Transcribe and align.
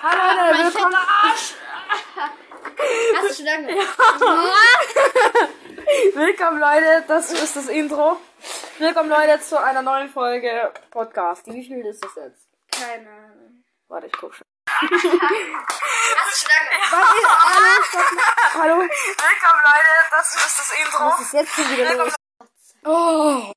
Hallo, 0.00 0.52
mein 0.52 0.64
willkommen. 0.64 0.94
Arsch! 0.94 1.54
Hast 3.16 3.30
du 3.30 3.34
schon 3.34 3.46
lange? 3.46 3.66
Willkommen, 6.14 6.60
Leute. 6.60 7.04
Das 7.08 7.32
ist 7.32 7.56
das 7.56 7.66
Intro. 7.66 8.20
Willkommen, 8.78 9.08
Leute, 9.10 9.40
zu 9.40 9.60
einer 9.60 9.82
neuen 9.82 10.08
Folge 10.08 10.72
Podcast. 10.92 11.46
Wie 11.46 11.64
viel 11.64 11.84
ist 11.84 12.04
das 12.04 12.14
jetzt? 12.14 12.48
Keine 12.70 13.10
Ahnung. 13.10 13.64
Warte, 13.88 14.06
ich 14.06 14.12
guck 14.12 14.32
schon. 14.34 14.46
Hast 14.68 14.82
du 14.82 14.98
schon 14.98 15.08
lange? 15.08 16.70
Warte, 16.92 17.28
hallo, 17.28 17.82
stopp 17.88 18.12
mal. 18.12 18.34
Hallo. 18.54 18.76
Willkommen, 18.78 19.62
Leute. 19.64 19.92
Das 20.12 20.36
ist 20.36 20.58
das 20.60 20.70
Intro. 20.78 21.04
Was 21.06 21.20
ist 21.22 21.32
jetzt 21.32 21.54
schon 21.56 21.70
wieder 21.76 21.94
los? 21.96 22.14
Oh. 22.84 23.52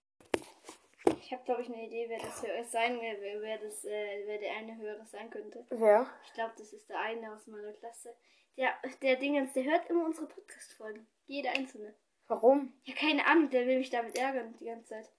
Ich 1.32 1.38
habe, 1.38 1.45
glaube 1.45 1.61
ich, 1.61 1.70
eine 1.70 1.86
Idee, 1.86 2.07
wer 2.09 2.20
das 2.20 2.43
Hörer 2.45 2.63
sein 2.66 3.00
wer, 3.00 3.41
wer 3.41 3.57
das, 3.57 3.86
äh, 3.86 4.23
wer 4.25 4.38
der 4.38 4.52
eine 4.52 4.75
Hörer 4.75 5.05
sein 5.05 5.30
könnte. 5.30 5.66
Wer? 5.70 6.05
Ich 6.25 6.34
glaube, 6.34 6.52
das 6.57 6.73
ist 6.73 6.89
der 6.89 7.00
eine 7.00 7.34
aus 7.34 7.48
meiner 7.48 7.72
Klasse. 7.72 8.13
Der, 8.58 8.73
der 9.02 9.16
Dingens, 9.16 9.53
der 9.53 9.63
hört 9.63 9.89
immer 9.89 10.03
unsere 10.03 10.27
Podcast-Folgen. 10.27 11.08
Jede 11.27 11.48
einzelne. 11.52 11.95
Warum? 12.27 12.73
Ja, 12.84 12.94
keine 12.95 13.25
Ahnung, 13.25 13.49
der 13.49 13.66
will 13.66 13.77
mich 13.77 13.89
damit 13.89 14.17
ärgern 14.17 14.55
die 14.59 14.66
ganze 14.66 14.89
Zeit. 14.89 15.09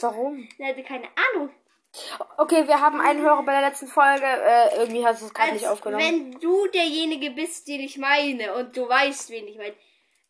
Warum? 0.00 0.48
Der 0.58 0.68
hatte 0.68 0.82
keine 0.82 1.08
Ahnung. 1.34 1.50
Okay, 2.38 2.66
wir 2.66 2.80
haben 2.80 3.02
einen 3.02 3.20
Hörer 3.20 3.42
bei 3.42 3.52
der 3.52 3.68
letzten 3.68 3.88
Folge. 3.88 4.24
Äh, 4.24 4.78
irgendwie 4.78 5.04
hast 5.04 5.20
du 5.20 5.26
es 5.26 5.34
gerade 5.34 5.52
nicht 5.52 5.68
aufgenommen. 5.68 6.02
wenn 6.02 6.40
du 6.40 6.68
derjenige 6.68 7.32
bist, 7.32 7.68
den 7.68 7.80
ich 7.80 7.98
meine 7.98 8.54
und 8.54 8.74
du 8.74 8.88
weißt, 8.88 9.28
wen 9.28 9.46
ich 9.46 9.58
meine. 9.58 9.74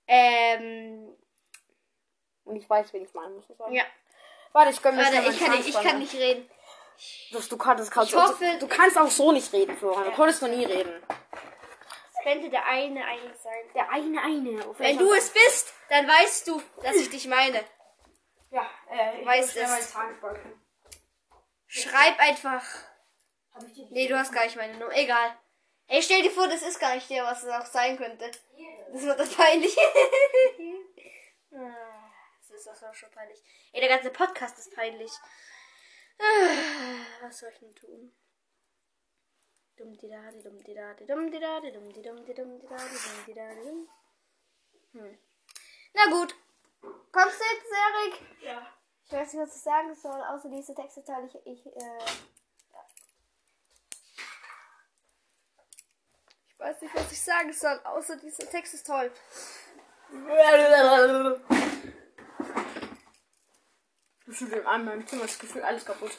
Ähm, 0.08 1.16
Und 2.42 2.56
ich 2.56 2.68
weiß, 2.68 2.92
wen 2.92 3.04
ich 3.04 3.14
meinen 3.14 3.36
muss. 3.36 3.48
ich 3.48 3.56
sagen. 3.56 3.72
ja. 3.72 3.84
Warte, 4.54 4.70
ich 4.70 4.80
gönn 4.80 4.94
mir 4.94 5.02
Warte, 5.02 5.16
ich 5.30 5.40
kann, 5.40 5.56
nicht, 5.56 5.68
ich 5.68 5.74
kann 5.74 5.98
nicht 5.98 6.14
reden. 6.14 6.48
Das, 7.32 7.48
du 7.48 7.56
kannst, 7.56 7.90
kannst 7.90 8.12
Ich 8.12 8.16
hoffe- 8.16 8.38
du, 8.38 8.58
du 8.60 8.68
kannst 8.68 8.96
auch 8.96 9.10
so 9.10 9.32
nicht 9.32 9.52
reden, 9.52 9.76
Florian. 9.76 10.04
Du 10.04 10.12
konntest 10.12 10.42
noch 10.42 10.48
nie 10.48 10.64
reden. 10.64 11.02
Es 11.10 12.22
könnte 12.22 12.48
der 12.48 12.64
eine 12.64 13.04
eine 13.04 13.34
sein. 13.42 13.64
Der 13.74 13.90
eine, 13.90 14.22
eine. 14.22 14.64
Auf 14.64 14.78
Wenn 14.78 14.96
du 14.96 15.12
es 15.12 15.30
bist, 15.30 15.74
dann 15.88 16.06
weißt 16.06 16.46
du, 16.46 16.62
dass 16.84 16.94
ich 16.94 17.10
dich 17.10 17.26
meine. 17.26 17.64
Ja, 18.52 18.70
äh, 18.92 19.20
ich 19.20 19.26
Weiß 19.26 19.56
es. 19.56 19.94
Schreib 21.66 22.20
einfach. 22.20 22.62
Hab 23.52 23.64
ich 23.64 23.72
dir 23.74 23.86
Nee, 23.90 24.06
du 24.06 24.16
hast 24.16 24.32
gar 24.32 24.44
nicht 24.44 24.56
meine 24.56 24.78
Nummer. 24.78 24.94
Egal. 24.94 25.36
Ey, 25.88 26.00
stell 26.00 26.22
dir 26.22 26.30
vor, 26.30 26.46
das 26.46 26.62
ist 26.62 26.78
gar 26.78 26.94
nicht 26.94 27.10
der, 27.10 27.24
was 27.24 27.42
es 27.42 27.50
auch 27.50 27.66
sein 27.66 27.96
könnte. 27.96 28.30
Das 28.92 29.02
wird 29.02 29.18
das 29.18 29.30
peinlich. 29.30 29.76
Ah, 32.54 32.56
das 32.56 32.76
ist 32.76 32.84
auch 32.84 32.94
schon 32.94 33.10
peinlich. 33.10 33.42
Ey, 33.72 33.80
der 33.80 33.88
ganze 33.88 34.10
Podcast 34.10 34.58
ist 34.58 34.74
peinlich. 34.74 35.10
Was 37.20 37.38
soll 37.38 37.50
ich 37.52 37.58
denn 37.58 37.74
tun? 37.74 38.12
Dumm 39.76 39.96
di 39.96 40.08
da 40.08 40.30
di 40.30 40.40
dumm 40.40 40.62
di 40.62 40.72
da 40.72 40.94
di 40.94 41.04
dumm 41.04 41.30
di 41.30 41.40
da 41.40 41.60
di 41.60 41.72
dumm 41.72 41.92
di 41.92 42.02
dumm 42.02 42.24
di 42.24 42.34
dumm 42.34 42.58
di 42.60 42.66
da 42.68 42.76
di 42.76 42.96
dumm 42.96 43.24
di 43.26 43.34
da 43.34 43.54
di 43.54 43.64
dumm. 43.64 43.88
Hm. 44.92 45.18
Na 45.94 46.06
gut. 46.10 46.36
Kommst 47.10 47.40
du 47.40 47.44
jetzt, 47.44 47.72
Erik? 47.72 48.42
Ja. 48.42 48.72
Ich 49.04 49.12
weiß 49.12 49.32
nicht, 49.32 49.42
was 49.42 49.56
ich 49.56 49.62
sagen 49.62 49.94
soll, 49.94 50.22
außer 50.22 50.48
diese 50.48 50.74
Texte 50.74 51.02
teile 51.02 51.26
ich, 51.26 51.34
ich 51.46 51.66
äh, 51.66 52.04
Ich 56.48 56.58
weiß 56.60 56.80
nicht, 56.82 56.94
was 56.94 57.10
ich 57.10 57.20
sagen 57.20 57.52
soll, 57.52 57.80
außer 57.84 58.16
dieser 58.16 58.48
Text 58.48 58.74
ist 58.74 58.86
toll. 58.86 59.10
Ich 64.34 64.40
schüttel 64.40 64.66
an 64.66 64.84
meinem 64.84 65.06
Zimmer 65.06 65.22
das 65.22 65.38
Gefühl, 65.38 65.62
alles 65.62 65.84
kaputt. 65.84 66.10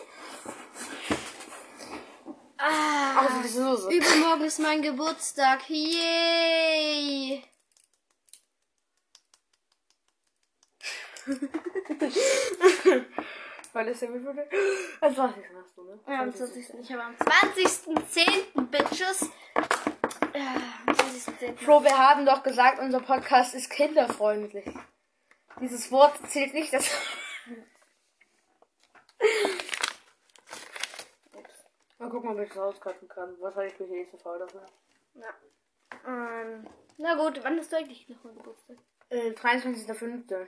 Ah, 2.58 3.19
Außer 3.19 3.41
diese 3.44 3.61
Soße. 3.61 3.91
übermorgen 3.91 4.45
ist 4.45 4.59
mein 4.59 4.81
Geburtstag. 4.81 5.69
Yay! 5.69 7.43
Weil 13.73 13.86
das 13.87 13.99
ja 13.99 14.08
wie 14.14 14.20
viele? 14.20 14.48
Als 15.02 15.15
20. 15.15 15.43
hast 15.54 15.75
du, 15.75 15.83
ne? 15.83 15.99
Ja, 16.08 16.21
am 16.21 16.33
20. 16.33 16.70
Ich 16.80 16.92
habe 16.93 17.04
am 17.04 17.15
20.10. 17.15 18.61
Bitches. 18.67 19.30
Am 19.55 20.93
20.10. 20.95 21.58
Flo, 21.58 21.83
wir 21.83 21.98
haben 21.98 22.25
doch 22.25 22.43
gesagt, 22.43 22.80
unser 22.80 23.02
Podcast 23.02 23.54
ist 23.55 23.70
kinderfreundlich. 23.70 24.73
Dieses 25.59 25.92
Wort 25.92 26.17
zählt 26.30 26.54
nicht, 26.54 26.71
das. 26.71 26.89
Mal 31.98 32.09
gucken, 32.09 32.30
ob 32.31 32.39
ich 32.39 32.49
das 32.49 32.58
rauscutten 32.58 33.08
kann. 33.08 33.39
Wahrscheinlich 33.39 33.77
bin 33.77 33.92
ich 33.93 34.08
eh 34.08 34.11
zu 34.11 34.17
faul 34.17 34.39
dafür. 34.39 34.65
Ja. 35.15 35.33
Ähm, 36.05 36.67
na 36.98 37.15
gut, 37.15 37.43
wann 37.43 37.58
hast 37.58 37.71
du 37.71 37.77
eigentlich 37.77 38.08
noch 38.09 38.23
mal 38.23 38.33
Geburtstag? 38.33 38.77
Äh, 39.09 39.31
23.05. 39.31 40.48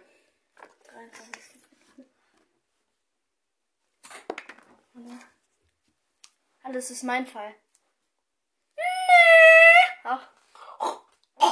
23. 0.84 1.62
Hallo, 6.64 6.74
das 6.74 6.92
ist 6.92 7.04
mein 7.04 7.26
Fall. 7.28 7.54
Ach, 10.04 10.28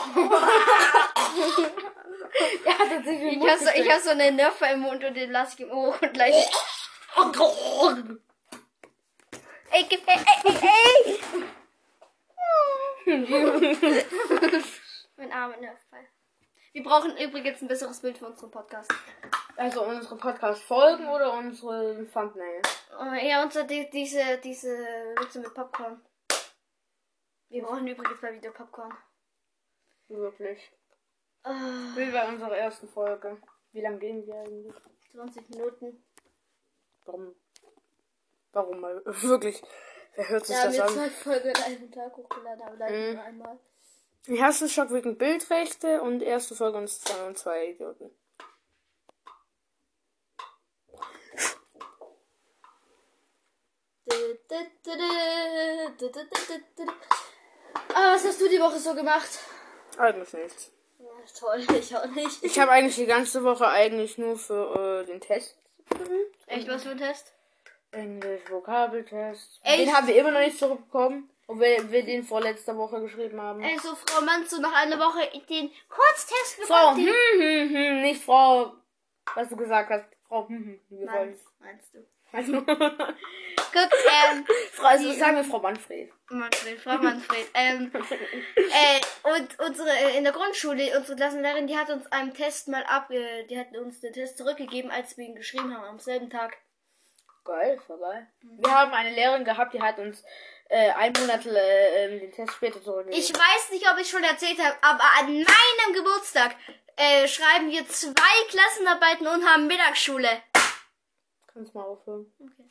Ja, 2.66 2.74
tatsächlich. 2.78 3.38
ich 3.38 3.50
habe 3.50 3.60
so, 3.64 3.70
ich 3.70 3.90
hab 3.92 4.02
so 4.02 4.10
eine 4.12 4.32
Nerve 4.32 4.66
im 4.68 4.80
Mund 4.82 5.04
und 5.04 5.14
den 5.14 5.32
lasse 5.32 5.56
ich 5.56 5.60
im 5.62 5.72
Ohr 5.72 5.98
und 6.02 6.14
gleich. 6.14 6.34
Ey, 9.72 9.86
gib 9.90 10.08
ey, 10.08 10.18
ey, 10.18 10.40
ey, 10.44 11.20
ey. 13.06 13.36
mein 15.16 15.32
armer 15.32 15.58
Nervfall. 15.58 16.08
Wir 16.74 16.84
brauchen 16.84 17.18
übrigens 17.18 17.62
ein 17.62 17.70
besseres 17.70 18.02
Bild 18.02 18.18
für 18.18 18.26
unseren 18.28 18.52
Podcast. 18.52 18.92
Also 19.56 19.86
unsere 19.86 20.18
Podcast-Folgen 20.18 21.08
oder 21.08 21.32
unsere 21.38 22.06
Thumbnail? 22.12 22.62
Oh, 23.00 23.14
ja, 23.14 23.44
und 23.44 23.54
so 23.54 23.64
die, 23.64 23.90
diese, 23.90 24.38
diese 24.44 24.78
Witze 25.18 25.40
mit 25.40 25.54
Popcorn. 25.54 26.02
Wir 27.48 27.64
brauchen 27.64 27.88
übrigens 27.88 28.22
mal 28.22 28.34
wieder 28.34 28.52
Popcorn. 28.52 28.94
Wirklich. 30.10 30.70
Ah, 31.44 31.94
Wie 31.96 32.12
bei 32.12 32.28
unserer 32.28 32.58
ersten 32.58 32.90
Folge. 32.90 33.42
Wie 33.72 33.82
lange 33.82 34.00
gehen 34.00 34.28
wir 34.28 34.36
eigentlich? 34.36 34.76
20 35.12 35.50
Minuten. 35.52 36.04
Warum? 37.06 37.36
Warum 38.54 38.80
mal? 38.80 39.02
Wirklich. 39.06 39.62
Wer 40.16 40.30
hört 40.30 40.46
sich 40.46 40.56
haben 40.56 40.66
das 40.68 40.76
wir 40.76 40.84
an? 40.86 40.90
zwei 40.94 41.10
Folgen 41.10 41.50
in 41.50 41.56
einem 41.58 41.92
Tag 41.92 42.16
hochgeladen, 42.16 42.62
aber 42.62 42.76
leider 42.78 42.98
Mhm. 42.98 43.14
nur 43.16 43.24
einmal. 43.24 43.60
Die 44.28 44.38
erste 44.38 44.68
Schock 44.70 44.92
wegen 44.92 45.18
Bildrechte 45.18 46.02
und 46.02 46.22
erste 46.22 46.56
Folge 46.56 46.78
uns 46.80 47.02
zwei 47.02 47.28
und 47.28 47.38
zwei 47.38 47.68
Idioten. 47.70 48.10
Ah, 57.94 58.14
was 58.16 58.26
hast 58.26 58.42
du 58.42 58.50
die 58.50 58.60
Woche 58.60 58.80
so 58.80 58.94
gemacht? 58.94 59.40
Eigentlich 59.98 60.34
nichts. 60.34 60.72
Ja, 61.00 61.06
toll, 61.40 61.66
ich 61.80 61.96
auch 61.96 62.06
nicht. 62.08 62.44
Ich 62.44 62.60
habe 62.60 62.72
eigentlich 62.72 62.96
die 62.96 63.06
ganze 63.06 63.44
Woche 63.44 63.68
eigentlich 63.68 64.18
nur 64.18 64.38
für 64.38 65.02
äh, 65.02 65.06
den 65.06 65.22
Test. 65.22 65.58
Echt, 66.48 66.68
was 66.68 66.84
für 66.84 66.92
ein 66.92 66.98
Test? 66.98 67.34
Englisch, 67.92 68.42
Vokabeltest. 68.50 69.60
Echt? 69.64 69.80
Den 69.80 69.94
haben 69.96 70.08
wir 70.08 70.16
immer 70.16 70.32
noch 70.32 70.40
nicht 70.40 70.58
zurückbekommen. 70.58 71.30
Obwohl 71.48 71.92
wir 71.92 72.04
den 72.04 72.24
vorletzter 72.24 72.76
Woche 72.76 73.02
geschrieben 73.02 73.40
haben. 73.40 73.64
Also, 73.64 73.96
Frau 73.96 74.22
Manzo, 74.26 74.60
nach 74.60 74.74
einer 74.74 74.98
Woche 74.98 75.30
den 75.48 75.72
Kurztest 75.88 76.56
Frau, 76.66 76.96
gefragt. 76.96 76.98
hm, 76.98 77.42
hm, 77.42 77.76
hm, 77.76 78.02
nicht 78.02 78.24
Frau, 78.24 78.74
was 79.36 79.50
du 79.50 79.56
gesagt 79.56 79.92
hast. 79.92 80.06
Frau, 80.28 80.48
hm, 80.48 80.80
hm, 80.90 81.00
wir 81.00 81.12
wollen. 81.12 81.40
Meinst 81.60 81.94
du? 81.94 82.00
Also, 82.32 82.62
Guck, 83.76 83.92
ähm, 84.32 84.46
Frau, 84.72 84.88
also 84.88 85.12
sagen 85.12 85.36
wir 85.36 85.44
Frau 85.44 85.60
Manfred. 85.60 86.10
Manfred, 86.30 86.80
Frau 86.80 86.98
Manfred. 86.98 87.48
ähm, 87.54 87.92
äh, 88.56 89.30
und 89.36 89.60
unsere, 89.60 89.90
äh, 89.90 90.18
in 90.18 90.24
der 90.24 90.32
Grundschule, 90.32 90.98
unsere 90.98 91.18
Klassenlehrerin, 91.18 91.68
die 91.68 91.78
hat 91.78 91.90
uns 91.90 92.10
einen 92.12 92.34
Test 92.34 92.70
mal 92.70 92.84
ab, 92.84 93.10
die 93.10 93.60
hat 93.60 93.76
uns 93.78 94.00
den 94.00 94.14
Test 94.14 94.38
zurückgegeben, 94.38 94.92
als 94.92 95.18
wir 95.18 95.26
ihn 95.26 95.36
geschrieben 95.36 95.76
haben, 95.76 95.84
am 95.84 96.00
selben 96.00 96.30
Tag. 96.30 96.58
Geil, 97.44 97.80
voll 97.86 98.00
geil. 98.00 98.28
Wir 98.42 98.72
haben 98.72 98.94
eine 98.94 99.14
Lehrerin 99.14 99.44
gehabt, 99.44 99.74
die 99.74 99.82
hat 99.82 100.00
uns 100.00 100.24
äh, 100.70 100.92
ein 100.92 101.14
Monat 101.20 101.46
äh, 101.46 102.06
ähm, 102.06 102.20
den 102.20 102.32
Test 102.32 102.54
später 102.54 102.82
zurückgegeben. 102.82 103.22
Ich 103.22 103.32
weiß 103.34 103.72
nicht, 103.72 103.88
ob 103.92 104.00
ich 104.00 104.10
schon 104.10 104.24
erzählt 104.24 104.58
habe, 104.58 104.76
aber 104.82 105.04
an 105.20 105.28
meinem 105.28 105.94
Geburtstag 105.94 106.56
äh, 106.96 107.28
schreiben 107.28 107.70
wir 107.70 107.88
zwei 107.90 108.48
Klassenarbeiten 108.50 109.28
und 109.28 109.46
haben 109.46 109.68
Mittagsschule. 109.68 110.30
Kannst 111.56 111.74
mal 111.74 111.84
aufhören. 111.84 112.26
Okay. 112.38 112.70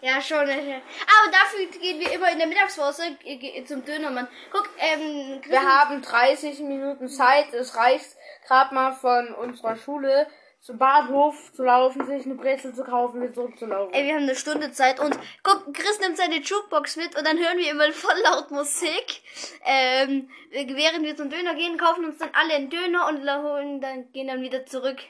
Ja, 0.00 0.20
schon. 0.20 0.48
äh, 0.48 0.80
Aber 1.02 1.32
dafür 1.32 1.66
gehen 1.80 1.98
wir 1.98 2.12
immer 2.12 2.30
in 2.30 2.38
der 2.38 2.46
Mittagspause 2.46 3.02
äh, 3.24 3.64
zum 3.64 3.84
Dönermann. 3.84 4.28
Guck, 4.52 4.70
ähm, 4.78 5.40
Wir 5.44 5.62
haben 5.62 6.00
30 6.00 6.60
Minuten 6.60 7.08
Zeit. 7.08 7.52
Es 7.52 7.74
reicht 7.74 8.16
gerade 8.46 8.72
mal 8.72 8.92
von 8.92 9.34
unserer 9.34 9.74
Schule 9.76 10.28
zum 10.60 10.78
Bahnhof 10.78 11.52
zu 11.52 11.64
laufen, 11.64 12.06
sich 12.06 12.24
eine 12.24 12.36
Brezel 12.36 12.72
zu 12.72 12.84
kaufen, 12.84 13.20
wieder 13.20 13.34
zurückzulaufen. 13.34 13.92
Ey, 13.92 14.06
wir 14.06 14.14
haben 14.14 14.22
eine 14.22 14.36
Stunde 14.36 14.70
Zeit 14.70 15.00
und 15.00 15.18
guck, 15.42 15.74
Chris 15.74 15.98
nimmt 16.00 16.16
seine 16.16 16.36
Jukebox 16.36 16.96
mit 16.96 17.16
und 17.18 17.26
dann 17.26 17.36
hören 17.36 17.58
wir 17.58 17.70
immer 17.70 17.92
voll 17.92 18.18
laut 18.22 18.50
Musik. 18.52 19.22
Ähm, 19.64 20.30
während 20.52 21.04
wir 21.04 21.16
zum 21.16 21.30
Döner 21.30 21.54
gehen, 21.56 21.76
kaufen 21.76 22.04
uns 22.04 22.18
dann 22.18 22.30
alle 22.32 22.54
einen 22.54 22.70
Döner 22.70 23.08
und 23.08 23.28
holen 23.28 23.80
dann, 23.80 24.12
gehen 24.12 24.28
dann 24.28 24.40
wieder 24.40 24.64
zurück. 24.64 25.00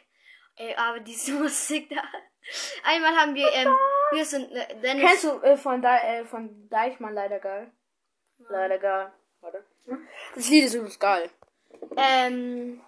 Ey, 0.56 0.75
aber 0.75 1.01
diese 1.01 1.33
Musik 1.41 1.91
da. 1.91 2.03
Einmal 2.85 3.17
haben 3.17 3.35
wir, 3.35 3.50
ähm, 3.52 3.75
wir 4.12 4.25
sind, 4.25 4.52
äh, 4.52 4.76
Dennis. 4.81 5.05
Kennst 5.05 5.25
du 5.25 5.41
äh, 5.43 5.56
von, 5.56 5.81
De 5.81 5.91
äh, 5.91 6.25
von 6.25 6.69
Deichmann 6.69 7.14
leider 7.14 7.38
geil? 7.38 7.70
Leider 8.49 8.79
geil. 8.79 9.12
Warte. 9.41 9.64
Das 10.35 10.49
Lied 10.49 10.64
ist 10.64 10.75
übrigens 10.75 10.99
geil. 10.99 11.31
Ähm, 11.96 12.82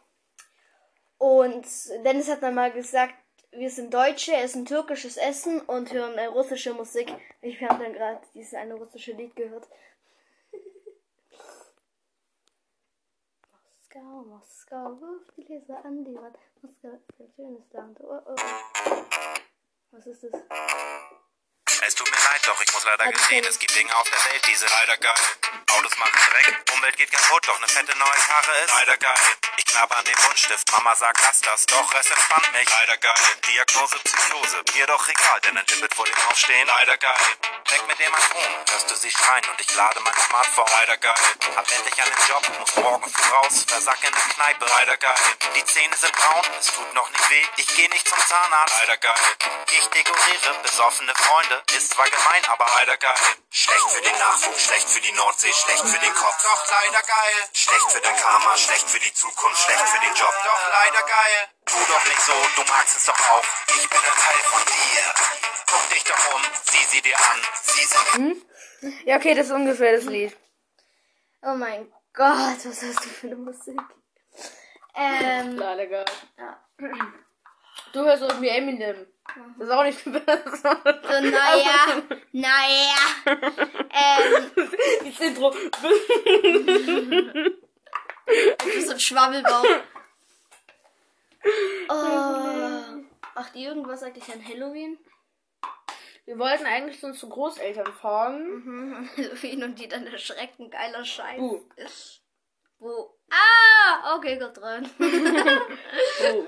und 1.18 1.66
Dennis 2.04 2.30
hat 2.30 2.42
dann 2.42 2.54
mal 2.54 2.72
gesagt, 2.72 3.14
wir 3.52 3.70
sind 3.70 3.92
Deutsche, 3.92 4.34
essen 4.34 4.66
türkisches 4.66 5.16
Essen 5.16 5.60
und 5.60 5.92
hören 5.92 6.18
äh, 6.18 6.26
russische 6.26 6.74
Musik. 6.74 7.12
Ich 7.40 7.62
habe 7.62 7.82
dann 7.82 7.92
gerade 7.94 8.20
dieses 8.34 8.54
eine 8.54 8.74
russische 8.74 9.12
Lied 9.12 9.34
gehört. 9.34 9.66
Moskau, 13.50 14.22
Moskau, 14.24 15.00
wirf 15.00 15.32
die 15.36 15.42
Leser 15.42 15.84
an 15.84 16.04
die 16.04 16.14
Wand. 16.14 16.36
Moskau 16.62 16.88
ist 16.88 17.20
ein 17.20 17.28
schönes 17.34 17.72
Land. 17.72 17.98
Oh. 18.00 18.20
oh. 18.24 18.36
Was 19.90 20.06
ist 20.06 20.24
das? 20.24 20.32
Es 21.82 21.94
tut 21.94 22.10
mir 22.10 22.16
leid, 22.16 22.40
doch 22.46 22.60
ich 22.60 22.72
muss 22.72 22.84
leider 22.84 23.12
gestehen, 23.12 23.44
es 23.44 23.58
gibt 23.58 23.74
Dinge 23.74 23.94
auf 23.96 24.08
der 24.08 24.32
Welt, 24.32 24.46
die 24.46 24.54
sind 24.54 24.70
leider 24.70 24.96
geil. 24.96 25.14
Autos 25.72 25.96
machen 25.98 26.20
Dreck, 26.30 26.56
Umwelt 26.72 26.96
geht 26.96 27.10
kaputt, 27.10 27.46
doch 27.46 27.56
eine 27.58 27.68
fette 27.68 27.96
neue 27.98 28.08
Karre 28.08 28.56
ist 28.64 28.72
leider 28.72 28.96
geil. 28.96 29.18
Ich 29.56 29.64
knappe 29.66 29.96
an 29.96 30.04
den 30.04 30.14
Buntstift, 30.14 30.72
Mama 30.72 30.94
sagt, 30.96 31.20
lass 31.22 31.40
das, 31.40 31.66
doch 31.66 31.92
es 31.94 32.10
entspannt 32.10 32.52
mich. 32.52 32.68
Leider 32.70 32.96
geil. 32.96 33.14
Diagnose 33.46 33.98
Psychose, 33.98 34.62
mir 34.74 34.86
doch 34.86 35.08
egal, 35.08 35.40
denn 35.40 35.58
ein 35.58 35.66
Tippet 35.66 35.94
vor 35.94 36.04
dem 36.06 36.14
Aufstehen. 36.28 36.66
Leider 36.66 36.96
geil. 36.96 37.14
Weg 37.68 37.86
mit 37.88 37.98
dem 37.98 38.14
Atom, 38.14 38.64
hörst 38.70 38.90
du 38.90 38.94
sie 38.94 39.10
schreien 39.10 39.44
und 39.50 39.60
ich 39.60 39.74
lade 39.74 40.00
mein 40.00 40.14
Smartphone. 40.14 40.68
Leider 40.72 40.96
geil. 40.96 41.14
Hab 41.56 41.70
endlich 41.70 42.02
einen 42.02 42.28
Job, 42.28 42.58
muss 42.58 42.76
morgen 42.76 43.12
früh 43.12 43.30
raus, 43.32 43.64
versack 43.66 44.02
in 44.02 44.12
der 44.12 44.34
Kneipe. 44.34 44.66
Leider 44.66 44.96
geil. 44.96 45.16
Die 45.54 45.64
Zähne 45.64 45.96
sind 45.96 46.12
braun, 46.12 46.46
es 46.58 46.66
tut 46.66 46.94
noch 46.94 47.10
nicht 47.10 47.30
weh, 47.30 47.46
ich 47.56 47.66
geh 47.74 47.88
nicht 47.88 48.08
zum 48.08 48.18
Zahnarzt. 48.18 48.74
Leider 48.80 48.96
geil. 48.98 49.20
Ich 49.78 49.86
dekoriere 49.88 50.54
besoffene 50.62 51.14
Freunde, 51.14 51.62
ist 51.74 51.92
zwar 51.92 52.06
gemein, 52.06 52.44
aber 52.48 52.66
leider 52.76 52.96
geil. 52.96 53.14
Schlecht 53.50 53.90
für 53.90 54.02
den 54.02 54.18
Nachwuchs, 54.18 54.64
schlecht 54.64 54.88
für 54.88 55.00
die 55.00 55.12
Nordsee, 55.12 55.52
schlecht 55.52 55.86
für 55.86 55.98
den 55.98 56.14
Kopf, 56.14 56.42
doch 56.42 56.66
leider 56.70 57.02
geil. 57.02 57.38
Schlecht 57.52 57.90
für 57.92 58.00
dein 58.00 58.16
Karma, 58.16 58.56
schlecht 58.56 58.88
für 58.88 59.00
die 59.00 59.12
Zukunft, 59.14 59.58
schlecht 59.62 59.88
für 59.88 60.00
den 60.00 60.14
Job, 60.14 60.34
doch 60.44 60.62
leider 60.70 61.02
geil. 61.06 61.38
Tu 61.66 61.78
doch 61.88 62.04
nicht 62.06 62.20
so, 62.20 62.32
du 62.56 62.62
magst 62.70 62.96
es 62.96 63.04
doch 63.06 63.20
auch. 63.30 63.44
Ich 63.76 63.88
bin 63.88 63.98
ein 63.98 64.18
Teil 64.24 64.42
von 64.44 64.62
dir. 64.64 65.14
Guck 65.66 65.90
dich 65.90 66.04
doch 66.04 66.34
um, 66.34 66.42
sieh 66.64 66.86
sie 66.90 67.02
dir 67.02 67.18
an. 67.18 67.40
Sie 67.62 67.84
sind. 67.84 68.14
Hm? 68.14 69.00
Ja, 69.04 69.16
okay, 69.16 69.34
das 69.34 69.46
ist 69.46 69.52
ungefähr 69.52 69.96
das 69.96 70.04
Lied. 70.04 70.36
Oh 71.42 71.54
mein 71.54 71.92
Gott, 72.12 72.64
was 72.64 72.82
hast 72.82 73.04
du 73.04 73.08
für 73.08 73.26
eine 73.26 73.36
Musik? 73.36 73.80
Ähm. 74.94 75.56
Leider 75.56 75.86
geil. 75.86 76.04
Ja. 76.38 76.62
Du 77.96 78.04
hörst 78.04 78.22
irgendwie 78.22 78.48
Eminem. 78.48 79.06
Das 79.58 79.68
ist 79.68 79.72
auch 79.72 79.82
nicht 79.82 80.04
besser. 80.26 80.80
So, 80.84 81.20
naja. 81.30 82.02
naja. 82.30 82.98
ähm. 83.24 84.50
Das 85.02 85.18
Intro. 85.18 85.50
Du 88.60 88.66
bist 88.66 88.88
so 88.88 88.92
ein 88.92 89.00
Schwabbelbauch. 89.00 89.64
Oh. 91.88 93.02
Macht 93.34 93.56
ihr 93.56 93.68
irgendwas 93.70 94.02
eigentlich 94.02 94.30
an 94.30 94.46
Halloween? 94.46 94.98
Wir 96.26 96.38
wollten 96.38 96.66
eigentlich 96.66 97.00
zu 97.00 97.06
unseren 97.06 97.30
Großeltern 97.30 97.94
fahren. 97.94 98.44
Mhm. 98.46 99.08
Halloween 99.16 99.64
und 99.64 99.78
die 99.78 99.88
dann 99.88 100.06
erschrecken. 100.06 100.68
Geiler 100.68 101.02
Scheiß. 101.02 101.40
Uh. 101.40 101.66
Wo? 102.78 103.16
Ah! 103.30 104.16
Okay, 104.16 104.38
Gott 104.38 104.60
rein. 104.60 104.86
oh. 105.00 106.44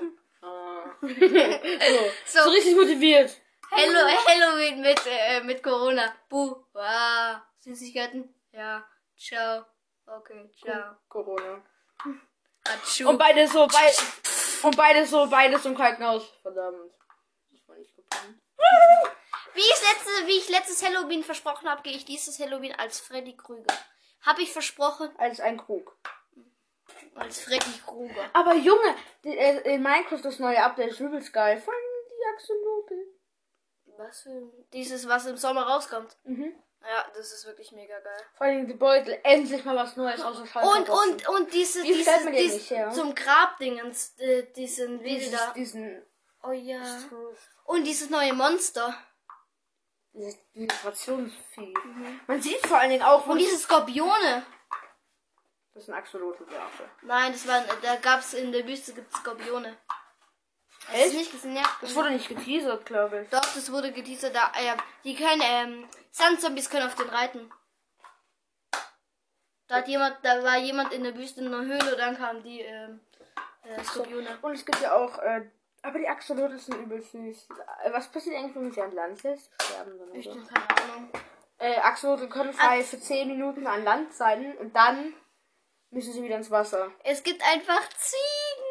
So. 2.25 2.43
so 2.43 2.49
richtig 2.49 2.75
motiviert. 2.75 3.31
Hello, 3.71 3.99
Halloween 4.27 4.81
mit, 4.81 4.99
äh, 5.05 5.41
mit 5.41 5.61
Corona. 5.63 6.13
Buh. 6.27 6.55
Ah. 6.73 7.41
Süßigkeiten? 7.59 8.33
Ja. 8.51 8.85
Ciao. 9.17 9.65
Okay, 10.05 10.49
ciao. 10.61 10.95
Corona. 11.07 11.61
Und 13.05 13.17
beide 13.17 13.47
so, 13.47 13.67
beide, 13.67 13.95
und 14.63 14.75
beide 14.75 15.05
so, 15.05 15.27
beides 15.29 15.65
im 15.65 15.75
Krankenhaus. 15.75 16.23
Verdammt. 16.41 16.91
Das 17.51 17.67
war 17.67 17.75
nicht 17.75 17.95
geplant. 17.95 18.39
Wie 19.53 19.61
ich, 19.61 19.81
letzte, 19.81 20.27
wie 20.27 20.37
ich 20.37 20.49
letztes 20.49 20.83
Halloween 20.83 21.23
versprochen 21.23 21.69
habe, 21.69 21.81
gehe 21.81 21.93
ich 21.93 22.05
dieses 22.05 22.39
Halloween 22.39 22.73
als 22.75 22.99
Freddy 22.99 23.35
Krüger. 23.35 23.73
Habe 24.21 24.41
ich 24.41 24.51
versprochen? 24.51 25.09
Als 25.17 25.39
ein 25.39 25.57
Krug. 25.57 25.97
Als 27.15 27.41
Freddy 27.41 27.79
Krueger. 27.85 28.29
Aber 28.33 28.53
Junge, 28.55 28.95
die, 29.23 29.37
äh, 29.37 29.75
in 29.75 29.83
Minecraft 29.83 30.21
das 30.23 30.39
neue 30.39 30.61
Update 30.61 30.91
ist 30.91 30.99
übelst 30.99 31.33
geil. 31.33 31.59
Vor 31.59 31.73
allem 31.73 31.83
die 32.09 32.33
Axolotl. 32.33 33.19
Was 33.97 34.21
für 34.21 34.51
dieses, 34.71 35.07
was 35.07 35.25
im 35.25 35.37
Sommer 35.37 35.63
rauskommt? 35.63 36.17
Mhm. 36.23 36.55
Ja, 36.81 37.05
das 37.13 37.33
ist 37.33 37.45
wirklich 37.45 37.71
mega 37.73 37.99
geil. 37.99 38.21
Vor 38.35 38.47
allem 38.47 38.67
die 38.67 38.73
Beutel, 38.73 39.19
endlich 39.23 39.65
mal 39.65 39.75
was 39.75 39.97
Neues 39.97 40.21
außer. 40.21 40.43
Und, 40.63 40.89
und, 40.89 41.27
und 41.27 41.53
diese, 41.53 41.83
Wie 41.83 41.93
diese, 41.93 42.11
man 42.23 42.33
diese 42.33 42.55
nicht, 42.55 42.69
ja? 42.69 42.89
zum 42.91 43.13
Grabdingens, 43.13 44.17
äh, 44.17 44.43
diesen 44.53 45.03
wieder. 45.03 45.53
Diesen. 45.55 46.01
Oh 46.41 46.51
ja. 46.51 46.81
Und 47.65 47.83
dieses 47.83 48.09
neue 48.09 48.33
Monster. 48.33 48.95
Dieses 50.13 50.37
Vibrationsvieh. 50.53 51.73
Mhm. 51.83 52.21
Man 52.27 52.41
sieht 52.41 52.65
vor 52.65 52.77
allen 52.77 52.91
Dingen 52.91 53.03
auch. 53.03 53.27
Und 53.27 53.37
diese 53.37 53.57
Skorpione. 53.57 54.45
Das 55.79 55.85
sind 55.85 55.95
Axolotl-Werfe. 55.95 56.89
Nein, 57.03 57.31
das 57.31 57.47
waren, 57.47 57.63
da 57.81 57.95
gab's 57.95 58.33
in 58.33 58.51
der 58.51 58.67
Wüste 58.67 58.91
gibt's 58.91 59.15
Skorpione. 59.15 59.77
Echt? 60.91 61.33
Hast 61.33 61.45
nicht? 61.45 61.55
Ja. 61.55 61.63
Das 61.79 61.95
wurde 61.95 62.11
nicht 62.11 62.27
geteasert, 62.27 62.85
glaube 62.85 63.21
ich. 63.21 63.29
Doch, 63.29 63.39
das 63.39 63.71
wurde 63.71 63.93
geteasert. 63.93 64.35
Da, 64.35 64.51
äh, 64.57 64.75
die 65.05 65.15
können, 65.15 65.41
ähm, 65.41 65.87
Sandzombies 66.11 66.69
können 66.69 66.85
auf 66.85 66.95
den 66.95 67.07
reiten. 67.07 67.49
Da 69.69 69.75
hat 69.75 69.87
jemand, 69.87 70.17
da 70.21 70.43
war 70.43 70.57
jemand 70.57 70.91
in 70.91 71.05
der 71.05 71.15
Wüste 71.15 71.39
in 71.39 71.47
einer 71.47 71.63
Höhle 71.63 71.93
und 71.93 71.97
dann 71.97 72.17
kamen 72.17 72.43
die, 72.43 72.59
ähm, 72.59 72.99
äh, 73.63 73.81
Skorpione. 73.81 74.37
Und 74.41 74.55
es 74.55 74.65
gibt 74.65 74.81
ja 74.81 74.93
auch, 74.93 75.17
äh, 75.19 75.49
aber 75.81 75.97
die 75.97 76.09
Axolotl 76.09 76.59
sind 76.59 76.75
übel 76.75 77.01
süß. 77.01 77.47
Äh, 77.85 77.93
was 77.93 78.11
passiert 78.11 78.35
eigentlich, 78.35 78.55
wenn 78.55 78.69
sie 78.69 78.81
an 78.81 78.91
Land 78.91 79.23
lässt? 79.23 79.49
Sterben 79.63 79.97
dann 79.97 80.13
Ich 80.13 80.27
habe 80.27 80.41
keine 80.41 80.91
Ahnung. 80.91 81.09
Äh, 81.57 81.77
Axolotl 81.77 82.27
können 82.27 82.51
frei 82.51 82.83
für 82.83 82.99
10 82.99 83.29
Minuten 83.29 83.65
an 83.65 83.85
Land 83.85 84.13
sein 84.13 84.57
und 84.57 84.75
dann 84.75 85.13
müssen 85.91 86.13
sie 86.13 86.23
wieder 86.23 86.37
ins 86.37 86.51
Wasser. 86.51 86.91
Es 87.03 87.23
gibt 87.23 87.41
einfach 87.43 87.87
Ziegen. 87.97 88.69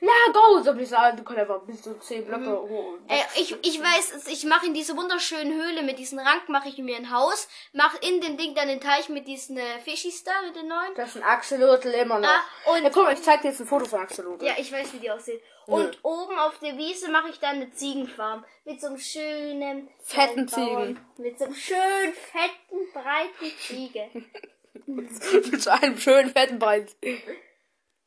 Ja, 0.00 0.32
go! 0.32 0.62
So 0.62 0.84
sagen, 0.84 1.16
du 1.16 1.22
kannst 1.22 1.40
einfach 1.40 1.62
bis 1.62 1.82
zu 1.82 1.98
10 1.98 2.26
Blöcke 2.26 2.40
mhm. 2.40 2.68
hoch. 2.68 2.94
Ey, 3.08 3.22
ich, 3.36 3.56
ich 3.62 3.80
weiß, 3.80 4.26
ich 4.26 4.44
mache 4.44 4.66
in 4.66 4.74
diese 4.74 4.96
wunderschönen 4.96 5.54
Höhle 5.54 5.82
mit 5.82 5.98
diesen 5.98 6.18
Rank 6.18 6.48
mache 6.48 6.68
ich 6.68 6.78
mir 6.78 6.96
ein 6.96 7.10
Haus, 7.10 7.48
mache 7.72 7.98
in 8.06 8.20
den 8.20 8.36
Ding 8.36 8.54
dann 8.54 8.68
den 8.68 8.80
Teich 8.80 9.08
mit 9.08 9.26
diesen 9.26 9.56
äh, 9.56 9.78
Fischis 9.80 10.24
da, 10.24 10.32
mit 10.44 10.56
den 10.56 10.68
neuen. 10.68 10.94
Das 10.96 11.10
ist 11.10 11.16
ein 11.16 11.22
Axolotl 11.22 11.88
immer 11.88 12.18
noch. 12.18 12.28
Ah, 12.28 12.72
und 12.72 12.82
ja, 12.82 12.90
guck 12.90 13.04
mal, 13.04 13.14
ich 13.14 13.22
zeig 13.22 13.42
dir 13.42 13.48
jetzt 13.48 13.60
ein 13.60 13.66
Foto 13.66 13.86
von 13.86 14.00
Axolotl. 14.00 14.44
Ja, 14.44 14.54
ich 14.58 14.70
weiß, 14.70 14.92
wie 14.94 14.98
die 14.98 15.10
aussehen. 15.10 15.40
Und 15.66 15.94
ja. 15.94 16.00
oben 16.02 16.38
auf 16.38 16.58
der 16.58 16.76
Wiese 16.76 17.10
mache 17.10 17.30
ich 17.30 17.38
dann 17.38 17.56
eine 17.56 17.72
Ziegenfarm 17.72 18.44
mit 18.64 18.80
so 18.80 18.88
einem 18.88 18.98
schönen 18.98 19.88
fetten 20.02 20.46
Ziegen. 20.48 21.00
Mit 21.16 21.38
so 21.38 21.46
einem 21.46 21.54
schönen 21.54 22.12
fetten 22.12 22.92
breiten 22.92 23.56
Ziege. 23.58 24.10
mit 24.86 25.62
so 25.62 25.70
einem 25.70 25.98
schönen 25.98 26.30
fetten 26.30 26.58
breiten. 26.58 26.92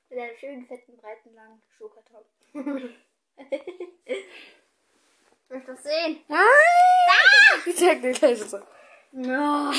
Mit 0.09 0.19
einem 0.19 0.37
schönen, 0.37 0.65
fetten, 0.67 0.97
breiten, 0.97 1.33
langen 1.33 1.61
Schuhkarton. 1.77 2.23
Möchtest 5.49 5.69
du 5.69 5.73
das 5.73 5.83
sehen? 5.83 6.19
Nein! 6.27 6.39
Ah! 6.39 7.57
Ich 7.65 7.75
zeig 7.77 8.01
dir 8.01 8.11
gleich 8.11 8.41
so. 8.43 8.59
No. 9.13 9.71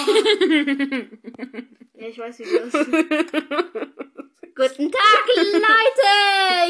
ja, 1.94 2.08
ich 2.08 2.18
weiß, 2.18 2.38
wie 2.38 2.44
du 2.44 2.60
das 2.60 2.72
Guten 4.58 4.90
Tag, 4.90 5.26
Leute! 5.36 6.08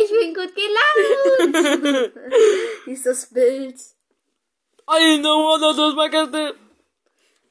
Ich 0.03 0.11
bin 0.11 0.35
gut 0.35 0.53
gelaunt! 0.55 2.13
Wie 2.85 2.93
ist 2.93 3.07
das 3.07 3.27
Bild? 3.33 3.81
I 4.91 5.19
know 5.21 5.45
what 5.45 5.61
das 5.77 5.95
Magazin. 5.95 6.53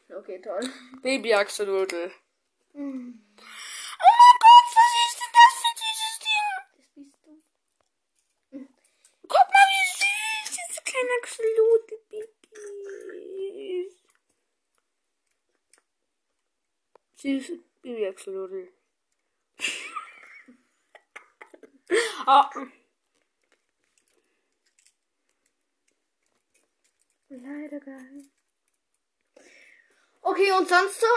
Okay, 0.10 0.42
toll. 0.42 0.70
Baby 1.02 1.34
Axolotl. 1.34 2.12
Oh 2.80 2.80
mein 2.80 3.24
Gott, 4.40 4.68
was 4.76 4.94
ist 5.08 5.18
denn 5.18 5.34
das 5.34 5.54
für 5.64 5.74
dieses 5.82 6.16
Ding? 6.22 6.48
Das 6.76 6.88
bist 6.94 7.18
du. 7.26 7.32
Guck 9.28 9.48
mal, 9.52 9.68
wie 9.72 9.86
süß 9.98 10.46
dieses 10.52 10.80
kleine 10.84 11.14
Axolotl 11.20 11.96
ist. 13.82 13.98
Süße 17.16 17.56
Baby-Axolotl. 17.82 18.64
ah. 22.28 22.48
Leider 27.30 27.80
geil. 27.80 28.30
Okay, 30.22 30.52
und 30.52 30.70
sonst 30.70 31.00
so? 31.00 31.08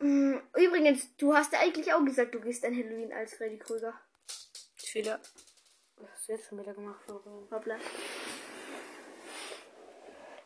Hm, 0.00 0.42
Übrigens, 0.54 1.16
du 1.16 1.34
hast 1.34 1.52
ja 1.52 1.60
eigentlich 1.60 1.92
auch 1.92 2.04
gesagt, 2.04 2.34
du 2.34 2.40
gehst 2.40 2.64
an 2.64 2.76
Halloween 2.76 3.12
als 3.12 3.34
Freddy 3.34 3.58
Krüger. 3.58 3.94
Fehler. 4.76 5.20
Was 5.96 6.10
hast 6.10 6.28
du 6.28 6.32
jetzt 6.32 6.48
schon 6.48 6.58
wieder 6.58 6.74
gemacht, 6.74 7.00
Florian? 7.04 7.48
Hoppla. 7.50 7.76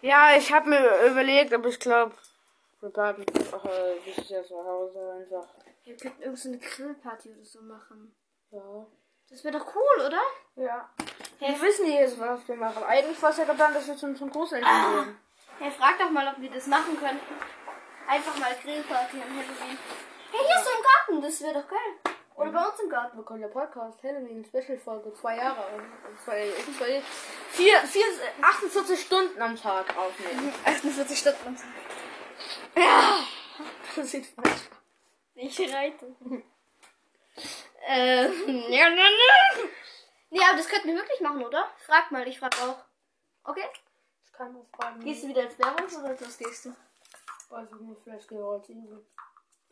Ja, 0.02 0.36
ich 0.36 0.52
habe 0.52 0.70
mir 0.70 1.06
überlegt, 1.10 1.52
aber 1.52 1.68
ich 1.68 1.78
glaube, 1.78 2.14
wir 2.80 2.88
bleiben 2.90 3.22
äh, 3.22 3.96
jetzt 4.04 4.48
zu 4.48 4.56
Hause 4.56 5.12
einfach. 5.12 5.54
Wir 5.84 5.96
könnten 5.96 6.22
irgend 6.22 6.38
so 6.38 6.48
eine 6.48 6.58
Grillparty 6.58 7.30
oder 7.32 7.44
so 7.44 7.60
machen. 7.60 8.14
Ja. 8.50 8.86
Das 9.28 9.44
wäre 9.44 9.58
doch 9.58 9.74
cool, 9.74 10.06
oder? 10.06 10.22
Ja. 10.56 10.90
Wir 11.38 11.60
wissen 11.60 11.86
die 11.86 11.92
jetzt, 11.92 12.18
was 12.18 12.46
wir 12.48 12.56
machen. 12.56 12.82
Eigentlich 12.84 13.20
war 13.22 13.30
es 13.30 13.36
ja 13.36 13.44
geplant, 13.44 13.76
dass 13.76 13.86
wir 13.86 13.96
zum, 13.96 14.16
zum 14.16 14.30
Großeltern 14.30 15.04
gehen. 15.04 15.16
Hey, 15.58 15.70
frag 15.70 15.98
doch 15.98 16.10
mal, 16.10 16.26
ob 16.28 16.40
wir 16.40 16.50
das 16.50 16.66
machen 16.66 16.98
könnten. 16.98 17.34
Einfach 18.10 18.36
mal 18.38 18.56
Grillparty 18.60 19.18
an 19.18 19.30
Halloween. 19.30 19.78
Hey, 20.32 20.40
hier 20.44 20.56
ist 20.56 20.64
so 20.64 20.70
ein 20.70 20.82
Garten, 20.82 21.22
das 21.22 21.40
wäre 21.42 21.54
doch 21.62 21.68
geil. 21.68 22.14
Oder 22.34 22.50
bei 22.50 22.66
uns 22.66 22.80
im 22.80 22.90
Garten. 22.90 23.16
Wir 23.16 23.24
können 23.24 23.42
der 23.42 23.48
Podcast 23.48 24.02
Halloween 24.02 24.44
Special 24.44 24.76
Folge 24.78 25.14
zwei 25.14 25.36
Jahre, 25.36 25.80
zwei, 26.24 26.50
zwei, 26.76 27.02
vier, 27.50 27.78
vier, 27.82 28.04
48 28.42 29.00
Stunden 29.00 29.40
am 29.40 29.54
Tag 29.54 29.96
aufnehmen. 29.96 30.52
48 30.64 31.16
Stunden 31.16 31.46
am 31.46 31.56
Tag. 31.56 31.66
Ja. 32.76 33.20
Das 33.94 34.10
sieht 34.10 34.26
falsch 34.26 34.50
aus. 34.50 34.70
Ich 35.36 35.72
reite. 35.72 36.06
ähm, 37.86 38.64
ja, 38.70 38.88
ja, 38.88 38.88
ja. 38.88 39.64
Nee, 40.30 40.40
aber 40.48 40.56
das 40.56 40.66
könnten 40.66 40.88
wir 40.88 40.96
wirklich 40.96 41.20
machen, 41.20 41.44
oder? 41.44 41.70
Frag 41.86 42.10
mal, 42.10 42.26
ich 42.26 42.40
frag 42.40 42.60
auch. 42.60 42.78
Okay? 43.44 43.68
Ich 44.24 44.32
kann 44.32 44.52
das 44.52 44.66
fragen. 44.72 44.98
Gehst 45.04 45.22
du 45.22 45.28
wieder 45.28 45.42
als 45.42 45.56
Werwolf 45.60 45.96
oder 45.96 46.20
was 46.20 46.38
gehst 46.38 46.64
du? 46.64 46.74
Weiß 47.50 47.68
ich 47.74 47.80
nicht, 47.80 48.00
vielleicht 48.04 48.28
gehe 48.28 48.38
ich 48.38 48.44
als 48.44 48.68
Igel. 48.68 49.04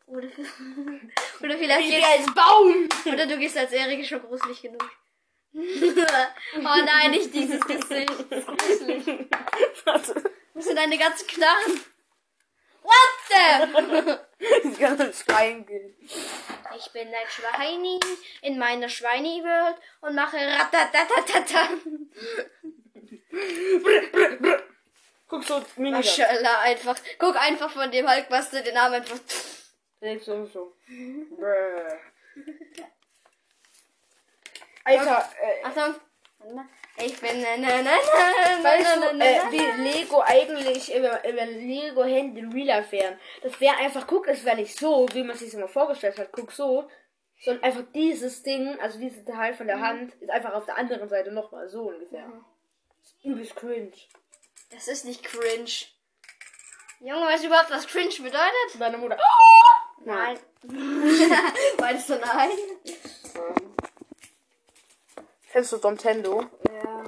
Oder, 0.07 0.27
oder 1.41 1.59
vielleicht 1.59 1.91
gehst, 1.91 2.09
als 2.09 2.35
Baum! 2.35 2.89
oder 3.07 3.27
du 3.27 3.39
gehst 3.39 3.57
als 3.57 3.71
Erik 3.71 4.05
schon 4.05 4.21
gruselig 4.21 4.63
genug. 4.63 4.83
oh 5.55 6.61
nein, 6.85 7.13
nicht 7.13 7.33
dieses 7.33 7.61
Gesicht. 7.61 8.11
Das 8.31 8.41
ist 8.41 8.47
gruselig. 8.49 9.31
Warte. 9.85 10.31
Wo 10.55 10.61
sind 10.61 10.77
deine 10.77 10.99
ganzen 10.99 11.27
Knarren? 11.29 11.81
What 12.83 13.19
the? 13.29 14.69
Ich 14.71 14.79
kann 14.79 14.99
ins 15.01 15.21
Schwein 15.21 15.65
gehen. 15.65 15.95
Ich 16.77 16.93
bin 16.93 17.09
ein 17.09 17.29
Schweini 17.29 18.01
in 18.43 18.59
meiner 18.59 18.89
Schweini-Welt 18.89 19.77
und 20.01 20.15
mache 20.15 20.37
ratatatata. 20.37 21.69
Guck 25.39 25.47
so, 25.47 25.63
Mini. 25.77 25.93
Maschallah, 25.93 26.63
einfach. 26.63 26.97
Guck 27.19 27.37
einfach 27.37 27.71
von 27.71 27.91
dem 27.91 28.11
Hulkbuster 28.11 28.63
den 28.63 28.77
Arm 28.77 28.93
einfach. 28.93 29.19
Du 30.01 30.47
so. 30.47 30.77
Brrr. 31.37 31.99
Alter, 34.85 35.29
äh, 35.43 35.65
Achtung. 35.65 35.95
Ich 37.05 37.21
bin 37.21 37.43
na 37.43 37.57
na 37.57 37.83
na 37.83 37.83
na 37.83 37.93
na 37.93 38.65
weißt 38.65 38.97
na 38.97 39.11
du, 39.11 39.17
na 39.17 39.25
äh, 39.25 39.39
na 39.45 39.51
wie 39.51 39.83
Lego 39.83 40.23
eigentlich 40.25 40.95
über, 40.95 41.29
über 41.29 41.47
Lego 41.47 42.05
Hände 42.05 42.43
Real 42.55 42.85
wären? 42.93 43.19
Das 43.43 43.61
wäre 43.61 43.77
einfach, 43.77 44.07
guck, 44.07 44.29
es 44.29 44.45
wäre 44.45 44.57
nicht 44.57 44.79
so, 44.79 45.09
wie 45.13 45.25
man 45.25 45.37
sich 45.37 45.53
immer 45.53 45.67
vorgestellt 45.67 46.17
hat, 46.17 46.31
guck 46.31 46.53
so, 46.53 46.89
sondern 47.41 47.65
einfach 47.65 47.83
dieses 47.93 48.45
Ding, 48.45 48.79
also 48.79 49.01
dieses 49.01 49.25
Teil 49.25 49.55
von 49.55 49.67
der 49.67 49.81
Hand, 49.81 50.15
ist 50.15 50.31
einfach 50.31 50.55
auf 50.55 50.67
der 50.67 50.79
anderen 50.79 51.09
Seite 51.09 51.33
nochmal 51.33 51.69
so 51.69 51.89
ungefähr. 51.89 52.31
Das 53.01 53.11
ist 53.11 53.25
übelst 53.25 53.57
cringe. 53.57 53.93
Das 54.71 54.89
ist 54.89 55.05
nicht 55.05 55.23
cringe. 55.23 55.71
Junge, 57.01 57.27
weißt 57.27 57.45
du 57.45 57.49
überhaupt, 57.49 57.71
was 57.71 57.87
cringe 57.87 58.15
bedeutet? 58.17 58.79
Deine 58.79 58.99
Mutter. 58.99 59.19
Nein. 60.05 60.39
Meinst 61.79 62.09
du 62.09 62.17
nein? 62.19 62.51
Kennst 65.51 65.73
du 65.73 65.77
Nintendo? 65.79 66.45
Ja. 66.69 67.05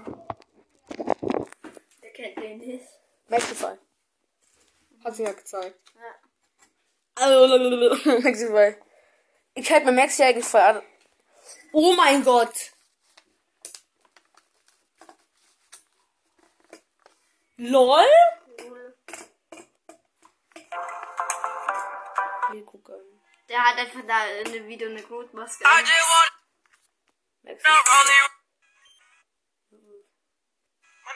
Wer 2.00 2.12
kennt 2.12 2.36
den 2.38 2.58
nicht? 2.58 2.86
Maxify. 3.28 3.76
Hat 5.04 5.14
sie 5.14 5.22
ja 5.24 5.32
gezeigt. 5.32 5.78
Ja. 5.94 6.14
Maxify. 8.20 8.76
Ich 9.54 9.70
halte 9.70 9.86
mir 9.86 9.92
Maxi 9.92 10.22
eigentlich 10.22 10.46
voll 10.46 10.60
an. 10.60 10.82
Oh 11.72 11.92
mein 11.94 12.24
Gott. 12.24 12.72
LOL? 17.62 18.06
Nee, 22.52 22.62
guck. 22.64 22.90
Der 23.50 23.62
hat 23.62 23.76
einfach 23.76 24.00
da 24.08 24.26
in 24.26 24.50
dem 24.52 24.66
Video 24.66 24.88
eine 24.88 25.02
Grotmaske. 25.02 25.62
Mann, 25.64 25.84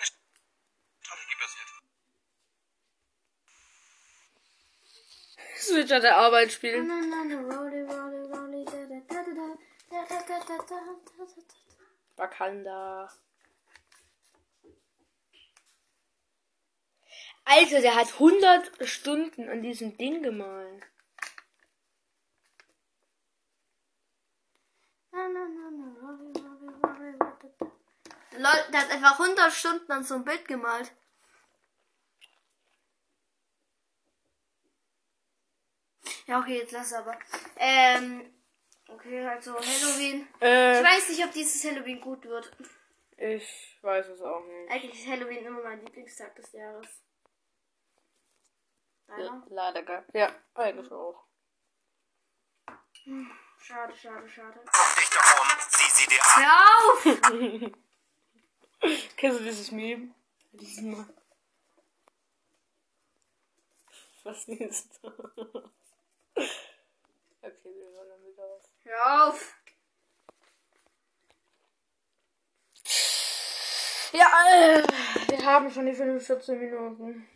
ich 0.03 0.13
Strategie 1.01 1.37
basiert. 1.41 1.69
Switch 5.57 5.93
an 5.93 6.03
der 6.03 6.17
Arbeit 6.19 6.53
spielen. 6.53 6.91
Wakanda. 12.17 13.11
Alter, 17.45 17.81
der 17.81 17.95
hat 17.95 18.13
100 18.15 18.89
Stunden 18.89 19.49
an 19.49 19.63
diesem 19.63 19.97
Ding 19.97 20.23
gemalt. 20.23 20.83
Lol, 28.37 28.73
der 28.73 28.81
hat 28.81 28.91
einfach 28.91 29.19
100 29.21 29.53
Stunden 29.53 29.91
an 29.93 30.05
so 30.05 30.15
einem 30.15 30.25
Bild 30.25 30.47
gemalt. 30.47 30.93
Ja, 36.27 36.41
okay, 36.41 36.59
jetzt 36.59 36.73
lass 36.73 36.93
aber. 36.93 37.17
Ähm, 37.57 38.33
okay, 38.89 39.27
also 39.27 39.55
Halloween. 39.55 40.27
Äh, 40.41 40.79
Ich 40.79 40.85
weiß 40.85 41.09
nicht, 41.11 41.25
ob 41.25 41.33
dieses 41.33 41.65
Halloween 41.65 42.01
gut 42.01 42.25
wird. 42.25 42.51
ich 43.17 43.79
weiß 43.83 44.09
es 44.09 44.21
auch 44.23 44.45
nicht. 44.47 44.71
Eigentlich 44.71 45.01
ist 45.01 45.07
Halloween 45.09 45.45
immer 45.45 45.63
mein 45.63 45.85
Lieblingstag 45.85 46.35
des 46.37 46.53
Jahres. 46.53 47.03
Deiner? 49.06 49.46
Leider 49.49 49.82
geil. 49.82 50.04
Ja, 50.12 50.32
eigentlich 50.54 50.90
auch. 50.90 51.25
Schade, 53.58 53.94
schade, 53.96 54.28
schade. 54.28 54.61
Guck 54.64 54.96
dich 54.96 55.11
doch 55.11 55.40
um, 55.40 55.49
sieh 55.70 55.90
sie 55.90 56.06
dir 56.08 56.20
an. 56.23 56.42
Hör 56.42 56.58
auf! 56.78 57.73
Kennst 59.16 59.40
du 59.40 59.44
dieses 59.44 59.70
Meme? 59.70 60.14
Diesen 60.52 60.92
Mal. 60.92 61.06
Was 64.25 64.49
ist 64.49 64.99
das? 65.02 65.14
Okay, 67.42 67.75
wir 67.75 67.90
hören 67.90 68.08
dann 68.08 68.25
wieder 68.25 68.44
auf. 68.44 68.70
Hör 68.84 69.28
auf! 69.28 69.54
Ja, 74.12 74.26
äh, 74.49 74.82
wir 75.28 75.44
haben 75.44 75.70
schon 75.70 75.87
die 75.87 75.92
45 75.92 76.58
Minuten. 76.58 77.28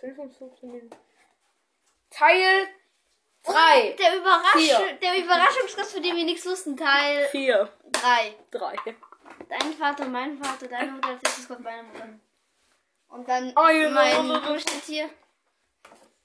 55 0.00 0.62
Minuten. 0.64 0.96
Teil 2.10 2.66
3. 3.44 3.92
Der, 3.98 4.16
Überrasch 4.16 4.52
Vier. 4.56 4.92
der 5.00 5.18
Überraschungsgast, 5.24 5.92
für 5.92 6.00
den 6.00 6.16
wir 6.16 6.24
nichts 6.24 6.44
wussten, 6.46 6.76
Teil 6.76 7.26
4. 7.28 7.68
3. 7.92 8.34
3. 8.50 8.76
Dein 9.48 9.72
Vater, 9.74 10.06
mein 10.06 10.36
Vater, 10.42 10.68
deine 10.68 10.92
Mutter, 10.92 11.08
als 11.08 11.22
letztes 11.22 11.48
kommt 11.48 11.60
meine 11.62 11.82
Mutter. 11.84 12.08
Und 13.08 13.28
dann 13.28 13.52
Oh, 13.56 13.68
ja, 13.68 13.88
mein 13.90 14.12
ja, 14.28 14.34
ja. 14.34 14.38
Durchschnitttier. 14.40 15.10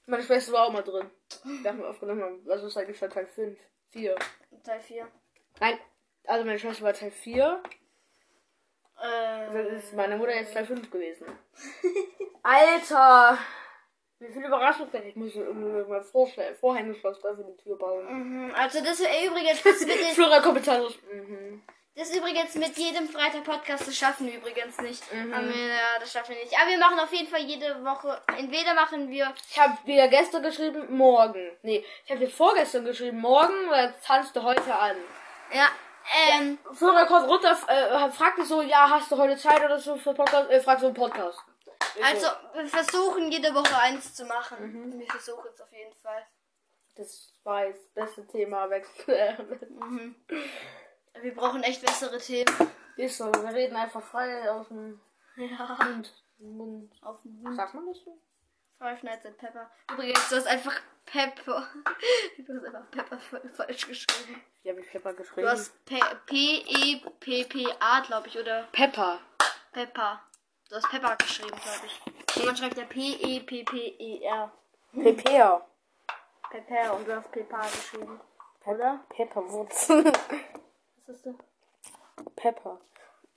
Meine 0.06 0.22
Schwester 0.22 0.52
war 0.52 0.66
auch 0.66 0.72
mal 0.72 0.82
drin. 0.82 1.10
Wir 1.44 1.70
haben 1.70 1.82
aufgenommen, 1.84 2.46
also 2.48 2.66
ist 2.66 2.76
eigentlich 2.76 2.98
schon 2.98 3.10
Teil 3.10 3.26
5. 3.26 3.58
4. 3.90 4.14
Teil 4.64 4.80
4. 4.80 5.08
Nein, 5.60 5.78
also 6.26 6.44
meine 6.44 6.58
Schwester 6.58 6.82
war 6.84 6.92
Teil 6.92 7.10
4. 7.10 7.62
Äh, 9.00 9.52
Das 9.72 9.84
ist 9.84 9.94
meine 9.94 10.16
Mutter 10.16 10.34
jetzt 10.34 10.52
Teil 10.52 10.66
5 10.66 10.90
gewesen. 10.90 11.26
Alter! 12.42 13.38
Wie 14.26 14.32
viel 14.32 14.44
Überraschung 14.44 14.90
denn? 14.90 15.06
Ich 15.06 15.16
muss 15.16 15.34
irgendwie 15.34 15.88
mal 15.90 16.02
vorstellen, 16.02 16.54
Vorhängeschloss 16.56 17.20
da 17.20 17.34
für 17.34 17.44
die 17.44 17.62
Tür 17.62 17.76
bauen. 17.76 18.04
mhm. 18.46 18.54
Also 18.54 18.80
das 18.80 19.00
ist 19.00 19.08
übrigens 19.26 19.62
das 19.62 19.80
mit, 19.80 19.90
den, 20.18 20.42
Kommentar. 20.42 20.78
Mhm. 21.12 21.62
das 21.96 22.08
ist 22.10 22.16
übrigens 22.16 22.54
mit 22.54 22.76
jedem 22.76 23.08
Freitag 23.08 23.44
Podcast, 23.44 23.86
das 23.86 23.96
schaffen 23.96 24.26
wir 24.26 24.34
übrigens 24.38 24.80
nicht. 24.80 25.02
Mhm. 25.12 25.32
Aber, 25.32 25.46
ja, 25.46 25.98
das 26.00 26.12
schaffen 26.12 26.34
wir 26.34 26.42
nicht. 26.42 26.56
Aber 26.58 26.70
wir 26.70 26.78
machen 26.78 26.98
auf 26.98 27.12
jeden 27.12 27.28
Fall 27.28 27.42
jede 27.42 27.84
Woche, 27.84 28.20
entweder 28.38 28.74
machen 28.74 29.10
wir, 29.10 29.32
Ich 29.50 29.58
habe 29.60 29.76
wieder 29.84 30.08
gestern 30.08 30.42
geschrieben, 30.42 30.96
morgen. 30.96 31.50
Nee, 31.62 31.84
ich 32.04 32.10
habe 32.10 32.20
dir 32.20 32.30
vorgestern 32.30 32.84
geschrieben, 32.84 33.20
morgen, 33.20 33.54
weil 33.68 33.94
tanzt 34.04 34.34
du 34.36 34.42
heute 34.42 34.74
an. 34.74 34.96
ja, 35.52 35.68
Ähm, 36.38 36.58
Florian 36.74 37.06
kommt 37.06 37.28
runter, 37.28 37.56
äh, 37.68 38.10
fragt 38.10 38.38
mich 38.38 38.46
so, 38.48 38.60
ja, 38.60 38.88
hast 38.90 39.10
du 39.10 39.16
heute 39.16 39.36
Zeit 39.36 39.64
oder 39.64 39.78
so 39.78 39.96
für 39.96 40.12
Podcast? 40.12 40.50
Äh, 40.50 40.60
fragt 40.60 40.80
so 40.80 40.86
einen 40.86 40.94
Podcast. 40.94 41.38
Also, 42.02 42.26
wir 42.54 42.66
versuchen 42.66 43.30
jede 43.30 43.54
Woche 43.54 43.76
eins 43.78 44.14
zu 44.14 44.24
machen. 44.26 44.58
Mhm. 44.92 44.98
Wir 44.98 45.06
versuchen 45.06 45.48
es 45.54 45.60
auf 45.60 45.72
jeden 45.72 45.94
Fall. 45.94 46.24
Das 46.96 47.32
war 47.44 47.66
jetzt 47.66 47.82
das 47.94 48.04
beste 48.06 48.26
Thema 48.26 48.70
wechseln. 48.70 49.58
Mhm. 49.80 50.14
Wir 51.20 51.34
brauchen 51.34 51.62
echt 51.62 51.80
bessere 51.84 52.18
Themen. 52.18 52.54
Ist 52.96 53.18
so, 53.18 53.26
wir 53.32 53.52
reden 53.52 53.76
einfach 53.76 54.02
frei 54.02 54.50
aus 54.50 54.68
dem 54.68 55.00
Ja. 55.36 55.76
Mund. 55.84 56.12
Mund. 56.38 56.92
Auf 57.02 57.20
dem 57.22 57.42
Mund. 57.42 57.56
Sagt 57.56 57.74
man 57.74 57.86
das 57.86 57.98
so? 58.04 58.18
Five 58.78 59.02
Nights 59.02 59.26
at 59.26 59.36
Pepper. 59.38 59.70
Übrigens, 59.92 60.28
du 60.28 60.36
hast 60.36 60.46
einfach 60.46 60.80
Pepper. 61.06 61.66
Du 62.36 62.54
hast 62.54 62.64
einfach 62.64 62.90
Pepper 62.90 63.18
falsch 63.52 63.86
geschrieben. 63.86 64.42
Wie 64.62 64.70
habe 64.70 64.80
ich 64.80 64.88
Pepper 64.90 65.12
Du 65.12 65.18
geschrieben? 65.18 65.48
hast 65.48 65.72
E 65.90 66.00
P-E-P-P-A, 66.26 68.00
glaube 68.00 68.28
ich, 68.28 68.38
oder 68.38 68.64
Pepper. 68.72 69.20
Pepper. 69.72 70.20
Du 70.68 70.76
hast 70.76 70.90
Pepper 70.90 71.16
geschrieben, 71.16 71.50
glaube 71.50 71.86
ich. 71.86 72.44
Man 72.44 72.56
schreibt 72.56 72.78
ja 72.78 72.84
P-E-P-P-E-R. 72.84 74.52
Pepper. 74.92 75.66
Pepper 76.50 76.94
und 76.94 77.06
du 77.06 77.16
hast 77.16 77.30
Pepper 77.30 77.60
geschrieben. 77.60 78.20
Oder? 78.64 79.04
Pepperwurzel. 79.10 80.04
Was 81.06 81.16
hast 81.16 81.26
du? 81.26 81.38
Pepper. 82.36 82.80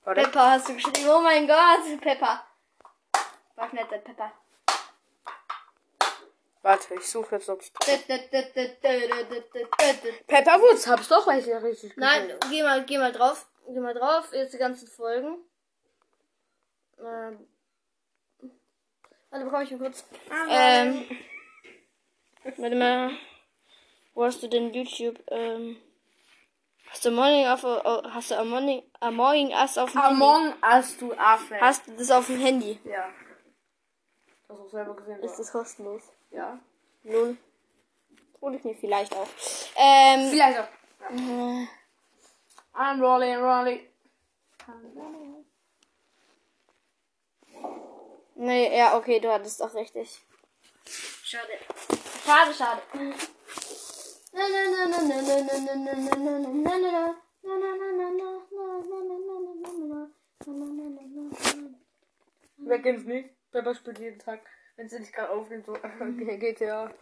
Warte. 0.04 0.22
Pepper 0.22 0.50
hast 0.52 0.68
du 0.68 0.74
geschrieben. 0.74 1.06
Oh 1.08 1.20
mein 1.20 1.46
Gott, 1.46 2.00
Pepper. 2.00 2.44
Nights 3.72 3.92
at 3.92 4.04
Pepper. 4.04 4.32
Warte, 6.62 6.94
ich 6.94 7.08
suche 7.08 7.36
jetzt, 7.36 7.48
ob's. 7.48 7.70
Nein, 7.86 7.98
Pepperwurzel, 10.26 10.92
hab's 10.92 11.08
doch 11.08 11.26
weil 11.26 11.40
ich 11.40 11.46
ja 11.46 11.58
richtig 11.58 11.94
geschrieben. 11.94 12.38
geh 12.50 12.62
mal, 12.62 12.84
geh 12.84 12.98
mal 12.98 13.12
drauf. 13.12 13.46
Geh 13.66 13.80
mal 13.80 13.94
drauf. 13.94 14.32
Jetzt 14.32 14.54
die 14.54 14.58
ganzen 14.58 14.88
Folgen. 14.88 15.36
Ähm. 17.00 17.46
Warte, 19.30 19.44
bekomme 19.44 19.64
ich 19.64 19.70
mal 19.72 19.78
kurz. 19.78 20.04
Ähm. 20.48 21.04
Warte 22.56 22.76
mal. 22.76 23.10
Wo 24.14 24.24
hast 24.24 24.42
du 24.42 24.48
denn 24.48 24.72
YouTube? 24.72 25.22
Ähm. 25.28 25.76
Hast 26.90 27.04
du 27.04 27.10
Morning 27.10 27.46
auf, 27.46 27.62
hast 27.64 28.30
du 28.30 28.38
Among, 28.38 28.82
Among 29.00 29.50
Us 29.50 29.76
auf 29.76 29.92
dem 29.92 30.00
Handy? 30.00 30.14
Among 30.14 30.54
Us, 30.62 30.96
du 30.96 31.12
Affe. 31.12 31.60
Hast 31.60 31.86
du 31.86 31.92
das 31.92 32.10
auf 32.10 32.26
dem 32.26 32.40
Handy? 32.40 32.80
Ja. 32.84 33.10
Hast 34.48 34.58
du 34.58 34.68
selber 34.68 34.96
gesehen? 34.96 35.22
Ist 35.22 35.38
das 35.38 35.52
kostenlos? 35.52 36.02
Ja. 36.30 36.58
Null. 37.02 37.36
Hol 38.40 38.54
ich 38.54 38.64
mir 38.64 38.74
vielleicht 38.74 39.14
auch. 39.14 39.28
Ähm. 39.76 40.30
Vielleicht 40.30 40.60
auch. 40.60 40.68
I'm 42.74 43.00
rolling, 43.00 43.36
rolling. 43.36 43.80
Nee, 48.40 48.78
ja, 48.78 48.96
okay, 48.96 49.18
du 49.18 49.32
hattest 49.32 49.60
doch 49.60 49.74
richtig. 49.74 50.24
Schade. 50.86 51.58
Schade, 52.24 52.54
schade. 52.54 52.80
Wer 62.58 62.78
kennt's 62.82 63.04
nicht? 63.06 63.30
Pepper 63.50 63.74
spielt 63.74 63.98
jeden 63.98 64.20
Tag, 64.20 64.40
wenn 64.76 64.88
sie 64.88 65.00
nicht 65.00 65.12
gerade 65.12 65.32
aufnimmt, 65.32 65.66
so 65.66 65.72
GTA. 65.72 66.94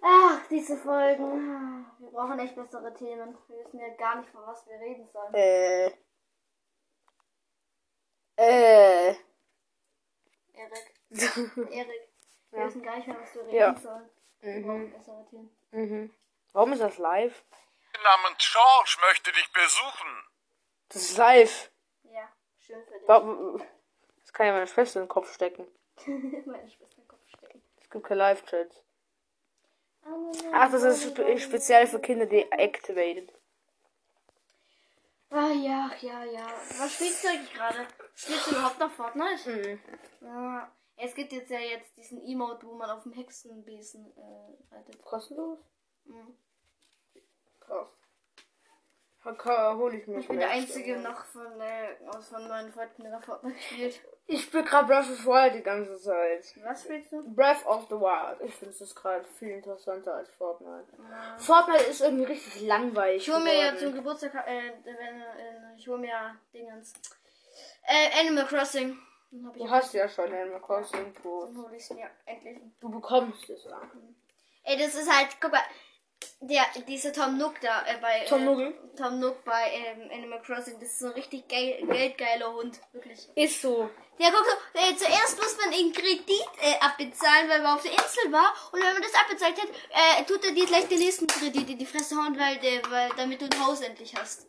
Ach, 0.00 0.46
diese 0.48 0.76
Folgen. 0.76 1.86
Wir 1.98 2.10
brauchen 2.10 2.38
echt 2.38 2.54
bessere 2.54 2.94
Themen. 2.94 3.36
Wir 3.48 3.64
wissen 3.64 3.80
ja 3.80 3.88
gar 3.96 4.20
nicht, 4.20 4.30
von 4.30 4.46
was 4.46 4.64
wir 4.68 4.78
reden 4.78 5.08
sollen. 5.12 5.34
Äh. 5.34 5.90
Äh. 8.36 9.25
Erik, 10.56 10.94
Erik, 11.70 12.08
wir 12.50 12.58
Ja. 12.60 12.66
wissen 12.66 12.82
gar 12.82 12.96
nicht 12.96 13.06
mehr, 13.06 13.20
was 13.20 13.34
wir 13.34 13.42
reden 13.42 13.54
Ja. 13.54 13.76
sollen. 13.76 14.10
Wir 14.40 14.62
brauchen 14.62 14.90
bessere 14.92 15.26
Themen. 15.30 15.56
mhm. 15.70 16.14
Warum 16.52 16.72
ist 16.72 16.80
das 16.82 16.98
live? 16.98 17.44
Namens 18.02 18.36
George 18.52 18.96
möchte 19.08 19.32
dich 19.32 19.50
besuchen. 19.52 20.24
Das 20.90 21.02
ist 21.02 21.16
live. 21.16 21.70
Ja, 22.04 22.30
schön 22.58 22.84
für 22.84 22.98
dich. 22.98 23.08
Warum? 23.08 23.62
Das 24.20 24.32
kann 24.32 24.46
ja 24.46 24.52
meine 24.52 24.66
Schwester 24.66 25.00
in 25.00 25.04
den 25.06 25.08
Kopf 25.10 25.32
stecken. 25.32 25.66
Meine 26.46 26.70
Schwester 26.70 26.98
im 26.98 27.08
Kopf 27.08 27.26
stecken. 27.28 27.62
Es 27.80 27.88
gibt 27.90 28.04
kein 28.06 28.18
Live-Chat. 28.18 28.84
Ach, 30.52 30.70
das 30.70 30.82
ist 30.82 31.02
spe 31.10 31.38
speziell 31.38 31.86
für 31.86 32.00
Kinder 32.00 32.26
deactivated. 32.26 33.32
Ah, 35.38 35.52
ja, 35.52 35.90
ja, 36.00 36.24
ja. 36.24 36.46
Was 36.78 36.94
spielst 36.94 37.22
du 37.22 37.28
eigentlich 37.28 37.52
gerade? 37.52 37.86
Spielst 38.14 38.46
du 38.46 38.52
überhaupt 38.52 38.78
noch 38.78 38.90
Fortnite? 38.90 39.50
Mhm. 39.50 40.26
Ja. 40.26 40.72
Es 40.96 41.14
gibt 41.14 41.30
jetzt 41.32 41.50
ja 41.50 41.58
jetzt 41.58 41.94
diesen 41.98 42.22
Emote, 42.26 42.66
wo 42.66 42.72
man 42.72 42.88
auf 42.88 43.02
dem 43.02 43.12
Hexenbesen 43.12 44.16
äh, 44.16 44.74
reitet. 44.74 45.02
Kostenlos? 45.02 45.58
Mhm. 46.06 46.38
Krass. 47.60 47.88
Hol 49.26 49.94
ich 49.94 50.06
mir 50.06 50.18
Ich 50.20 50.28
bin 50.28 50.38
der 50.38 50.50
Einzige 50.50 50.98
noch 50.98 51.24
von, 51.24 51.60
äh, 51.60 51.96
aus 52.08 52.28
von 52.28 52.46
meinen 52.46 52.72
Freunden, 52.72 53.02
der 53.02 53.12
noch 53.12 53.22
Fortnite 53.24 53.58
spielt. 53.58 54.00
Ich 54.28 54.42
spiele 54.42 54.64
gerade 54.64 54.86
Breath 54.86 55.10
of 55.10 55.18
the 55.18 55.26
Wild 55.26 55.54
die 55.54 55.62
ganze 55.62 56.00
Zeit. 56.00 56.54
Was 56.64 56.82
spielst 56.84 57.12
du? 57.12 57.34
Breath 57.34 57.66
of 57.66 57.86
the 57.88 57.96
Wild. 57.96 58.40
Ich 58.42 58.54
finde 58.54 58.74
es 58.74 58.94
gerade 58.94 59.24
viel 59.24 59.50
interessanter 59.50 60.14
als 60.14 60.30
Fortnite. 60.30 60.86
Fortnite 61.38 61.84
ist 61.84 62.00
irgendwie 62.00 62.24
richtig 62.24 62.62
langweilig. 62.62 63.26
Ich 63.26 63.34
hole 63.34 63.42
mir 63.42 63.54
ja 63.54 63.76
zum 63.76 63.94
Geburtstag, 63.94 64.34
äh, 64.46 64.72
wenn, 64.84 65.20
äh, 65.20 65.76
ich 65.76 65.88
hole 65.88 65.98
mir 65.98 66.08
ja 66.08 66.36
Dingens. 66.52 66.92
Äh, 67.82 68.20
Animal 68.20 68.46
Crossing. 68.46 68.96
Du 69.30 69.68
hast 69.68 69.92
ja 69.92 70.08
schon 70.08 70.32
Animal 70.32 70.60
Crossing 70.60 71.12
Pro. 71.14 71.46
Dann 71.46 71.64
hole 71.64 71.76
ich 71.76 71.90
mir 71.90 72.08
endlich. 72.26 72.58
Du 72.80 72.90
bekommst 72.90 73.50
es 73.50 73.64
ja. 73.64 73.80
Ey, 74.64 74.76
das 74.78 74.94
ist 74.94 75.10
halt, 75.10 75.36
guck 75.40 75.52
mal, 75.52 75.60
der, 76.40 76.64
dieser 76.86 77.12
Tom 77.12 77.38
Nook 77.38 77.60
da, 77.60 77.84
äh, 77.86 77.98
bei, 78.00 78.24
Tom 78.28 78.42
äh, 78.42 78.44
Nook? 78.44 78.96
Tom 78.96 79.20
Nook 79.20 79.44
bei 79.44 79.72
ähm, 79.72 80.10
Animal 80.12 80.42
Crossing, 80.42 80.78
das 80.78 80.90
ist 80.90 80.98
so 80.98 81.06
ein 81.06 81.12
richtig 81.12 81.48
geil, 81.48 81.82
geldgeiler 81.88 82.52
Hund, 82.52 82.78
wirklich. 82.92 83.28
Ist 83.34 83.62
so. 83.62 83.88
Ja, 84.18 84.30
guck 84.30 84.46
mal, 84.46 84.82
äh, 84.82 84.96
zuerst 84.96 85.38
muss 85.38 85.56
man 85.58 85.70
den 85.72 85.92
Kredit 85.92 86.48
äh, 86.62 86.78
abbezahlen, 86.80 87.48
weil 87.48 87.62
man 87.62 87.76
auf 87.76 87.82
der 87.82 87.92
Insel 87.92 88.32
war. 88.32 88.54
Und 88.72 88.80
wenn 88.80 88.92
man 88.92 89.02
das 89.02 89.14
abbezahlt 89.14 89.60
hat, 89.60 89.68
äh, 89.68 90.24
tut 90.24 90.44
er 90.44 90.52
dir 90.52 90.66
gleich 90.66 90.88
den 90.88 90.98
nächsten 90.98 91.26
Kredit 91.26 91.68
in 91.68 91.78
die 91.78 91.86
Fresse 91.86 92.16
hauen, 92.16 92.38
weil, 92.38 92.58
der, 92.58 92.82
weil 92.90 93.10
damit 93.16 93.40
du 93.40 93.46
ein 93.46 93.66
Haus 93.66 93.80
endlich 93.80 94.14
hast. 94.16 94.46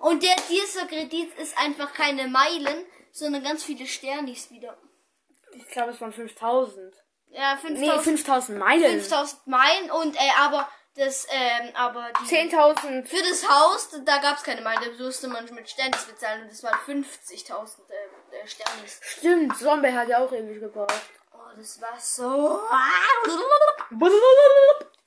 Und 0.00 0.22
der, 0.22 0.36
dieser 0.50 0.86
Kredit 0.86 1.34
ist 1.38 1.56
einfach 1.58 1.92
keine 1.94 2.28
Meilen, 2.28 2.84
sondern 3.12 3.42
ganz 3.42 3.64
viele 3.64 3.86
Sternis 3.86 4.50
wieder. 4.50 4.76
Ich 5.54 5.66
glaube, 5.68 5.92
es 5.92 6.00
waren 6.00 6.12
5000. 6.12 6.94
Ja, 7.30 7.58
Nee, 7.64 7.86
5000 7.86 8.02
5000 8.02 8.58
Meilen. 8.58 9.00
5000 9.00 9.46
Meilen 9.46 9.90
und, 9.90 10.16
äh, 10.16 10.30
aber 10.38 10.68
das, 10.96 11.26
ähm, 11.30 11.70
aber 11.74 12.10
die, 12.20 12.34
10.000. 12.34 13.04
für 13.06 13.22
das 13.22 13.48
Haus, 13.48 13.90
da 14.04 14.18
gab's 14.18 14.42
keine 14.42 14.62
Meilen, 14.62 14.80
da 14.96 15.04
musste 15.04 15.28
man 15.28 15.44
mit 15.54 15.68
Sternis 15.68 16.04
bezahlen 16.04 16.42
und 16.42 16.50
das 16.50 16.62
waren 16.62 16.78
50.000 16.86 17.52
äh, 17.90 18.36
äh, 18.36 18.46
Sternis. 18.46 19.00
Stimmt, 19.02 19.58
Zombie 19.58 19.92
hat 19.92 20.08
ja 20.08 20.18
auch 20.24 20.32
ewig 20.32 20.60
gebraucht. 20.60 21.10
Oh, 21.32 21.56
das 21.56 21.80
war 21.80 21.98
so. 21.98 22.60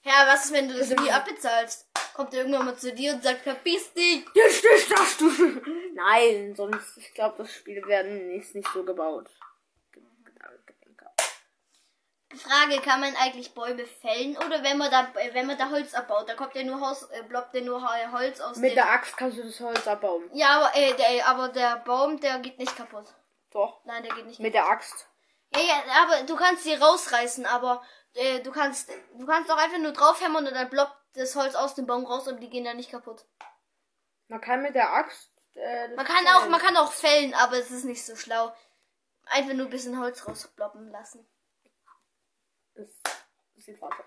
Ja, 0.03 0.25
was 0.27 0.45
ist, 0.45 0.53
wenn 0.53 0.67
du 0.69 0.77
das 0.77 0.89
nie 0.89 1.11
abbezahlst? 1.11 1.87
Kommt 2.13 2.33
er 2.33 2.41
irgendwann 2.41 2.65
mal 2.65 2.77
zu 2.77 2.93
dir 2.93 3.13
und 3.13 3.23
sagt, 3.23 3.41
verpiss 3.41 3.93
dich. 3.93 4.25
Jetzt 4.33 4.57
stehst 4.57 4.91
das 4.91 5.17
du. 5.17 5.29
Nein, 5.93 6.53
sonst, 6.55 6.97
ich 6.97 7.13
glaube, 7.13 7.35
das 7.39 7.53
Spiel 7.53 7.85
werden 7.85 8.27
nicht, 8.27 8.55
nicht 8.55 8.69
so 8.73 8.83
gebaut. 8.83 9.29
Frage, 12.37 12.79
kann 12.81 12.99
man 12.99 13.15
eigentlich 13.15 13.53
Bäume 13.55 13.85
fällen 13.87 14.37
oder 14.37 14.63
wenn 14.63 14.77
man 14.77 14.91
da, 14.91 15.07
wenn 15.33 15.47
man 15.47 15.57
da 15.57 15.69
Holz 15.71 15.95
abbaut, 15.95 16.29
da 16.29 16.35
kommt 16.35 16.53
ja 16.53 16.63
nur 16.63 16.79
Haus, 16.79 17.03
äh, 17.09 17.23
ploppt 17.23 17.55
ja 17.55 17.61
nur 17.61 17.81
Holz 18.11 18.39
aus 18.39 18.57
Mit 18.57 18.71
dem... 18.71 18.75
der 18.75 18.91
Axt 18.91 19.17
kannst 19.17 19.37
du 19.39 19.43
das 19.43 19.59
Holz 19.59 19.87
abbauen. 19.87 20.29
Ja, 20.33 20.59
aber, 20.59 20.75
äh, 20.75 20.93
der, 20.93 21.27
aber 21.27 21.49
der 21.49 21.77
Baum, 21.77 22.19
der 22.19 22.37
geht 22.39 22.59
nicht 22.59 22.75
kaputt. 22.75 23.07
Doch. 23.51 23.83
Nein, 23.85 24.03
der 24.03 24.13
geht 24.13 24.27
nicht 24.27 24.39
Mit 24.39 24.53
der 24.53 24.67
Axt. 24.67 25.07
Ja, 25.55 25.61
ja, 25.61 25.83
aber 26.03 26.23
du 26.23 26.35
kannst 26.35 26.63
sie 26.63 26.75
rausreißen, 26.75 27.47
aber 27.47 27.81
äh, 28.13 28.41
du 28.41 28.51
kannst 28.51 28.91
du 29.17 29.25
kannst 29.25 29.49
auch 29.51 29.57
einfach 29.57 29.79
nur 29.79 29.93
draufhämmern 29.93 30.45
und 30.45 30.53
dann 30.53 30.69
ploppt 30.69 30.95
das 31.15 31.35
Holz 31.35 31.55
aus 31.55 31.73
dem 31.73 31.87
Baum 31.87 32.05
raus 32.05 32.27
und 32.27 32.39
die 32.39 32.49
gehen 32.49 32.65
dann 32.65 32.77
nicht 32.77 32.91
kaputt. 32.91 33.25
Man 34.27 34.39
kann 34.41 34.61
mit 34.61 34.75
der 34.75 34.93
Axt. 34.93 35.31
Äh, 35.55 35.95
Man 35.95 36.05
kann 36.05 36.27
auch 36.27 36.47
man 36.47 36.61
kann 36.61 36.77
auch 36.77 36.91
fällen, 36.91 37.33
aber 37.33 37.57
es 37.57 37.71
ist 37.71 37.85
nicht 37.85 38.05
so 38.05 38.15
schlau. 38.15 38.53
Einfach 39.25 39.53
nur 39.53 39.65
ein 39.65 39.71
bisschen 39.71 39.99
Holz 39.99 40.27
rausploppen 40.27 40.91
lassen. 40.91 41.27
Das 43.69 43.75
sieht 43.75 43.81
was 43.81 43.91
aus. 43.91 44.05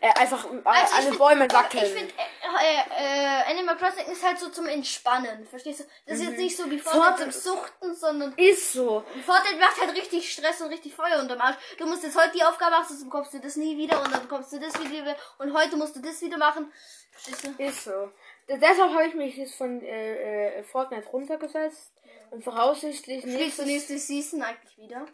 Äh, 0.00 0.20
einfach 0.20 0.44
äh, 0.44 0.60
Also 0.64 0.94
alle 0.94 1.06
find- 1.06 1.18
Bäume 1.18 1.48
guck, 1.48 1.58
wackeln. 1.58 1.84
Ich 1.84 1.92
finde 1.92 2.14
äh, 2.62 3.44
äh, 3.46 3.50
Animal 3.50 3.76
Crossing 3.76 4.06
ist 4.06 4.24
halt 4.24 4.38
so 4.38 4.48
zum 4.50 4.66
Entspannen, 4.66 5.46
verstehst 5.46 5.80
du? 5.80 5.84
Das 6.06 6.18
ist 6.18 6.24
jetzt 6.28 6.38
nicht 6.38 6.56
so 6.56 6.70
wie 6.70 6.78
Fortnite 6.78 7.30
zum 7.30 7.54
Suchten, 7.54 7.94
sondern 7.94 8.32
Ist 8.36 8.72
so. 8.72 9.04
Fortnite 9.26 9.58
macht 9.58 9.80
halt 9.80 9.96
richtig 9.96 10.32
Stress 10.32 10.60
und 10.60 10.68
richtig 10.68 10.94
Feuer 10.94 11.18
unterm 11.20 11.40
Arsch. 11.40 11.56
Du 11.78 11.86
musst 11.86 12.02
jetzt 12.04 12.16
heute 12.16 12.32
die 12.32 12.44
Aufgabe 12.44 12.72
machen, 12.72 12.86
sonst 12.88 13.04
bekommst 13.04 13.34
du 13.34 13.40
das 13.40 13.56
nie 13.56 13.76
wieder 13.76 14.00
und 14.02 14.12
dann 14.12 14.22
bekommst 14.22 14.52
du 14.52 14.60
das 14.60 14.78
wieder 14.78 15.16
und 15.38 15.52
heute 15.54 15.76
musst 15.76 15.96
du 15.96 16.00
das 16.00 16.20
wieder 16.22 16.38
machen. 16.38 16.72
Verstehst 17.10 17.44
du? 17.58 17.62
Ist 17.62 17.84
so. 17.84 18.10
Deshalb 18.48 18.92
habe 18.92 19.06
ich 19.06 19.14
mich 19.14 19.36
jetzt 19.36 19.54
von 19.54 19.80
äh, 19.82 20.58
äh, 20.58 20.62
Fortnite 20.64 21.08
runtergesetzt. 21.08 21.90
Und 22.30 22.42
voraussichtlich 22.42 23.20
Spielst 23.20 23.36
du 23.36 23.38
nächstes... 23.64 23.66
nächste 23.66 23.98
Season 23.98 24.42
eigentlich 24.42 24.76
wieder? 24.76 25.06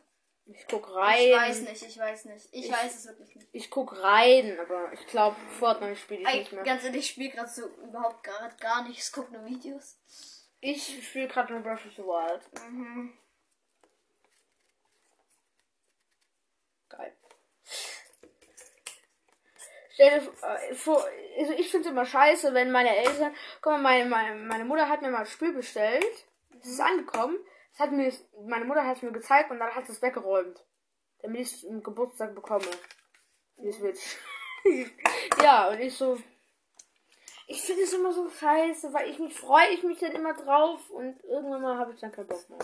Ich 0.52 0.66
guck 0.68 0.94
rein. 0.94 1.20
Ich 1.28 1.32
weiß 1.36 1.60
nicht, 1.62 1.82
ich 1.82 1.98
weiß 1.98 2.24
nicht. 2.26 2.48
Ich, 2.52 2.66
Ich- 2.66 2.72
weiß 2.72 2.94
es 2.94 3.06
wirklich 3.06 3.36
nicht. 3.36 3.48
Ich 3.52 3.70
guck 3.70 4.02
rein, 4.02 4.58
aber 4.60 4.92
ich 4.92 5.06
glaube, 5.06 5.36
Fortnite 5.58 5.96
spiele 5.96 6.20
ich 6.20 6.26
nicht 6.26 6.34
Eigentlich, 6.34 6.52
mehr. 6.52 6.62
ganz 6.64 6.84
ehrlich, 6.84 7.00
ich 7.04 7.10
spiele 7.10 7.30
gerade 7.30 7.48
so 7.48 7.66
überhaupt 7.68 8.22
gar, 8.24 8.48
gar 8.60 8.82
nichts. 8.88 9.12
Guck 9.12 9.30
nur 9.30 9.44
Videos. 9.44 9.96
Ich 10.60 11.06
spiele 11.06 11.28
gerade 11.28 11.52
nur 11.52 11.62
Breath 11.62 11.86
of 11.86 11.92
the 11.96 12.02
Wild. 12.02 12.42
Mhm. 12.70 13.12
Geil. 16.88 17.16
Stell 19.92 20.20
dir 20.20 20.32
äh, 20.42 20.74
vor, 20.74 21.06
also 21.38 21.52
ich 21.52 21.70
finde 21.70 21.86
es 21.88 21.92
immer 21.92 22.06
scheiße, 22.06 22.54
wenn 22.54 22.70
meine 22.72 22.96
Eltern, 22.96 23.34
guck 23.60 23.72
mal, 23.72 23.80
meine, 23.82 24.06
meine, 24.06 24.34
meine 24.46 24.64
Mutter 24.64 24.88
hat 24.88 25.02
mir 25.02 25.10
mal 25.10 25.20
ein 25.20 25.26
Spiel 25.26 25.52
bestellt, 25.52 26.04
es 26.60 26.68
ist 26.68 26.80
angekommen, 26.80 27.38
es 27.38 27.49
hat 27.80 27.92
mir, 27.92 28.12
meine 28.46 28.64
Mutter 28.64 28.86
hat 28.86 28.98
es 28.98 29.02
mir 29.02 29.12
gezeigt 29.12 29.50
und 29.50 29.58
dann 29.58 29.74
hat 29.74 29.88
es 29.88 30.02
weggeräumt, 30.02 30.64
damit 31.22 31.40
ich 31.40 31.52
es 31.52 31.62
im 31.64 31.82
Geburtstag 31.82 32.34
bekomme. 32.34 32.66
Die 33.56 33.72
Switch. 33.72 34.18
ja, 35.42 35.68
und 35.68 35.80
ich 35.80 35.96
so, 35.96 36.18
ich 37.46 37.62
finde 37.62 37.82
es 37.82 37.92
immer 37.92 38.12
so 38.12 38.30
scheiße, 38.30 38.92
weil 38.92 39.10
ich 39.10 39.18
mich 39.18 39.34
freue 39.34 39.70
ich 39.70 39.82
mich 39.82 39.98
dann 39.98 40.12
immer 40.12 40.34
drauf 40.34 40.88
und 40.90 41.22
irgendwann 41.24 41.62
mal 41.62 41.78
habe 41.78 41.92
ich 41.92 42.00
dann 42.00 42.12
keinen 42.12 42.28
Bock 42.28 42.48
mehr. 42.48 42.58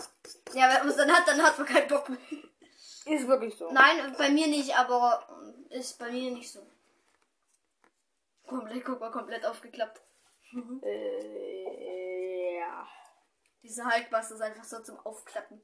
Ja, 0.53 0.69
wenn 0.69 0.79
man 0.79 0.89
es 0.89 0.95
dann 0.95 1.11
hat, 1.11 1.27
dann 1.27 1.43
hat 1.43 1.57
man 1.57 1.67
keinen 1.67 1.87
Bock 1.89 2.07
mehr. 2.07 2.19
Ist 3.05 3.27
wirklich 3.27 3.55
so. 3.55 3.71
Nein, 3.71 4.15
bei 4.17 4.29
mir 4.29 4.47
nicht, 4.47 4.77
aber 4.77 5.27
ist 5.69 5.99
bei 5.99 6.11
mir 6.11 6.31
nicht 6.31 6.51
so. 6.51 6.65
Komplett, 8.47 8.85
guck 8.85 8.99
mal, 8.99 9.11
komplett 9.11 9.45
aufgeklappt. 9.45 10.01
Äh. 10.83 12.16
Diese 13.63 13.83
Hulkbuster 13.85 14.35
ist 14.35 14.41
einfach 14.41 14.63
so 14.63 14.81
zum 14.81 14.99
Aufklappen. 14.99 15.61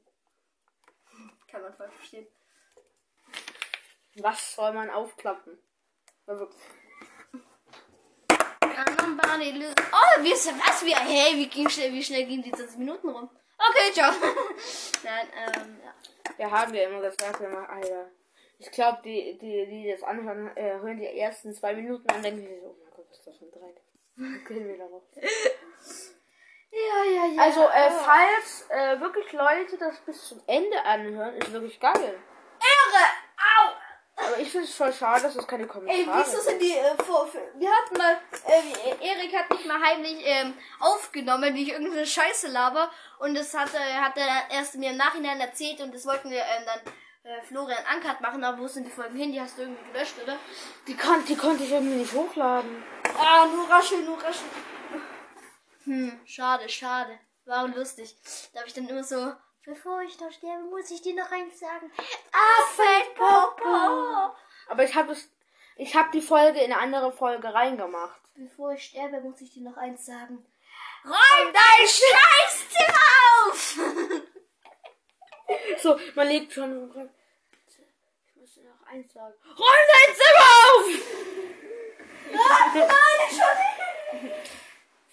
Kann 1.48 1.62
man 1.62 1.74
voll 1.74 1.90
verstehen. 1.90 2.26
Was 4.16 4.54
soll 4.54 4.72
man 4.72 4.90
aufklappen? 4.90 5.58
Oh, 9.92 10.22
wir 10.22 10.36
sind 10.36 10.58
was? 10.58 10.84
Wir, 10.84 10.96
hey, 10.96 11.36
wie, 11.36 11.48
ging 11.48 11.68
schnell, 11.68 11.92
wie 11.92 12.02
schnell 12.02 12.26
gehen 12.26 12.42
die 12.42 12.52
20 12.52 12.78
Minuten 12.78 13.08
rum? 13.08 13.30
Okay, 13.56 13.92
ciao. 13.92 14.12
Nein, 15.04 15.28
ähm, 15.32 15.80
ja. 15.84 15.94
Wir 16.36 16.50
haben 16.50 16.74
ja 16.74 16.88
immer 16.88 17.00
gesagt, 17.00 17.40
wir 17.40 17.48
machen, 17.48 17.66
Alter. 17.66 18.10
Ich 18.58 18.70
glaube, 18.70 19.00
die, 19.04 19.38
die, 19.38 19.66
die 19.66 19.90
das 19.90 20.02
anhören, 20.02 20.56
äh, 20.56 20.78
hören 20.80 20.98
die 20.98 21.06
ersten 21.06 21.52
zwei 21.54 21.74
Minuten 21.74 22.08
an 22.08 22.16
und 22.16 22.22
denken 22.24 22.46
sich 22.46 22.60
so, 22.60 22.68
oh 22.68 22.76
mein 22.82 22.90
Gott, 22.94 23.06
was 23.08 23.18
ist 23.18 23.26
das 23.26 23.38
für 23.38 23.44
ein 23.44 23.50
Dreck? 23.50 24.46
Gehen 24.48 24.68
wir 24.68 24.78
darauf. 24.78 25.02
Ja, 26.74 27.04
ja, 27.04 27.26
ja. 27.26 27.42
Also, 27.42 27.68
äh, 27.68 27.90
falls 27.90 28.68
äh, 28.68 29.00
wirklich 29.00 29.32
Leute 29.32 29.78
das 29.78 29.96
bis 30.00 30.26
zum 30.26 30.42
Ende 30.46 30.82
anhören, 30.84 31.36
ist 31.36 31.52
wirklich 31.52 31.78
geil. 31.78 31.94
Ehre! 31.94 33.04
Au! 33.36 33.72
Aber 34.16 34.38
ich 34.38 34.50
finde 34.50 34.66
es 34.66 34.74
voll 34.74 34.92
schade, 34.92 35.22
dass 35.22 35.36
es 35.36 35.46
keine 35.46 35.66
Kommentare 35.66 35.98
Ey, 35.98 36.06
wieso 36.06 36.40
sind 36.40 36.60
die 36.60 36.72
äh, 36.72 36.96
vor, 37.02 37.28
Wir 37.56 37.70
hatten 37.70 37.96
mal, 37.96 38.16
äh, 38.46 39.06
Erik 39.06 39.36
hat 39.36 39.50
mich 39.50 39.66
mal 39.66 39.80
heimlich 39.80 40.18
ähm, 40.24 40.54
aufgenommen, 40.80 41.54
wie 41.54 41.64
ich 41.64 41.72
irgendeine 41.72 42.06
Scheiße 42.06 42.48
laber. 42.48 42.90
Und 43.18 43.34
das 43.34 43.54
hat, 43.54 43.74
äh, 43.74 43.94
hat 44.00 44.16
er 44.16 44.56
erst 44.56 44.76
mir 44.76 44.90
im 44.90 44.96
Nachhinein 44.96 45.40
erzählt 45.40 45.80
und 45.80 45.94
das 45.94 46.06
wollten 46.06 46.30
wir 46.30 46.38
ähm, 46.38 46.64
dann 46.64 47.32
äh, 47.32 47.42
Florian 47.42 47.84
Ankert 47.92 48.20
machen. 48.20 48.42
Aber 48.44 48.58
wo 48.58 48.68
sind 48.68 48.86
die 48.86 48.90
Folgen 48.90 49.16
hin? 49.16 49.32
Die 49.32 49.40
hast 49.40 49.58
du 49.58 49.62
irgendwie 49.62 49.92
gelöscht, 49.92 50.14
oder? 50.22 50.36
Die, 50.86 50.96
kon 50.96 51.24
die 51.24 51.36
konnte 51.36 51.64
ich 51.64 51.72
irgendwie 51.72 51.96
nicht 51.96 52.12
hochladen. 52.12 52.84
Ah, 53.18 53.46
nur 53.46 53.68
raschel, 53.68 54.02
nur 54.02 54.16
raschel. 54.16 54.46
Hm, 55.84 56.20
schade, 56.26 56.68
schade. 56.68 57.18
War 57.44 57.68
lustig. 57.68 58.16
Da 58.52 58.58
habe 58.60 58.68
ich 58.68 58.74
dann 58.74 58.88
immer 58.88 59.04
so, 59.04 59.34
bevor 59.64 60.02
ich 60.02 60.18
noch 60.18 60.32
sterbe, 60.32 60.64
muss 60.64 60.90
ich 60.90 61.02
dir 61.02 61.14
noch 61.14 61.30
eins 61.30 61.60
sagen. 61.60 61.92
Affenpopo! 62.32 64.34
Aber 64.68 64.84
ich 64.84 64.94
habe 64.94 65.12
es. 65.12 65.28
Ich 65.76 65.94
habe 65.94 66.08
die 66.12 66.22
Folge 66.22 66.60
in 66.60 66.72
eine 66.72 66.80
andere 66.80 67.12
Folge 67.12 67.52
reingemacht. 67.52 68.20
Bevor 68.34 68.72
ich 68.72 68.84
sterbe, 68.84 69.20
muss 69.20 69.40
ich 69.40 69.52
dir 69.52 69.62
noch 69.62 69.76
eins 69.76 70.06
sagen. 70.06 70.44
Räum 71.04 71.52
dein 71.52 71.86
Scheißzimmer 71.86 73.00
auf! 73.50 73.78
So, 75.82 75.98
man 76.14 76.28
legt 76.28 76.54
schon. 76.54 76.90
Ich 77.68 77.78
muss 78.36 78.54
dir 78.54 78.64
noch 78.64 78.82
eins 78.86 79.12
sagen. 79.12 79.34
Räum 79.44 79.86
dein 79.92 80.14
Zimmer 80.16 80.48
auf! 80.70 80.86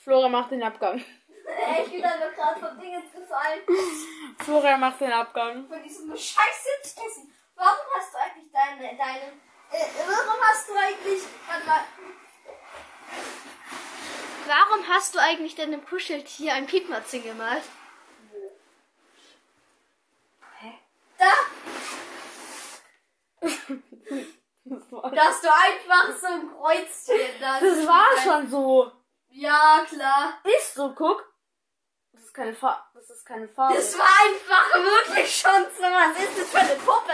Flora 0.04 0.30
macht 0.30 0.52
den 0.52 0.64
Abgang. 0.64 1.04
Ey, 1.46 1.84
ich 1.86 1.92
bin 1.92 2.04
einfach 2.04 2.34
gerade 2.36 2.60
vom 2.60 2.80
Ding 2.80 2.94
ins 2.94 3.12
gefallen. 3.12 3.62
Flora 4.40 4.78
macht 4.78 5.00
den 5.00 5.12
Abgang. 5.12 5.68
Von 5.68 5.84
diesem 5.84 6.10
scheiß 6.10 6.66
Sitzkissen. 6.82 7.32
Warum 7.56 7.86
hast 7.96 8.14
du 8.14 8.18
eigentlich 8.18 8.52
deine, 8.52 8.98
deine, 8.98 9.34
äh, 9.72 9.86
warum 10.08 10.42
hast 10.42 10.70
du 10.70 10.74
eigentlich, 10.74 11.22
warte 11.48 11.66
mal. 11.68 11.84
Warum 14.48 14.88
hast 14.88 15.14
du 15.14 15.20
eigentlich 15.20 15.54
deinem 15.56 15.86
Kuscheltier 15.86 16.54
ein 16.56 16.66
Piepmatze 16.66 17.20
gemalt? 17.20 17.64
Hä? 20.60 20.80
Da, 21.20 21.32
Das 24.64 24.92
war, 24.92 25.12
da 25.12 25.24
hast 25.26 25.44
du 25.44 25.48
einfach 25.50 26.16
so 26.18 26.28
ein 26.28 26.50
Kreuzchen. 26.56 27.40
Da 27.40 27.60
das 27.60 27.88
war 27.88 28.06
schon 28.24 28.50
so. 28.50 28.92
Ja, 29.32 29.86
klar. 29.88 30.34
Ist 30.44 30.74
so, 30.76 30.94
guck. 30.94 31.26
Das 32.14 32.24
ist 32.24 32.34
keine 32.34 32.54
Farbe. 32.54 32.84
Das 32.94 33.10
ist 33.10 33.26
keine 33.26 33.48
Farbe. 33.48 33.76
Das 33.76 33.98
war 33.98 34.06
einfach 34.26 34.74
wirklich 34.76 35.36
schon 35.36 35.66
so. 35.78 35.84
Was 35.84 36.18
ist 36.24 36.38
das 36.40 36.50
für 36.50 36.60
eine 36.60 36.76
Puppe? 36.76 37.14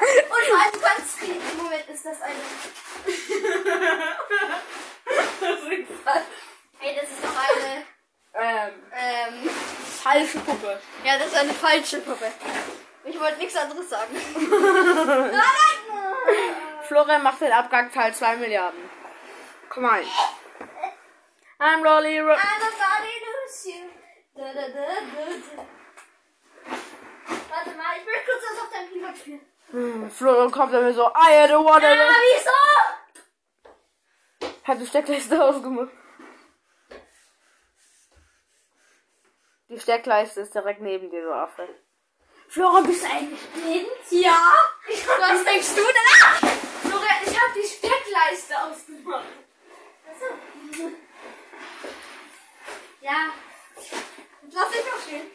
Und 0.00 0.44
vor 0.48 0.90
allem 0.90 1.02
viel. 1.04 1.36
Im 1.36 1.56
Moment 1.58 1.88
ist 1.88 2.04
das 2.04 2.20
eine. 2.22 2.34
Hey, 6.78 6.96
das 7.00 7.10
ist 7.10 7.22
doch 7.22 7.36
eine. 7.36 7.86
ähm, 8.34 8.82
Ähm. 8.92 9.50
falsche 10.02 10.38
Puppe. 10.40 10.80
Ja, 11.04 11.16
das 11.18 11.28
ist 11.28 11.36
eine 11.36 11.52
falsche 11.54 12.00
Puppe. 12.00 12.32
Ich 13.04 13.20
wollte 13.20 13.38
nichts 13.38 13.56
anderes 13.56 13.88
sagen. 13.88 14.16
Flora 16.88 17.18
macht 17.18 17.40
den 17.40 17.52
Abgang 17.52 17.92
Teil 17.92 18.12
2 18.14 18.36
Milliarden. 18.36 18.90
Komm 19.68 19.84
mal. 19.84 20.02
I'm 21.64 21.80
Rolly 21.80 22.18
Ro 22.18 22.34
I'm 22.34 22.60
a 22.60 22.70
body 22.82 23.14
lose 23.24 23.66
you. 23.66 23.82
Da, 24.34 24.52
da, 24.52 24.66
da, 24.66 24.84
da, 25.14 25.24
da. 25.30 25.62
Warte 27.50 27.70
mal, 27.76 27.96
ich 27.98 28.04
möchte 28.04 28.24
kurz 28.26 28.42
was 28.50 28.58
auf 28.62 28.70
deinem 28.72 28.90
Keyboard 28.90 29.16
spielen. 29.16 29.40
Hm, 29.70 30.10
Flora 30.10 30.50
kommt 30.50 30.74
dann 30.74 30.92
so, 30.92 31.06
I 31.06 31.46
don't 31.46 31.64
wanna. 31.64 31.86
Ah, 31.86 32.14
wieso? 32.34 32.50
Hat 34.64 34.80
die 34.80 34.86
Steckleiste 34.86 35.40
ausgemacht. 35.40 35.92
Die 39.68 39.78
Steckleiste 39.78 40.40
ist 40.40 40.54
direkt 40.54 40.80
neben 40.80 41.10
dir, 41.10 41.22
so 41.22 41.32
Affe. 41.32 41.68
Flora, 42.48 42.80
bist 42.80 43.04
du 43.04 43.08
eigentlich 43.08 43.48
blind? 43.50 43.86
Ja. 44.10 44.52
Was 45.20 45.44
denkst 45.44 45.74
du 45.76 45.82
denn? 45.82 46.08
Ah! 46.22 46.34
Florian, 46.88 47.22
ich 47.24 47.40
habe 47.40 47.52
die 47.54 47.66
Steckleiste 47.68 48.60
ausgemacht. 48.60 49.24
Achso. 50.10 50.92
Ja. 53.02 53.32
Jetzt 53.74 54.54
lass 54.54 54.70
dich 54.70 54.84
noch 54.84 55.02
stehen. 55.02 55.26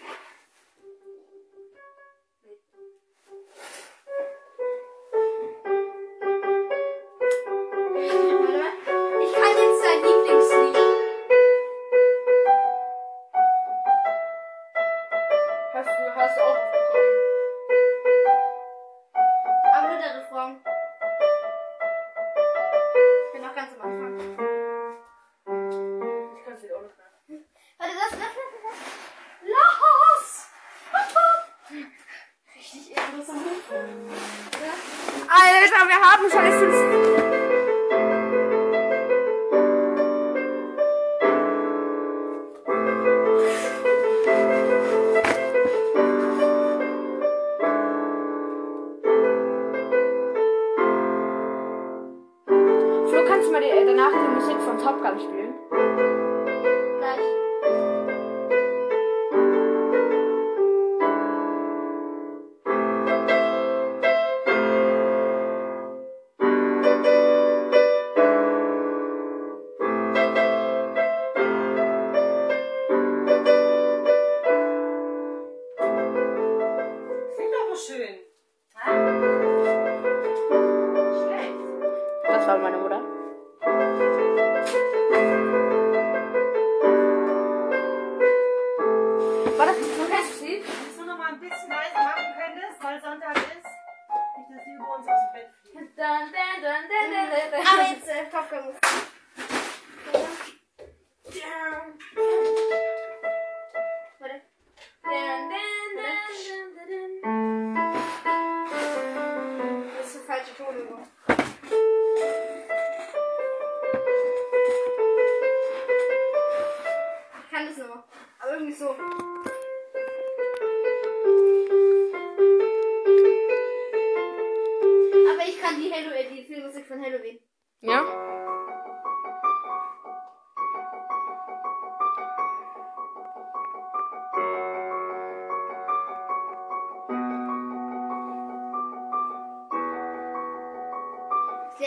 Alter, 35.30 35.88
wir 35.88 36.00
haben 36.02 36.30
schon 36.30 36.97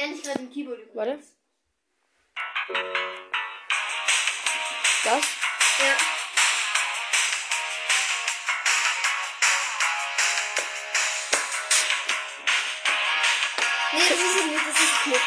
lerne 0.00 0.14
ich 0.14 0.22
gerade 0.22 0.40
im 0.40 0.50
Keyboard 0.50 0.78
übrigens. 0.78 0.94
Warte. 0.94 1.22
Das? 5.04 5.24
Ja. 5.78 5.96
Nee, 13.92 14.08
das 14.08 14.18
ist 14.18 14.36
es 14.36 14.46
nicht, 14.46 14.66
das 14.66 14.80
ist 14.80 15.06
nicht. 15.06 15.20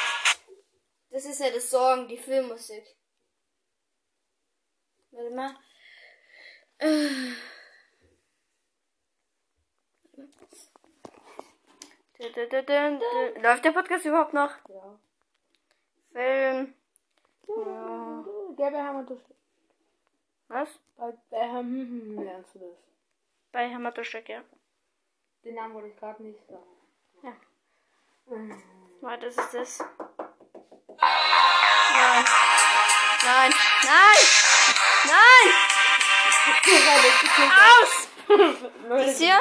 Das 1.10 1.26
ist 1.26 1.40
ja 1.40 1.50
das 1.52 1.70
Song, 1.70 2.08
die 2.08 2.18
Filmmusik. 2.18 2.84
Warte 5.12 5.36
mal. 5.36 5.56
Läuft 12.54 13.66
der 13.66 13.72
Podcast 13.72 14.06
überhaupt 14.06 14.34
noch? 14.34 14.52
Ja. 14.70 15.00
Film. 16.12 16.76
Gelbe 18.56 18.78
Hammertusch. 18.78 19.24
Was? 20.50 20.70
Bei 20.96 21.14
Bam 21.32 21.66
hm, 21.66 22.24
lernst 22.24 22.54
du 22.54 22.60
das. 22.60 22.78
Bei 23.52 23.74
Hammertuschek, 23.74 24.30
ja. 24.30 24.44
Den 25.44 25.56
Namen 25.56 25.74
wollte 25.74 25.88
ich 25.88 25.98
gerade 25.98 26.22
nicht 26.22 26.40
sagen. 26.48 26.62
Ja. 27.24 27.34
Warte, 29.02 29.26
das 29.26 29.38
ist 29.38 29.54
das. 29.56 29.80
Nein. 31.90 32.24
Nein. 33.24 33.52
Nein. 33.84 34.18
Nein. 35.08 35.48
Aus! 37.82 38.08
Das 38.90 39.18
hier? 39.18 39.40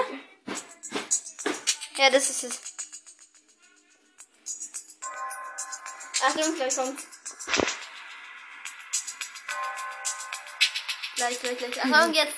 Ja, 1.96 2.10
das 2.10 2.30
ist 2.30 2.44
es. 2.44 2.71
Achtung, 6.24 6.54
gleich 6.54 6.76
kommt. 6.76 7.00
Gleich, 11.16 11.40
gleich, 11.40 11.58
gleich. 11.58 11.84
Achtung, 11.84 12.14
jetzt. 12.14 12.36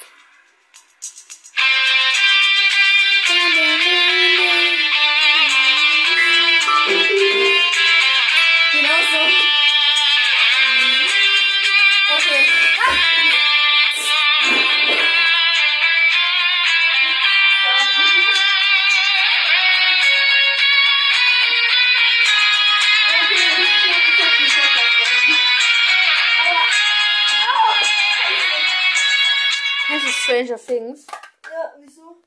Das 30.05 30.13
ist 30.13 30.21
Stranger 30.21 30.59
Things. 30.59 31.07
Ja, 31.51 31.75
wieso? 31.79 32.23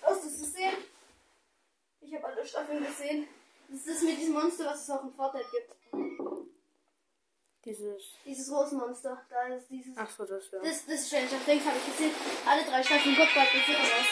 Hast 0.00 0.24
du 0.24 0.28
es 0.28 0.38
gesehen? 0.40 0.72
Ich 2.00 2.14
habe 2.14 2.24
alle 2.24 2.46
Staffeln 2.46 2.82
gesehen. 2.82 3.28
Das 3.68 3.80
ist 3.80 3.88
das 3.88 4.02
mit 4.02 4.18
diesem 4.18 4.32
Monster, 4.32 4.64
was 4.64 4.82
es 4.82 4.90
auch 4.90 5.02
im 5.02 5.12
Fortnite 5.12 5.46
gibt. 5.50 5.74
Dieses. 7.66 8.14
Dieses 8.24 8.50
Rosenmonster. 8.50 9.22
Da 9.28 9.54
ist 9.54 9.68
dieses. 9.68 9.94
Ach 9.94 10.08
so, 10.08 10.24
das 10.24 10.50
ja. 10.52 10.58
Das, 10.60 10.86
das 10.86 10.94
ist 10.94 11.08
Stranger 11.08 11.44
Things, 11.44 11.66
habe 11.66 11.76
ich 11.76 11.84
gesehen. 11.84 12.12
Alle 12.46 12.62
drei 12.64 12.82
Staffeln. 12.82 13.14
Gott, 13.14 13.28
Gott, 13.34 13.48
das 13.52 13.76
raus. 13.76 14.06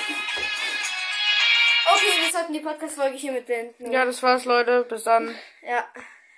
Okay, 1.94 2.22
wir 2.22 2.32
sollten 2.32 2.52
die 2.52 2.60
Podcast-Folge 2.60 3.16
hiermit 3.16 3.46
beenden. 3.46 3.90
Ja, 3.90 4.04
das 4.04 4.22
war's, 4.22 4.44
Leute. 4.44 4.84
Bis 4.84 5.04
dann. 5.04 5.34
Ja. 5.62 5.88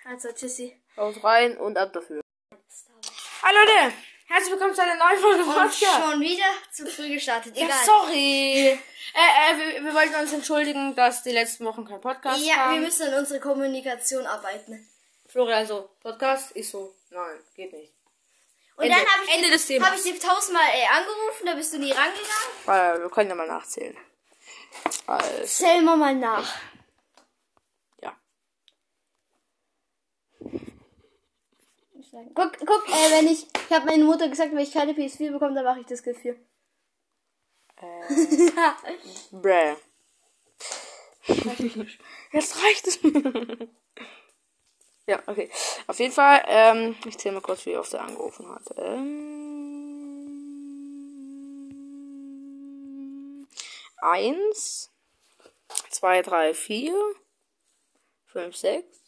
Also, 0.05 0.31
tschüssi. 0.31 0.81
Haut 0.97 1.25
rein 1.25 1.57
und 1.57 1.77
ab 1.77 1.93
dafür. 1.93 2.23
Hallo 3.43 3.59
Leute, 3.59 3.93
herzlich 4.33 4.53
willkommen 4.53 4.75
zu 4.75 4.83
einer 4.83 4.97
neuen 4.97 5.21
Folge 5.21 5.43
Und 5.43 5.55
Podcast. 5.55 5.85
schon 5.85 6.21
wieder 6.21 6.45
zu 6.73 6.87
früh 6.87 7.09
gestartet. 7.15 7.57
Ja, 7.57 7.67
Egal. 7.67 7.79
sorry. 7.85 8.69
Äh, 8.69 8.73
äh, 9.15 9.59
wir, 9.59 9.85
wir 9.85 9.95
wollten 9.95 10.15
uns 10.15 10.33
entschuldigen, 10.33 10.95
dass 10.95 11.23
die 11.23 11.33
letzten 11.33 11.65
Wochen 11.65 11.85
kein 11.85 12.01
Podcast 12.01 12.45
Ja, 12.45 12.55
kam. 12.55 12.75
wir 12.75 12.81
müssen 12.81 13.09
an 13.13 13.19
unserer 13.19 13.41
Kommunikation 13.41 14.27
arbeiten. 14.27 14.89
Florian 15.29 15.67
so, 15.67 15.91
Podcast? 16.01 16.53
Ich 16.55 16.69
so, 16.69 16.95
nein, 17.11 17.39
geht 17.55 17.73
nicht. 17.73 17.93
Und 18.77 18.85
Ende- 18.85 18.97
dann 18.99 19.07
habe 19.07 19.25
ich, 19.27 19.35
Ende 19.35 19.51
des 19.51 19.67
Themas. 19.67 19.89
hab 19.91 19.97
ich 19.97 20.03
dich 20.03 20.19
tausendmal 20.19 20.63
äh, 20.75 20.87
angerufen, 20.87 21.47
da 21.47 21.55
bist 21.55 21.73
du 21.75 21.79
nie 21.79 21.93
rangegangen. 21.93 22.53
Weil 22.65 23.03
wir 23.03 23.11
können 23.11 23.29
ja 23.31 23.35
mal 23.37 23.47
nachzählen. 23.47 23.97
Also, 25.07 25.45
Zähl 25.45 25.83
mal 25.83 25.97
mal 25.97 26.15
nach. 26.15 26.55
ja. 28.01 28.17
Guck, 32.35 32.59
guck, 32.59 32.89
äh, 32.89 33.11
wenn 33.11 33.27
ich, 33.27 33.47
ich 33.55 33.71
habe 33.71 33.87
meine 33.87 34.05
Mutter 34.05 34.29
gesagt, 34.29 34.53
wenn 34.53 34.59
ich 34.59 34.73
keine 34.73 34.93
PS4 34.93 35.33
bekomme, 35.33 35.55
dann 35.55 35.65
mache 35.65 35.81
ich 35.81 35.87
das 35.87 36.03
Gefühl. 36.03 36.39
Bräh. 39.33 39.77
Jetzt 42.33 42.63
reicht 42.63 42.87
es 42.87 42.99
ja, 45.07 45.21
okay. 45.27 45.51
Auf 45.89 45.99
jeden 45.99 46.13
Fall, 46.13 46.43
ähm, 46.47 46.95
ich 47.05 47.19
zähle 47.19 47.35
mal 47.35 47.41
kurz, 47.41 47.67
wie 47.67 47.77
oft 47.77 47.93
er 47.93 48.03
angerufen 48.03 48.49
hat. 48.49 48.63
Ähm, 48.77 49.43
eins, 53.97 54.93
zwei, 55.91 56.23
drei, 56.23 56.55
vier, 56.55 56.95
fünf, 58.27 58.57
sechs, 58.57 59.02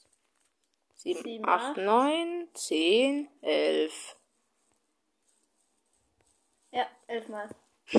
sieben, 1.04 1.22
Sieben, 1.22 1.48
acht, 1.48 1.70
acht. 1.70 1.76
neun, 1.76 2.48
zehn, 2.54 3.28
elf. 3.42 4.16
Ja, 6.72 6.86
elfmal. 7.06 7.48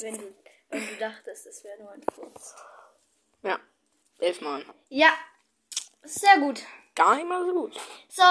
Wenn 0.00 0.18
du, 0.18 0.34
wenn 0.70 0.86
du 0.86 0.96
dachtest, 0.98 1.46
es 1.46 1.64
wäre 1.64 1.78
nur 1.82 1.90
ein 1.92 2.02
Furz. 2.14 2.54
ja, 3.42 3.58
elfmal. 4.18 4.64
Ja, 4.90 5.10
sehr 6.02 6.38
gut. 6.40 6.62
Gar 6.94 7.16
nicht 7.16 7.26
mal 7.28 7.44
so 7.46 7.52
gut. 7.52 7.80
So, 8.08 8.22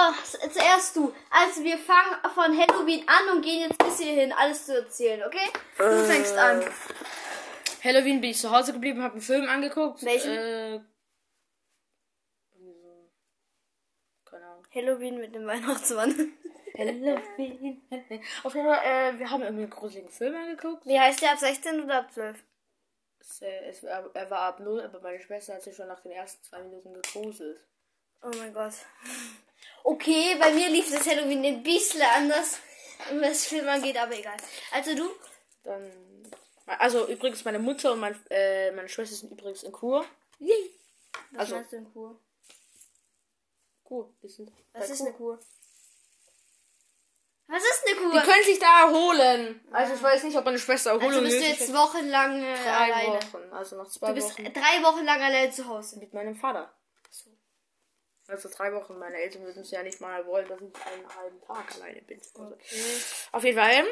zuerst 0.50 0.94
du. 0.94 1.12
Also 1.30 1.64
wir 1.64 1.78
fangen 1.78 2.16
von 2.34 2.56
Halloween 2.56 3.02
an 3.08 3.36
und 3.36 3.42
gehen 3.42 3.62
jetzt 3.68 3.78
bis 3.78 3.98
hierhin 3.98 4.32
alles 4.32 4.66
zu 4.66 4.76
erzählen, 4.76 5.22
okay? 5.24 5.48
Du 5.78 6.04
fängst 6.04 6.36
an. 6.36 6.64
Halloween 7.82 8.20
bin 8.20 8.30
ich 8.30 8.38
zu 8.38 8.50
Hause 8.50 8.72
geblieben, 8.72 9.02
habe 9.02 9.14
einen 9.14 9.22
Film 9.22 9.48
angeguckt. 9.48 10.04
Welchen? 10.04 10.30
Äh, 10.32 10.80
Keine 14.26 14.46
Ahnung. 14.46 14.64
Halloween 14.78 15.18
mit 15.18 15.34
dem 15.34 15.46
Weihnachtsmann. 15.46 16.32
Halloween. 16.76 17.82
Auf 18.44 18.54
jeden 18.54 18.66
Fall, 18.66 18.80
äh, 18.84 19.18
wir 19.18 19.30
haben 19.30 19.42
irgendwie 19.42 19.64
einen 19.64 19.70
gruseligen 19.70 20.10
Film 20.10 20.34
angeguckt. 20.36 20.86
Wie 20.86 20.98
heißt 20.98 21.20
der 21.22 21.32
ab 21.32 21.38
16 21.38 21.82
oder 21.84 21.98
ab 22.00 22.12
12? 22.12 22.38
Es, 23.20 23.42
äh, 23.42 23.64
es, 23.68 23.82
er 23.82 24.30
war 24.30 24.40
ab 24.42 24.60
null, 24.60 24.80
aber 24.80 25.00
meine 25.00 25.20
Schwester 25.20 25.54
hat 25.54 25.62
sich 25.62 25.74
schon 25.76 25.88
nach 25.88 26.00
den 26.02 26.12
ersten 26.12 26.42
zwei 26.44 26.62
Minuten 26.62 26.94
gegruselt. 26.94 27.60
Oh 28.22 28.30
mein 28.38 28.54
Gott. 28.54 28.72
Okay, 29.84 30.36
bei 30.40 30.52
mir 30.52 30.68
lief 30.68 30.90
das 30.90 31.06
Halloween 31.06 31.44
ein 31.44 31.62
bisschen 31.62 32.02
anders, 32.02 32.60
was 33.20 33.46
Film 33.46 33.68
angeht, 33.68 33.96
aber 33.96 34.16
egal. 34.18 34.36
Also 34.72 34.94
du? 34.94 35.08
Dann. 35.64 35.90
Also 36.66 37.06
übrigens, 37.08 37.44
meine 37.44 37.58
Mutter 37.58 37.92
und 37.92 38.00
mein, 38.00 38.14
äh, 38.30 38.70
meine 38.72 38.88
Schwester 38.88 39.16
sind 39.16 39.32
übrigens 39.32 39.62
in 39.62 39.72
Kur. 39.72 40.04
Was 41.32 41.40
Also- 41.40 41.54
meinst 41.56 41.72
du 41.72 41.76
in 41.76 41.92
Kur? 41.92 42.20
Wir 43.90 44.28
sind 44.30 44.52
Was 44.72 44.90
ist 44.90 44.98
Kur. 44.98 45.06
eine 45.06 45.16
Kur? 45.16 45.38
Was 47.50 47.62
ist 47.62 47.84
eine 47.86 47.96
Kur? 47.96 48.12
Die 48.20 48.26
können 48.26 48.44
sich 48.44 48.58
da 48.58 48.82
erholen. 48.86 49.60
Also 49.72 49.94
ich 49.94 50.02
weiß 50.02 50.22
nicht, 50.24 50.36
ob 50.36 50.44
meine 50.44 50.58
Schwester 50.58 50.90
Erholung 50.90 51.10
also 51.10 51.22
bist 51.22 51.40
du 51.40 51.44
jetzt 51.46 51.74
wochenlang 51.74 52.42
äh, 52.42 52.54
drei 52.56 52.92
alleine. 52.94 53.14
Wochen. 53.22 53.52
Also 53.52 53.76
nach 53.76 53.88
zwei 53.88 54.08
Du 54.08 54.14
bist 54.14 54.32
Wochen 54.38 54.52
drei 54.52 54.82
Wochen 54.82 55.04
lang 55.04 55.20
alleine 55.22 55.50
zu 55.50 55.66
Hause. 55.66 55.98
mit 55.98 56.12
meinem 56.12 56.36
Vater. 56.36 56.72
Also 58.26 58.50
drei 58.50 58.74
Wochen. 58.74 58.98
Meine 58.98 59.16
Eltern 59.16 59.42
würden 59.44 59.62
es 59.62 59.70
ja 59.70 59.82
nicht 59.82 60.02
mal 60.02 60.26
wollen, 60.26 60.46
dass 60.48 60.60
ich 60.60 60.64
einen 60.86 61.16
halben 61.16 61.40
Tag 61.40 61.74
alleine 61.76 62.02
bin. 62.02 62.20
Also, 62.34 62.58
Auf 63.32 63.42
jeden 63.44 63.56
Fall. 63.58 63.84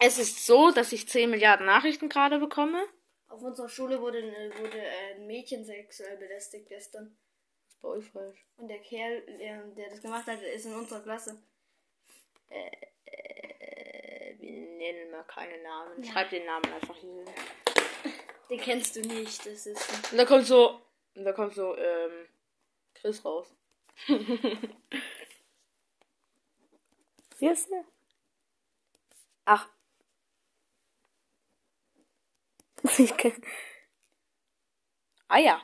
Es 0.00 0.18
ist 0.18 0.44
so, 0.44 0.72
dass 0.72 0.90
ich 0.90 1.08
10 1.08 1.30
Milliarden 1.30 1.66
Nachrichten 1.66 2.08
gerade 2.08 2.40
bekomme. 2.40 2.84
Auf 3.28 3.42
unserer 3.42 3.68
Schule 3.68 4.00
wurde, 4.00 4.18
eine- 4.18 4.52
wurde 4.58 4.78
äh, 4.80 5.14
ein 5.14 5.26
Mädchen 5.28 5.64
sexuell 5.64 6.16
belästigt 6.16 6.68
gestern. 6.68 7.16
Ist 7.76 7.82
bei 7.82 7.88
euch 7.88 8.10
falsch. 8.10 8.46
Und 8.56 8.68
der 8.68 8.78
Kerl, 8.78 9.20
der, 9.38 9.62
der 9.68 9.90
das 9.90 10.00
gemacht 10.00 10.26
hat, 10.26 10.40
ist 10.40 10.64
in 10.64 10.74
unserer 10.74 11.00
Klasse. 11.00 11.38
Äh, 12.48 12.70
wir 14.38 14.50
nennen 14.50 15.10
mal 15.10 15.24
keine 15.24 15.62
Namen. 15.62 16.02
Schreib 16.02 16.30
den 16.30 16.46
Namen 16.46 16.72
einfach 16.72 16.96
hier 16.96 17.12
hin. 17.12 17.28
Den 18.48 18.60
kennst 18.60 18.96
du 18.96 19.00
nicht, 19.00 19.44
das 19.44 19.66
ist. 19.66 20.12
Und 20.12 20.18
da 20.18 20.24
kommt 20.24 20.46
so, 20.46 20.80
und 21.14 21.24
da 21.24 21.32
kommt 21.32 21.54
so, 21.54 21.76
ähm, 21.76 22.28
Chris 22.94 23.22
raus. 23.24 23.54
Wie 27.38 27.48
ist 27.48 27.70
der? 27.70 27.84
Ach. 29.44 29.68
Ich 32.98 33.16
kenn... 33.16 33.42
Ah 35.28 35.38
ja. 35.38 35.60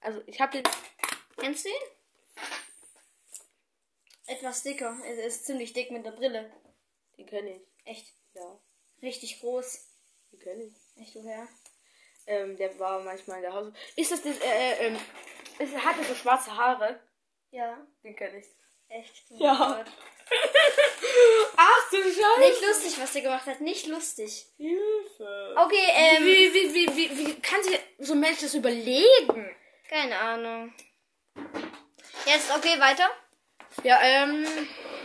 Also 0.00 0.22
ich 0.26 0.40
habe 0.40 0.52
den. 0.52 0.62
Kennst 1.36 1.64
du 1.64 1.68
ihn? 1.68 1.74
Etwas 4.26 4.62
dicker. 4.62 4.96
Er 5.04 5.24
ist 5.24 5.44
ziemlich 5.46 5.72
dick 5.72 5.90
mit 5.90 6.04
der 6.06 6.12
Brille. 6.12 6.50
Den 7.18 7.26
kenne 7.26 7.56
ich. 7.56 7.62
Echt. 7.84 8.12
Ja, 8.34 8.58
Richtig 9.02 9.40
groß. 9.40 9.86
den 10.32 10.38
kenne 10.40 10.64
ich. 10.64 11.02
Echt, 11.02 11.14
woher? 11.16 11.48
Ähm, 12.26 12.56
der 12.56 12.78
war 12.78 13.00
manchmal 13.00 13.38
in 13.38 13.42
der 13.42 13.52
Haus. 13.52 13.72
Ist 13.96 14.12
das 14.12 14.22
das, 14.22 14.38
äh, 14.38 14.44
äh, 14.44 14.86
ähm, 14.86 14.98
es 15.58 15.74
hatte 15.74 16.04
so 16.04 16.14
schwarze 16.14 16.56
Haare. 16.56 17.00
Ja. 17.50 17.84
Den 18.04 18.14
kenne 18.14 18.38
ich. 18.38 18.46
Echt. 18.88 19.24
Oh 19.30 19.36
Ja. 19.42 19.84
Ach 21.56 21.90
du 21.90 21.96
Scheiße. 21.96 22.40
Nicht 22.40 22.62
lustig, 22.62 23.00
was 23.00 23.12
der 23.12 23.22
gemacht 23.22 23.46
hat. 23.46 23.60
Nicht 23.60 23.86
lustig. 23.88 24.46
Hilfe. 24.56 25.54
Okay, 25.58 25.88
ähm. 25.92 26.24
Wie, 26.24 26.54
wie, 26.54 26.74
wie, 26.74 26.96
wie, 26.96 27.18
wie 27.26 27.40
kann 27.40 27.62
sich 27.64 27.78
so 27.98 28.12
ein 28.12 28.20
Mensch 28.20 28.40
das 28.40 28.54
überlegen? 28.54 29.56
Keine 29.90 30.16
Ahnung. 30.16 30.72
Jetzt, 32.24 32.54
okay, 32.54 32.78
weiter. 32.78 33.10
Ja, 33.82 34.00
ähm, 34.00 34.46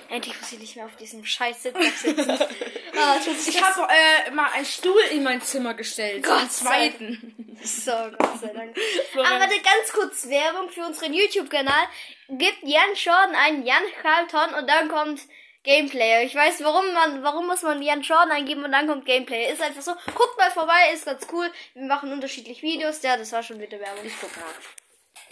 Endlich 0.10 0.39
muss 0.39 0.52
ich 0.52 0.60
nicht 0.60 0.76
mehr 0.76 0.86
auf 0.86 0.95
diesem 0.98 1.26
scheiß 1.26 1.63
Sitzsack 1.63 1.93
sitzen. 1.93 2.30
ah, 2.32 3.17
ich 3.48 3.63
habe 3.63 3.88
äh, 3.91 4.32
mal 4.32 4.52
einen 4.52 4.65
Stuhl 4.65 5.02
in 5.12 5.24
mein 5.24 5.41
Zimmer 5.41 5.74
gestellt. 5.74 6.24
Gott 6.24 6.52
sei- 6.52 6.89
zweiten. 6.91 7.58
So, 7.63 7.91
Gott 7.91 8.39
sei 8.39 8.54
Dank. 8.54 8.78
Aber 9.15 9.39
warte, 9.39 9.56
ganz 9.62 9.91
kurz 9.91 10.30
Werbung 10.30 10.69
für 10.69 10.86
unseren 10.86 11.13
YouTube-Kanal. 11.13 11.88
Gibt 12.30 12.60
Jan 12.62 12.93
Jordan 12.93 13.36
einen 13.36 13.65
Jan 13.65 13.84
Carlton 14.02 14.54
und 14.60 14.69
dann 14.69 14.88
kommt 14.89 15.21
Gameplayer. 15.65 16.21
Ich 16.23 16.34
weiß, 16.34 16.63
warum 16.63 16.93
man, 16.93 17.23
warum 17.23 17.47
muss 17.47 17.62
man 17.63 17.82
Jan 17.82 18.01
Jordan 18.01 18.32
eingeben 18.32 18.63
und 18.63 18.71
dann 18.71 18.88
kommt 18.88 19.06
Gameplayer. 19.06 19.51
Ist 19.51 19.62
einfach 19.62 19.82
so. 19.82 19.91
Guckt 20.13 20.38
mal 20.38 20.51
vorbei, 20.51 20.91
ist 20.93 21.06
ganz 21.06 21.28
cool. 21.34 21.51
Wir 21.73 21.84
machen 21.84 22.12
unterschiedlich 22.13 22.62
Videos. 22.62 23.01
Ja, 23.01 23.17
das 23.17 23.32
war 23.32 23.43
schon 23.43 23.60
wieder 23.60 23.80
Werbung. 23.80 24.06
Ich 24.06 24.13
guck 24.21 24.36
mal. 24.38 24.45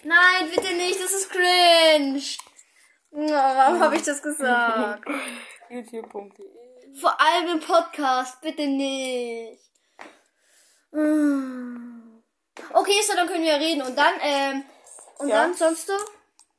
Nein, 0.03 0.49
bitte 0.53 0.73
nicht, 0.73 0.99
das 1.01 1.13
ist 1.13 1.29
cringe. 1.29 2.21
Oh, 3.11 3.29
warum 3.31 3.79
habe 3.79 3.95
ich 3.95 4.03
das 4.03 4.21
gesagt? 4.21 5.07
YouTube.de 5.69 6.99
Vor 6.99 7.19
allem 7.21 7.47
im 7.53 7.59
Podcast, 7.61 8.41
bitte 8.41 8.67
nicht. 8.67 9.59
Okay, 12.73 13.01
so, 13.07 13.15
dann 13.15 13.27
können 13.27 13.43
wir 13.45 13.55
reden. 13.55 13.81
Und 13.81 13.97
dann, 13.97 14.13
ähm, 14.21 14.65
und 15.19 15.29
Ja. 15.29 15.43
dann 15.43 15.53
sonst 15.53 15.87
du? 15.87 15.93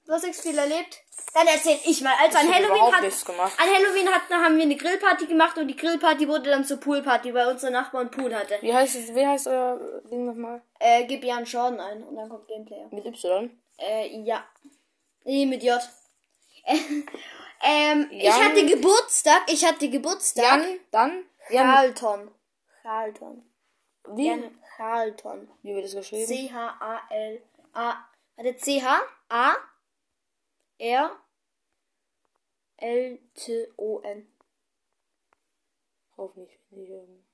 Du 0.06 0.12
hast 0.12 0.24
viel 0.40 0.56
erlebt? 0.58 1.03
Dann 1.35 1.48
erzähl 1.48 1.79
ich 1.85 2.00
mal. 2.00 2.14
Also 2.20 2.38
an 2.38 2.53
Halloween 2.53 2.94
hat, 2.94 3.05
an 3.05 3.74
Halloween 3.74 4.09
hat, 4.09 4.22
haben 4.31 4.57
wir 4.57 4.62
eine 4.62 4.77
Grillparty 4.77 5.27
gemacht 5.27 5.59
und 5.59 5.66
die 5.66 5.74
Grillparty 5.74 6.29
wurde 6.29 6.50
dann 6.50 6.64
zur 6.64 6.79
Poolparty, 6.79 7.35
weil 7.35 7.48
unser 7.48 7.70
Nachbar 7.70 8.03
einen 8.03 8.11
Pool 8.11 8.33
hatte. 8.35 8.57
Wie 8.61 8.72
heißt 8.72 8.94
es, 8.94 9.14
wie 9.14 9.27
heißt 9.27 9.48
euer 9.48 9.81
Ding 10.11 10.27
nochmal? 10.27 10.62
Äh, 10.79 11.05
gib 11.07 11.24
Jan 11.24 11.44
Jordan 11.44 11.81
ein 11.81 12.05
und 12.05 12.14
dann 12.14 12.29
kommt 12.29 12.46
Gameplayer. 12.46 12.87
Mit 12.92 13.05
Y? 13.05 13.50
Äh, 13.79 14.20
ja. 14.20 14.44
Nee, 15.24 15.46
mit 15.46 15.64
J. 15.64 15.81
Äh, 16.66 16.77
ähm, 17.64 18.09
ich 18.12 18.31
hatte 18.31 18.64
Geburtstag, 18.64 19.42
ich 19.48 19.64
hatte 19.64 19.90
Geburtstag. 19.90 20.44
Jan, 20.44 20.81
dann? 20.92 21.24
Jan, 21.50 21.66
Carlton. 21.66 22.31
Carlton. 22.83 23.50
wie? 24.11 24.29
Jan 24.29 24.57
Carlton. 24.77 25.48
Wie 25.62 25.74
wird 25.74 25.85
das 25.85 25.94
geschrieben? 25.94 26.27
C-H-A-L-A. 26.27 27.94
Warte, 28.37 28.57
C-H-A. 28.57 29.57
R. 30.85 31.11
L-T-O-N. 32.77 34.27
Hoffentlich. 36.16 36.59
nicht 36.70 36.90
irgendwie. 36.90 37.25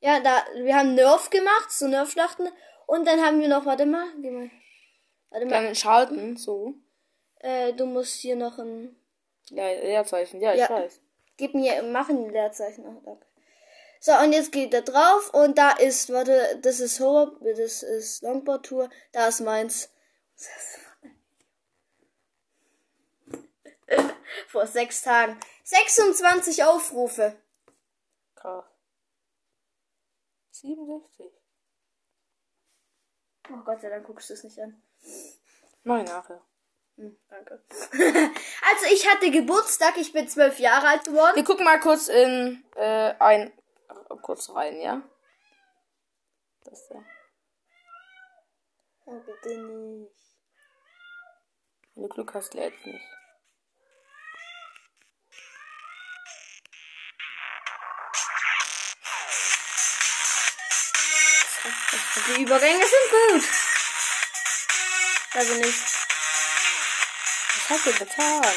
Ja, 0.00 0.20
da, 0.20 0.44
wir 0.62 0.76
haben 0.76 0.94
Nerf 0.94 1.30
gemacht, 1.30 1.70
so 1.70 1.86
Nerf-Schlachten. 1.88 2.48
Und 2.86 3.06
dann 3.06 3.20
haben 3.24 3.40
wir 3.40 3.48
noch, 3.48 3.64
warte 3.64 3.86
mal, 3.86 4.06
geh 4.20 4.30
mal. 4.30 4.50
Warte 5.30 5.46
mal, 5.46 5.64
Dann 5.64 5.74
schalten, 5.74 6.36
so. 6.36 6.74
äh, 7.40 7.72
du 7.72 7.86
musst 7.86 8.20
hier 8.20 8.36
noch 8.36 8.58
ein, 8.58 8.94
Ja, 9.50 9.66
Leerzeichen, 9.68 10.40
ja, 10.40 10.52
ich 10.52 10.60
Ja. 10.60 10.68
weiß. 10.70 11.00
gib 11.36 11.54
mir, 11.54 11.82
mach 11.84 12.08
ein 12.08 12.28
Leerzeichen. 12.30 12.84
Danke. 13.04 13.26
So, 14.00 14.12
und 14.22 14.32
jetzt 14.32 14.52
geht 14.52 14.74
er 14.74 14.82
drauf 14.82 15.32
und 15.32 15.56
da 15.58 15.70
ist, 15.72 16.12
warte, 16.12 16.58
das 16.62 16.80
ist 16.80 17.00
Horror, 17.00 17.32
das 17.56 17.82
ist 17.82 18.22
Longboard 18.22 18.66
Tour, 18.66 18.90
da 19.12 19.26
ist 19.28 19.40
meins. 19.40 19.88
Vor 24.48 24.66
sechs 24.66 25.02
Tagen. 25.02 25.38
26 25.64 26.64
Aufrufe. 26.64 27.36
Krass. 28.34 28.64
67. 30.50 31.26
Oh 33.50 33.62
Gott 33.64 33.80
sei 33.80 33.88
Dank 33.90 34.06
guckst 34.06 34.30
du 34.30 34.34
es 34.34 34.44
nicht 34.44 34.58
an. 34.58 34.82
Ich 35.02 35.38
nachher. 35.84 36.42
Hm, 36.96 37.16
danke. 37.28 37.62
also 37.92 38.86
ich 38.92 39.06
hatte 39.08 39.30
Geburtstag, 39.30 39.98
ich 39.98 40.12
bin 40.12 40.28
zwölf 40.28 40.58
Jahre 40.58 40.88
alt 40.88 41.04
geworden. 41.04 41.36
Wir 41.36 41.44
gucken 41.44 41.64
mal 41.64 41.78
kurz 41.78 42.08
in 42.08 42.64
äh, 42.74 43.14
ein 43.18 43.52
kurz 44.22 44.50
rein, 44.50 44.80
ja? 44.80 45.02
Das 46.64 46.88
da. 46.88 47.04
Oh, 49.04 49.20
bitte 49.20 49.58
nicht. 49.58 50.12
Wenn 51.94 52.02
du 52.02 52.08
Glück 52.08 52.34
hast, 52.34 52.54
lädt 52.54 52.74
nicht. 52.84 53.06
Die 62.26 62.42
Übergänge 62.42 62.84
sind 62.84 63.10
gut. 63.10 63.44
Also 65.34 65.54
nicht. 65.54 65.82
Was 67.54 67.70
hat 67.70 67.86
er 67.86 67.92
getan? 67.92 68.52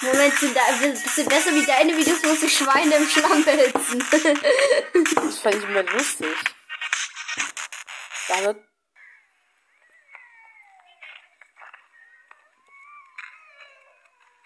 Moment, 0.00 0.38
sind, 0.38 0.56
da, 0.56 0.60
sind 0.74 1.28
besser 1.28 1.52
wie 1.54 1.66
deine 1.66 1.96
Videos, 1.96 2.22
wo 2.22 2.34
sich 2.34 2.56
Schweine 2.56 2.96
im 2.96 3.08
Schlamm 3.08 3.44
wälzen. 3.44 4.04
Das 5.14 5.38
fand 5.40 5.56
ich 5.56 5.64
immer 5.64 5.82
lustig. 5.82 6.36
Da 8.28 8.42
wird. 8.44 8.64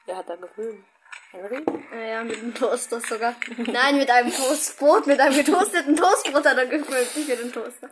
Wer 0.07 0.17
hat 0.17 0.29
da 0.29 0.37
gefilmt? 0.37 0.87
Henry? 1.33 1.65
naja, 1.91 2.25
mit 2.25 2.39
einem 2.39 2.55
Toaster 2.55 3.01
sogar. 3.01 3.35
Nein, 3.57 3.97
mit 3.97 4.11
einem 4.11 4.31
Toastbrot, 4.31 5.07
mit 5.07 5.19
einem 5.19 5.35
getoasteten 5.35 5.97
Toastbrot 5.97 6.45
hat 6.45 6.59
er 6.59 6.67
gefüllt, 6.67 7.17
nicht 7.17 7.29
mit 7.29 7.41
dem 7.41 7.53
Toaster. 7.53 7.89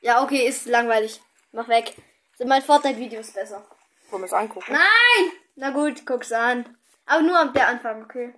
Ja, 0.00 0.22
okay, 0.22 0.46
ist 0.46 0.66
langweilig. 0.66 1.20
Mach 1.52 1.68
weg. 1.68 1.96
Sind 2.36 2.48
mein 2.48 2.62
Fortnite-Videos 2.62 3.32
besser. 3.32 3.66
Wollen 4.10 4.22
wir 4.22 4.26
es 4.26 4.32
angucken? 4.32 4.72
Nein! 4.72 5.32
Na 5.56 5.70
gut, 5.70 6.04
guck's 6.04 6.32
an. 6.32 6.76
Aber 7.06 7.22
nur 7.22 7.38
am 7.38 7.52
der 7.54 7.68
Anfang, 7.68 8.04
okay. 8.04 8.34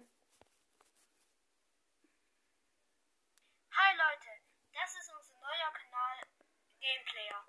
Hi 3.76 3.90
Leute, 3.96 4.30
das 4.72 4.90
ist 4.94 5.10
unser 5.10 5.34
neuer 5.40 5.72
Kanal 5.74 6.18
Gameplayer. 6.80 7.42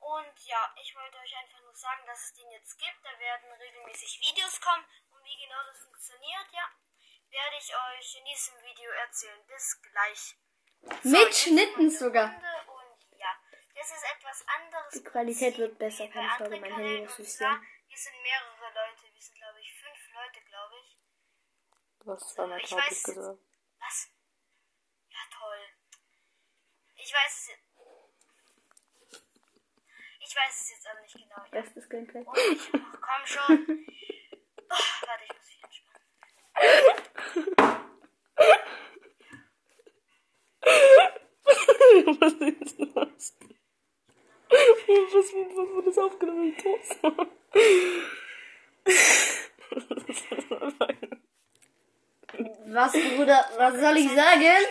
Und 0.00 0.36
ja, 0.44 0.74
ich 0.82 0.94
wollte 0.96 1.18
euch 1.18 1.34
einfach 1.36 1.60
nur 1.62 1.74
sagen, 1.74 2.02
dass 2.06 2.24
es 2.24 2.32
den 2.34 2.50
jetzt 2.50 2.78
gibt. 2.78 3.00
Da 3.04 3.18
werden 3.18 3.52
regelmäßig 3.52 4.20
Videos 4.20 4.60
kommen. 4.60 4.84
Wie 5.30 5.36
genau 5.46 5.62
das 5.64 5.78
funktioniert, 5.84 6.46
ja, 6.52 6.66
werde 7.30 7.56
ich 7.60 7.70
euch 7.72 8.16
in 8.18 8.24
diesem 8.24 8.56
Video 8.62 8.90
erzählen. 8.90 9.46
Bis 9.46 9.80
gleich. 9.80 10.36
Mit 11.04 11.34
Schnitten 11.34 11.88
sogar. 11.88 12.34
Und 12.34 12.98
ja, 13.16 13.32
das 13.76 13.90
ist 13.92 14.04
etwas 14.16 14.44
anderes. 14.48 14.92
Die 14.94 15.04
Qualität 15.04 15.56
wird 15.58 15.78
besser, 15.78 16.08
keine 16.08 16.36
Sorge, 16.36 16.58
mein 16.60 16.74
Handy 16.74 17.02
muss 17.02 17.18
nicht 17.18 17.32
sein. 17.32 17.62
Wir 17.86 17.96
sind 17.96 18.20
mehrere 18.22 18.74
Leute, 18.74 19.02
wir 19.14 19.22
sind 19.22 19.36
glaube 19.36 19.60
ich 19.60 19.72
fünf 19.80 19.98
Leute, 20.14 20.40
glaube 20.46 20.74
ich. 20.82 20.98
Du 22.02 22.10
hast 22.12 22.34
zweimal 22.34 22.58
Ich 22.60 22.66
glaube 22.66 22.82
weiß- 22.82 22.92
ich 22.92 23.02
gesagt. 23.04 23.38
Was? 23.78 24.08
Ja, 25.10 25.18
toll. 25.38 25.58
Ich 26.96 27.12
weiß 27.14 27.38
es 27.40 27.46
jetzt. 27.48 27.66
Ich 30.22 30.36
weiß 30.36 30.60
es 30.60 30.70
jetzt 30.70 30.86
aber 30.88 31.00
nicht 31.02 31.14
genau. 31.14 31.36
Ja. 31.36 31.48
Bestes 31.62 31.88
Gameplay. 31.88 32.22
Und 32.24 32.36
ich, 32.38 32.70
ach, 32.74 33.00
komm 33.00 33.26
schon. 33.26 33.86
Oh, 34.70 34.74
warte, 35.06 35.24
ich 35.24 35.32
muss 35.34 35.46
mich 35.48 35.62
entspannen. 35.64 36.10
was 42.20 42.32
ist 42.34 42.78
los? 42.78 43.34
Was, 44.50 44.86
was, 45.14 45.28
was 45.56 45.68
wurde 45.74 45.86
das 45.86 45.98
aufgenommen? 45.98 46.56
Toast? 46.56 46.96
Was, 52.72 52.92
Bruder? 52.92 53.44
Was 53.56 53.74
soll 53.80 53.96
ich 53.96 54.10
sagen? 54.10 54.64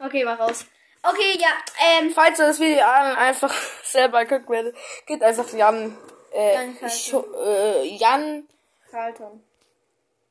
Okay, 0.00 0.24
mach 0.24 0.38
raus. 0.38 0.66
Okay, 1.02 1.38
ja, 1.38 1.48
ähm. 1.80 2.10
Falls 2.10 2.38
ihr 2.38 2.46
das 2.46 2.58
Video 2.60 2.84
einfach 2.84 3.54
selber 3.84 4.24
gucken 4.24 4.48
werdet, 4.48 4.76
geht 5.06 5.22
einfach 5.22 5.52
Jan, 5.52 5.96
äh, 6.32 6.54
Jan 6.54 6.76
äh, 7.44 7.96
Jan, 7.96 8.48
Carlton. 8.94 9.42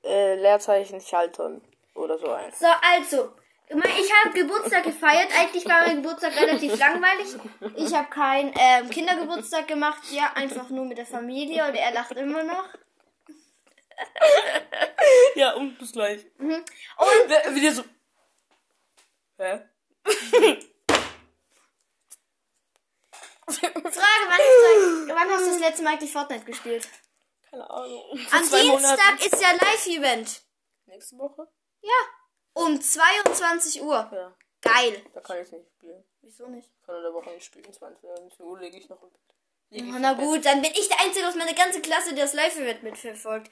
äh, 0.04 0.36
Leerzeichen 0.36 1.02
Schalton 1.02 1.62
oder 1.96 2.18
so 2.18 2.32
ein. 2.32 2.52
So, 2.54 2.68
also. 2.82 3.34
Ich 3.70 4.12
habe 4.24 4.34
Geburtstag 4.38 4.84
gefeiert. 4.84 5.30
Eigentlich 5.38 5.66
war 5.66 5.88
mein 5.88 6.02
Geburtstag 6.02 6.36
relativ 6.40 6.78
langweilig. 6.78 7.28
Ich 7.76 7.94
habe 7.94 8.10
keinen 8.10 8.54
ähm, 8.60 8.90
Kindergeburtstag 8.90 9.68
gemacht. 9.68 10.04
Ja, 10.12 10.32
einfach 10.36 10.70
nur 10.70 10.86
mit 10.86 10.98
der 10.98 11.06
Familie. 11.06 11.66
Und 11.68 11.76
er 11.76 11.92
lacht 11.92 12.12
immer 12.12 12.44
noch. 12.44 12.66
Ja, 15.36 15.54
und 15.54 15.78
bis 15.78 15.92
gleich. 15.92 16.26
Und 16.40 16.64
Wer- 17.28 17.54
Wieder 17.56 17.72
so. 17.74 17.84
Hä? 19.38 19.60
Frage, 23.46 23.74
wann 24.28 24.40
hast, 24.40 25.08
du, 25.08 25.16
wann 25.16 25.30
hast 25.30 25.46
du 25.46 25.50
das 25.52 25.60
letzte 25.60 25.84
Mal 25.84 25.92
eigentlich 25.94 26.12
Fortnite 26.12 26.46
gespielt? 26.46 26.88
Keine 27.54 27.70
Ahnung. 27.70 28.04
Am 28.32 28.40
Dienstag 28.40 28.66
Monaten. 28.66 29.18
ist 29.20 29.42
ja 29.42 29.52
Live-Event. 29.52 30.42
Nächste 30.88 31.18
Woche? 31.20 31.48
Ja. 31.82 31.92
Um 32.54 32.82
22 32.82 33.84
Uhr. 33.84 34.10
Ja, 34.12 34.36
Geil. 34.62 35.06
da 35.14 35.22
kann 35.22 35.38
ich 35.38 35.52
nicht 35.52 35.70
spielen. 35.70 36.04
Wieso 36.22 36.48
nicht? 36.48 36.68
Ich 36.76 36.84
kann 36.84 36.96
in 36.96 37.04
der 37.04 37.14
Woche 37.14 37.30
nicht 37.30 37.46
spielen. 37.46 37.72
20 37.72 38.40
Uhr 38.40 38.60
lege 38.60 38.78
ich 38.78 38.90
noch 38.90 39.04
im 39.04 39.10
Bett. 39.12 40.02
Na 40.02 40.14
Bett. 40.14 40.26
gut, 40.26 40.46
dann 40.46 40.64
bin 40.64 40.72
ich 40.72 40.88
der 40.88 41.00
Einzige 41.02 41.28
aus 41.28 41.36
meiner 41.36 41.54
ganzen 41.54 41.84
Klasse, 41.84 42.16
der 42.16 42.26
das 42.26 42.34
Live-Event 42.34 42.82
mitverfolgt. 42.82 43.52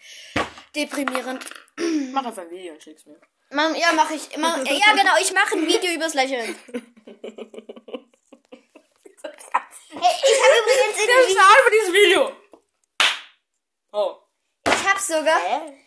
Deprimierend. 0.75 1.45
Mach 2.11 2.25
einfach 2.25 2.41
ein 2.41 2.49
Video 2.49 2.73
und 2.73 2.81
schick's 2.81 3.05
mir. 3.05 3.19
Mach, 3.51 3.75
ja, 3.75 3.91
mache 3.91 4.15
ich. 4.15 4.35
Mach, 4.37 4.57
ja, 4.65 4.95
genau, 4.95 5.13
ich 5.21 5.31
mache 5.31 5.57
ein 5.57 5.67
Video 5.67 5.93
übers 5.93 6.15
Live-Event. 6.15 6.57
Hey, 9.93 10.15
ich 10.23 10.41
habe 10.41 10.53
übrigens 10.63 11.01
in 11.01 11.07
dem 11.07 11.27
Video, 11.27 11.43
für 11.65 11.71
dieses 11.71 11.93
Video! 11.93 12.40
Oh. 13.91 14.15
ich 14.67 14.87
habe 14.87 14.99
sogar, 14.99 15.37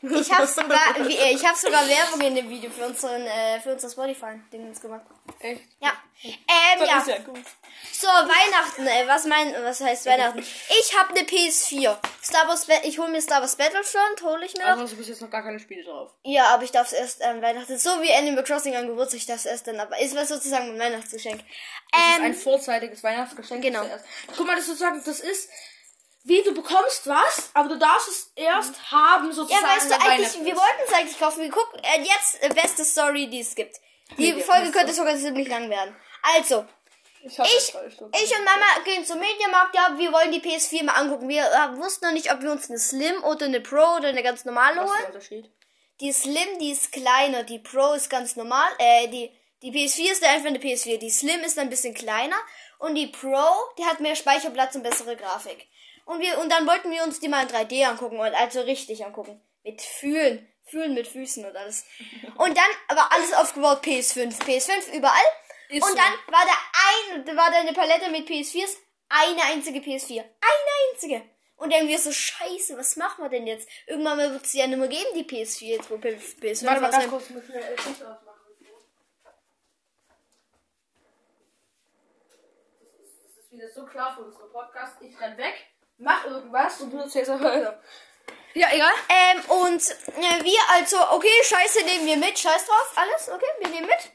ich 0.02 0.32
habe 0.32 0.46
sogar, 0.46 0.96
äh, 0.98 1.32
ich 1.32 1.46
habe 1.46 1.56
sogar 1.56 1.86
Werbung 1.88 2.20
in 2.22 2.34
dem 2.34 2.50
Video 2.50 2.70
für 2.70 2.86
unseren, 2.86 3.22
äh, 3.22 3.60
für 3.60 3.72
unser 3.72 3.88
Spotify-Ding 3.88 4.78
gemacht. 4.80 5.06
Echt? 5.40 5.62
Ja. 5.80 5.92
Ähm, 6.22 6.32
Das 6.80 6.88
ja. 6.88 6.98
ist 6.98 7.06
ja 7.08 7.18
gut. 7.18 7.38
So, 7.92 8.06
Weihnachten, 8.08 8.86
äh, 8.86 9.06
was 9.06 9.24
mein, 9.26 9.54
was 9.62 9.80
heißt 9.80 10.06
Weihnachten? 10.06 10.40
Ich 10.40 10.98
habe 10.98 11.10
eine 11.10 11.20
PS4. 11.20 11.96
Star 12.22 12.48
Wars, 12.48 12.66
ich 12.82 12.98
hole 12.98 13.10
mir 13.10 13.22
Star 13.22 13.40
Wars 13.40 13.56
Battlefront, 13.56 14.22
hole 14.22 14.44
ich 14.44 14.54
mir 14.54 14.64
noch. 14.64 14.70
Also 14.80 14.86
du 14.94 14.96
bis 14.96 15.08
jetzt 15.08 15.22
noch 15.22 15.30
gar 15.30 15.42
keine 15.42 15.60
Spiele 15.60 15.84
drauf. 15.84 16.10
Ja, 16.24 16.46
aber 16.48 16.64
ich 16.64 16.72
darf 16.72 16.88
es 16.88 16.92
erst 16.94 17.22
an 17.22 17.40
Weihnachten, 17.42 17.78
so 17.78 17.90
wie 18.02 18.12
Animal 18.12 18.42
Crossing 18.44 18.74
an 18.74 18.88
Geburtstag, 18.88 19.18
ich 19.20 19.26
darf 19.26 19.38
es 19.38 19.46
erst 19.46 19.66
dann, 19.68 19.78
aber 19.78 19.98
ist 20.00 20.16
was 20.16 20.28
sozusagen 20.28 20.68
mein 20.76 20.92
Weihnachtsgeschenk. 20.92 21.40
Das 21.92 22.00
ist 22.00 22.20
ein 22.20 22.24
Ähm, 22.24 22.34
vorzeitiges 22.34 23.02
Weihnachtsgeschenk. 23.04 23.62
Genau. 23.62 23.84
Guck 24.36 24.46
mal, 24.46 24.56
das 24.56 24.66
sozusagen, 24.66 25.00
das 25.04 25.20
ist, 25.20 25.48
wie 26.24 26.42
du 26.42 26.52
bekommst 26.52 27.06
was, 27.06 27.50
aber 27.54 27.68
du 27.68 27.78
darfst 27.78 28.08
es 28.08 28.32
erst 28.34 28.90
haben, 28.90 29.28
ja, 29.28 29.32
sozusagen. 29.32 29.64
weißt 29.66 29.90
du, 29.90 30.00
eigentlich, 30.00 30.34
wir 30.44 30.56
wollten 30.56 30.82
es 30.86 30.92
eigentlich 30.94 31.18
kaufen. 31.18 31.42
Wir 31.42 31.50
gucken, 31.50 31.78
äh, 31.82 32.00
jetzt 32.00 32.42
äh, 32.42 32.48
beste 32.48 32.84
Story, 32.84 33.28
die 33.28 33.40
es 33.40 33.54
gibt. 33.54 33.76
Die 34.18 34.32
Nee, 34.32 34.42
Folge 34.42 34.70
könnte 34.70 34.92
sogar 34.92 35.16
ziemlich 35.16 35.48
lang 35.48 35.68
werden. 35.70 35.94
Also, 36.36 36.64
Ich, 37.22 37.38
ich, 37.38 37.74
ich 37.74 38.38
und 38.38 38.44
Mama 38.44 38.64
gehen 38.84 39.04
zum 39.04 39.18
Mediamarkt, 39.18 39.74
ja, 39.74 39.94
wir 39.96 40.12
wollen 40.12 40.32
die 40.32 40.40
PS4 40.40 40.84
mal 40.84 40.92
angucken. 40.94 41.28
Wir 41.28 41.42
äh, 41.44 41.76
wussten 41.78 42.06
noch 42.06 42.12
nicht, 42.12 42.32
ob 42.32 42.40
wir 42.42 42.50
uns 42.52 42.68
eine 42.70 42.78
Slim 42.78 43.22
oder 43.24 43.46
eine 43.46 43.60
Pro 43.60 43.96
oder 43.96 44.08
eine 44.08 44.22
ganz 44.22 44.44
normale 44.44 44.76
Was 44.80 44.84
ist 44.86 44.92
der 44.92 44.98
holen. 45.04 45.14
Unterschied? 45.14 45.50
Die 46.00 46.12
Slim, 46.12 46.58
die 46.58 46.72
ist 46.72 46.90
kleiner, 46.92 47.42
die 47.44 47.58
Pro 47.60 47.92
ist 47.92 48.08
ganz 48.10 48.36
normal. 48.36 48.68
Äh, 48.78 49.08
die, 49.08 49.30
die 49.62 49.72
PS4 49.72 50.10
ist 50.12 50.24
einfach 50.24 50.48
eine 50.48 50.58
PS4. 50.58 50.98
Die 50.98 51.10
Slim 51.10 51.40
ist 51.40 51.58
ein 51.58 51.70
bisschen 51.70 51.94
kleiner. 51.94 52.36
Und 52.78 52.94
die 52.94 53.06
Pro, 53.06 53.46
die 53.78 53.84
hat 53.84 54.00
mehr 54.00 54.16
Speicherplatz 54.16 54.74
und 54.74 54.82
bessere 54.82 55.16
Grafik. 55.16 55.66
Und 56.04 56.20
wir, 56.20 56.38
und 56.38 56.50
dann 56.50 56.66
wollten 56.66 56.90
wir 56.90 57.02
uns 57.02 57.20
die 57.20 57.28
mal 57.28 57.42
in 57.42 57.48
3D 57.48 57.86
angucken 57.86 58.18
und 58.18 58.34
also 58.34 58.60
richtig 58.60 59.04
angucken. 59.04 59.40
Mit 59.62 59.80
Fühlen. 59.80 60.48
Fühlen 60.66 60.94
mit 60.94 61.06
Füßen 61.06 61.44
und 61.44 61.56
alles. 61.56 61.84
Und 62.36 62.56
dann 62.56 62.70
aber 62.88 63.12
alles 63.12 63.32
aufgebaut 63.34 63.84
PS5. 63.84 64.38
PS5 64.40 64.96
überall. 64.96 65.24
Ist 65.68 65.82
und 65.82 65.90
so. 65.90 65.96
dann 65.96 66.12
war 66.32 66.44
da 66.44 67.16
ein, 67.16 67.36
war 67.36 67.50
da 67.50 67.58
eine 67.58 67.72
Palette 67.72 68.10
mit 68.10 68.28
PS4s. 68.28 68.76
Eine 69.08 69.42
einzige 69.44 69.80
PS4. 69.80 70.20
Eine 70.20 70.92
einzige. 70.92 71.22
Und 71.56 71.72
dann 71.72 71.86
wir 71.86 71.98
so, 71.98 72.10
scheiße, 72.10 72.76
was 72.76 72.96
machen 72.96 73.22
wir 73.24 73.28
denn 73.28 73.46
jetzt? 73.46 73.68
Irgendwann 73.86 74.18
wird 74.18 74.44
es 74.44 74.52
ja 74.52 74.66
nicht 74.66 74.78
mehr 74.78 74.88
geben, 74.88 75.14
die 75.14 75.24
PS4, 75.24 75.64
jetzt 75.66 75.90
wo 75.90 75.94
PS5 75.94 76.66
Warte 76.66 76.80
mal 76.80 76.90
ganz 76.90 77.08
kurz, 77.08 77.30
muss 77.30 77.44
ausmachen. 77.44 78.40
Das 83.22 83.44
ist 83.44 83.52
wieder 83.52 83.70
so 83.70 83.84
klar 83.86 84.14
für 84.14 84.24
unseren 84.24 84.50
Podcast. 84.50 85.00
Ich 85.00 85.18
renn 85.20 85.38
weg, 85.38 85.54
mach 85.98 86.24
irgendwas 86.24 86.80
und 86.80 86.92
du 86.92 86.98
erzählst 86.98 87.30
auch 87.30 87.40
weiter. 87.40 87.80
Ja, 88.54 88.68
egal. 88.72 88.92
Ähm, 89.08 89.40
und 89.50 89.82
äh, 89.82 90.44
wir 90.44 90.60
also, 90.72 90.96
okay, 91.10 91.42
scheiße, 91.42 91.84
nehmen 91.84 92.06
wir 92.06 92.16
mit, 92.16 92.38
scheiß 92.38 92.66
drauf, 92.66 92.92
alles, 92.94 93.28
okay, 93.28 93.46
wir 93.58 93.68
nehmen 93.68 93.86
mit. 93.86 94.12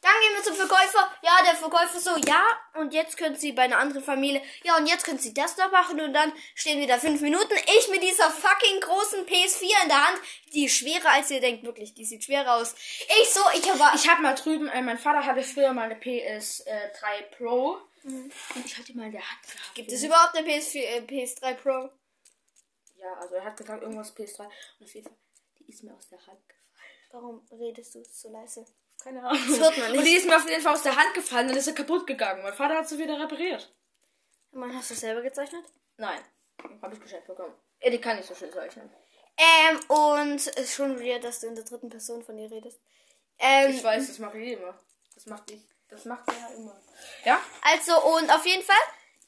Dann 0.00 0.12
gehen 0.22 0.36
wir 0.36 0.42
zum 0.42 0.54
Verkäufer. 0.54 1.12
Ja, 1.22 1.38
der 1.44 1.54
Verkäufer 1.54 2.00
so, 2.00 2.16
ja, 2.26 2.42
und 2.74 2.94
jetzt 2.94 3.16
können 3.16 3.36
Sie 3.36 3.52
bei 3.52 3.62
einer 3.62 3.78
anderen 3.78 4.02
Familie, 4.02 4.42
ja, 4.62 4.76
und 4.76 4.86
jetzt 4.86 5.04
können 5.04 5.18
Sie 5.18 5.34
das 5.34 5.54
da 5.54 5.68
machen 5.68 6.00
und 6.00 6.14
dann 6.14 6.32
stehen 6.54 6.80
wir 6.80 6.86
da 6.86 6.98
fünf 6.98 7.20
Minuten. 7.20 7.54
Ich 7.78 7.88
mit 7.88 8.02
dieser 8.02 8.30
fucking 8.30 8.80
großen 8.80 9.26
PS4 9.26 9.82
in 9.82 9.88
der 9.88 10.08
Hand, 10.08 10.18
die 10.54 10.64
ist 10.64 10.76
schwerer 10.76 11.10
als 11.10 11.30
ihr 11.30 11.40
denkt, 11.40 11.64
wirklich, 11.64 11.94
die 11.94 12.04
sieht 12.04 12.24
schwerer 12.24 12.54
aus. 12.54 12.74
Ich 13.20 13.30
so, 13.30 13.40
ich 13.54 13.70
aber, 13.70 13.92
Ich 13.94 14.08
habe 14.08 14.22
mal 14.22 14.34
drüben, 14.34 14.68
äh, 14.68 14.82
mein 14.82 14.98
Vater 14.98 15.26
hatte 15.26 15.42
früher 15.42 15.72
mal 15.72 15.84
eine 15.84 15.96
PS3 15.96 17.22
Pro. 17.36 17.78
Und 18.04 18.32
ich 18.64 18.76
hatte 18.76 18.86
die 18.92 18.94
mal 18.94 19.06
in 19.06 19.12
der 19.12 19.20
Hand 19.30 19.42
gehabt. 19.42 19.74
gibt 19.74 19.92
es 19.92 20.02
überhaupt 20.02 20.36
eine 20.36 20.46
PS4, 20.48 20.76
äh, 20.82 21.00
PS3 21.00 21.54
Pro? 21.54 21.90
Ja, 22.96 23.12
also 23.20 23.34
er 23.36 23.44
hat 23.44 23.56
gesagt, 23.56 23.82
irgendwas 23.82 24.14
PS3. 24.16 24.40
Und 24.78 24.84
auf 24.84 24.94
jeden 24.94 25.06
Fall, 25.06 25.16
die 25.58 25.70
ist 25.70 25.82
mir 25.84 25.94
aus 25.94 26.08
der 26.08 26.18
Hand 26.26 26.40
gefallen. 26.48 26.92
Warum 27.12 27.46
redest 27.60 27.94
du 27.94 28.04
so 28.04 28.30
leise? 28.30 28.66
Keine 29.02 29.22
Ahnung. 29.22 29.40
Das 29.48 29.60
hört 29.60 29.78
man 29.78 29.90
nicht. 29.92 29.98
Und 29.98 30.04
die 30.04 30.14
ist 30.16 30.26
mir 30.26 30.36
auf 30.36 30.48
jeden 30.48 30.62
Fall 30.62 30.74
aus 30.74 30.82
der 30.82 30.96
Hand 30.96 31.14
gefallen, 31.14 31.48
dann 31.48 31.56
ist 31.56 31.66
sie 31.66 31.74
kaputt 31.74 32.06
gegangen. 32.06 32.42
Mein 32.42 32.52
Vater 32.54 32.76
hat 32.76 32.88
sie 32.88 32.98
wieder 32.98 33.18
repariert. 33.18 33.72
Mann, 34.50 34.74
hast 34.74 34.90
du 34.90 34.94
es 34.94 35.00
selber 35.00 35.22
gezeichnet? 35.22 35.64
Nein, 35.98 36.20
habe 36.82 36.94
ich 36.94 37.00
geschenkt 37.00 37.26
bekommen. 37.26 37.54
Ja, 37.80 37.90
die 37.90 38.00
kann 38.00 38.16
nicht 38.16 38.28
so 38.28 38.34
schön 38.34 38.52
zeichnen. 38.52 38.90
Ähm, 39.36 39.78
und 39.88 40.36
es 40.38 40.46
ist 40.48 40.74
schon 40.74 40.98
wieder, 40.98 41.20
dass 41.20 41.40
du 41.40 41.46
in 41.46 41.54
der 41.54 41.64
dritten 41.64 41.88
Person 41.90 42.24
von 42.24 42.36
ihr 42.38 42.50
redest. 42.50 42.80
Ähm, 43.38 43.70
Ich 43.70 43.84
weiß, 43.84 44.08
das 44.08 44.18
mache 44.18 44.38
ich 44.38 44.58
immer. 44.58 44.78
Das 45.14 45.26
macht 45.26 45.50
ich. 45.50 45.60
Das 45.90 46.04
macht 46.04 46.28
er 46.28 46.34
ja 46.34 46.56
immer. 46.56 46.76
Ja? 47.24 47.40
Also, 47.62 48.00
und 48.02 48.30
auf 48.30 48.44
jeden 48.44 48.62
Fall, 48.62 48.76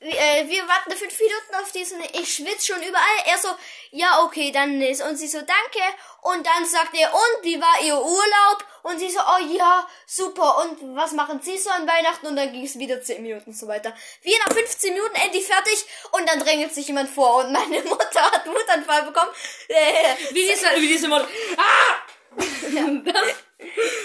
äh, 0.01 0.49
wir 0.49 0.67
warten 0.67 0.93
fünf 0.93 1.19
Minuten 1.19 1.55
auf 1.63 1.73
diesen, 1.73 2.01
ich 2.01 2.35
schwitze 2.35 2.73
schon 2.73 2.83
überall. 2.83 3.17
Er 3.27 3.39
so, 3.39 3.49
ja, 3.91 4.23
okay, 4.25 4.51
dann 4.53 4.81
ist, 4.81 5.03
und 5.03 5.17
sie 5.17 5.29
so, 5.29 5.39
danke. 5.39 5.83
Und 6.23 6.47
dann 6.47 6.65
sagt 6.67 6.95
er, 6.95 7.13
und 7.13 7.45
wie 7.45 7.61
war 7.61 7.83
ihr 7.83 7.97
Urlaub? 7.97 8.65
Und 8.83 8.99
sie 8.99 9.11
so, 9.11 9.21
oh 9.21 9.45
ja, 9.47 9.87
super. 10.07 10.59
Und 10.65 10.97
was 10.97 11.13
machen 11.13 11.41
sie 11.43 11.59
so 11.59 11.71
an 11.71 11.87
Weihnachten? 11.87 12.27
Und 12.27 12.37
dann 12.37 12.51
ging 12.53 12.65
es 12.65 12.79
wieder 12.79 13.03
zehn 13.03 13.23
Minuten 13.23 13.53
so 13.53 13.69
weiter. 13.69 13.95
Wir 14.23 14.39
nach 14.39 14.55
15 14.55 14.95
Minuten 14.95 15.15
endlich 15.17 15.47
fertig. 15.47 15.85
Und 16.13 16.27
dann 16.29 16.41
drängelt 16.41 16.75
sich 16.75 16.87
jemand 16.87 17.11
vor. 17.11 17.45
Und 17.45 17.53
meine 17.53 17.83
Mutter 17.85 18.23
hat 18.23 18.47
Wutanfall 18.47 19.03
bekommen. 19.03 19.31
Äh, 19.69 20.15
Wie 20.31 20.47
diese, 20.47 20.67
wie 20.77 20.89
diese 20.89 21.09
Mutter. 21.09 21.29
Ah! 21.57 21.97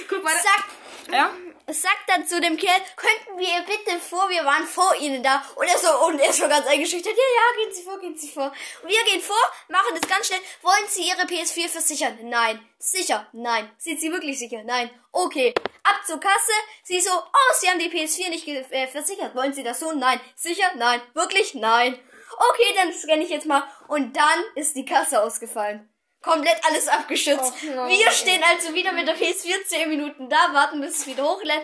Guck 0.09 0.23
mal. 0.23 0.33
sagt, 0.33 1.11
Ja? 1.11 1.31
Sagt 1.67 2.07
dann 2.07 2.27
zu 2.27 2.39
dem 2.39 2.57
Kerl, 2.57 2.81
könnten 2.95 3.39
wir 3.39 3.65
bitte 3.65 3.99
vor, 3.99 4.29
wir 4.29 4.45
waren 4.45 4.65
vor 4.65 4.95
ihnen 4.99 5.23
da. 5.23 5.43
Und 5.55 5.67
er 5.67 5.77
so, 5.77 6.05
und 6.07 6.19
er 6.19 6.29
ist 6.29 6.37
schon 6.37 6.49
ganz 6.49 6.67
eingeschüchtert, 6.67 7.13
ja, 7.13 7.23
ja, 7.23 7.63
gehen 7.63 7.73
Sie 7.73 7.83
vor, 7.83 7.99
gehen 7.99 8.17
Sie 8.17 8.29
vor. 8.29 8.51
Und 8.83 8.89
wir 8.89 9.03
gehen 9.05 9.21
vor, 9.21 9.35
machen 9.69 9.97
das 9.99 10.09
ganz 10.09 10.27
schnell. 10.27 10.41
Wollen 10.61 10.87
Sie 10.87 11.07
Ihre 11.07 11.25
PS4 11.25 11.67
versichern? 11.69 12.17
Nein. 12.23 12.59
Sicher? 12.77 13.27
Nein. 13.33 13.69
Sind 13.77 13.99
Sie 13.99 14.11
wirklich 14.11 14.37
sicher? 14.37 14.63
Nein. 14.63 14.89
Okay. 15.11 15.53
Ab 15.83 16.01
zur 16.05 16.19
Kasse. 16.19 16.51
Sie 16.83 16.99
so, 16.99 17.11
oh, 17.11 17.53
Sie 17.59 17.69
haben 17.69 17.79
die 17.79 17.89
PS4 17.89 18.29
nicht 18.29 18.47
äh, 18.47 18.87
versichert. 18.87 19.35
Wollen 19.35 19.53
Sie 19.53 19.63
das 19.63 19.79
so? 19.79 19.91
Nein. 19.91 20.19
Sicher? 20.35 20.71
Nein. 20.75 21.01
Wirklich? 21.13 21.55
Nein. 21.55 21.99
Okay, 22.37 22.75
dann 22.75 22.93
scanne 22.93 23.23
ich 23.23 23.29
jetzt 23.29 23.45
mal. 23.45 23.63
Und 23.87 24.15
dann 24.15 24.43
ist 24.55 24.75
die 24.75 24.85
Kasse 24.85 25.21
ausgefallen. 25.21 25.89
Komplett 26.25 26.57
alles 26.65 26.87
abgeschützt. 26.87 27.53
Wir 27.61 28.11
stehen 28.11 28.43
also 28.43 28.73
wieder 28.73 28.91
mit 28.91 29.07
der 29.07 29.15
PS4 29.15 29.63
10 29.65 29.89
Minuten 29.89 30.27
da, 30.29 30.53
warten, 30.53 30.81
bis 30.81 30.99
es 30.99 31.07
wieder 31.07 31.23
hochlädt. 31.23 31.61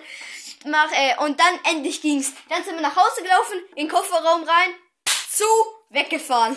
Mach, 0.65 0.91
äh, 0.93 1.17
und 1.25 1.39
dann 1.39 1.59
endlich 1.67 2.01
ging's. 2.01 2.31
Dann 2.47 2.63
sind 2.63 2.75
wir 2.75 2.81
nach 2.81 2.95
Hause 2.95 3.23
gelaufen, 3.23 3.57
in 3.75 3.87
den 3.87 3.89
Kofferraum 3.89 4.43
rein, 4.43 4.69
zu, 5.29 5.45
weggefahren. 5.89 6.55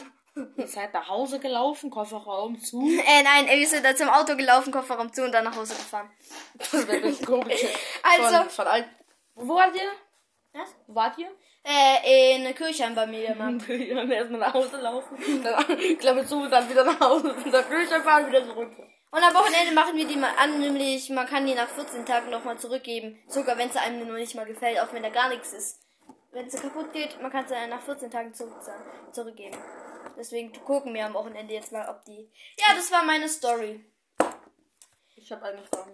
Ihr 0.57 0.66
seid 0.66 0.92
nach 0.92 1.09
Hause 1.09 1.38
gelaufen, 1.40 1.90
Kofferraum 1.90 2.61
zu. 2.61 2.86
Äh, 3.07 3.22
nein, 3.22 3.48
äh, 3.48 3.59
wir 3.59 3.66
sind 3.68 3.84
dann 3.84 3.96
zum 3.96 4.11
Auto 4.11 4.36
gelaufen, 4.36 4.70
Kofferraum 4.72 5.12
zu 5.12 5.22
und 5.24 5.32
dann 5.32 5.44
nach 5.44 5.57
Hause 5.57 5.74
gefahren. 5.74 6.11
Das 6.59 6.86
wäre 6.86 7.12
komisch. 7.24 7.64
Also- 8.02 8.48
Von, 8.50 8.66
von. 8.66 8.84
Wo 9.36 9.55
wart 9.57 9.74
ihr? 9.74 9.90
Was? 10.55 10.74
Wo 10.86 10.94
wart 10.94 11.18
ihr? 11.18 11.28
Äh, 11.64 12.36
in 12.36 12.55
Kirchheim 12.55 12.94
bei 12.94 13.07
mir, 13.07 13.34
Mann. 13.34 13.59
Dann 13.68 14.11
erstmal 14.11 14.40
nach 14.40 14.55
Hause 14.55 14.76
laufen. 14.76 15.16
Dann 15.42 15.98
Klappe 15.98 16.24
zu, 16.24 16.48
dann 16.48 16.68
wieder 16.70 16.84
nach 16.84 17.00
Hause. 17.00 17.34
Dann 17.50 17.68
Küche 17.68 18.00
fahren, 18.00 18.28
wieder 18.28 18.44
zurück. 18.46 18.70
Und 19.11 19.22
am 19.22 19.34
Wochenende 19.34 19.74
machen 19.74 19.96
wir 19.96 20.07
die 20.07 20.16
mal 20.16 20.32
an, 20.38 20.61
nämlich 20.61 21.11
man 21.11 21.26
kann 21.26 21.46
die 21.46 21.55
nach 21.55 21.68
14 21.68 22.05
Tagen 22.07 22.30
nochmal 22.30 22.59
zurückgeben. 22.59 23.18
Sogar 23.26 23.59
wenn 23.59 23.70
sie 23.70 23.80
einem 23.80 24.07
nur 24.07 24.16
nicht 24.16 24.34
mal 24.34 24.46
gefällt, 24.46 24.80
auch 24.80 24.92
wenn 24.92 25.02
da 25.02 25.09
gar 25.09 25.28
nichts 25.28 25.52
ist. 25.52 25.80
Wenn 26.32 26.50
sie 26.50 26.59
kaputt 26.59 26.92
geht, 26.92 27.20
man 27.22 27.30
kann 27.30 27.46
sie 27.46 27.55
nach 27.68 27.82
14 27.82 28.11
Tagen 28.11 28.34
zurückzahlen, 28.34 28.82
zurückgeben. 29.12 29.57
Deswegen 30.16 30.52
gucken 30.52 30.94
wir 30.94 31.07
am 31.07 31.14
Wochenende 31.14 31.55
jetzt 31.55 31.72
mal, 31.72 31.88
ob 31.88 32.05
die. 32.05 32.30
Ja, 32.59 32.74
das 32.74 32.90
war 32.92 33.05
meine 33.05 33.28
Story. 33.28 33.84
Ich 35.24 35.32
habe 35.32 35.46
eine 35.46 35.62
Frage. 35.62 35.90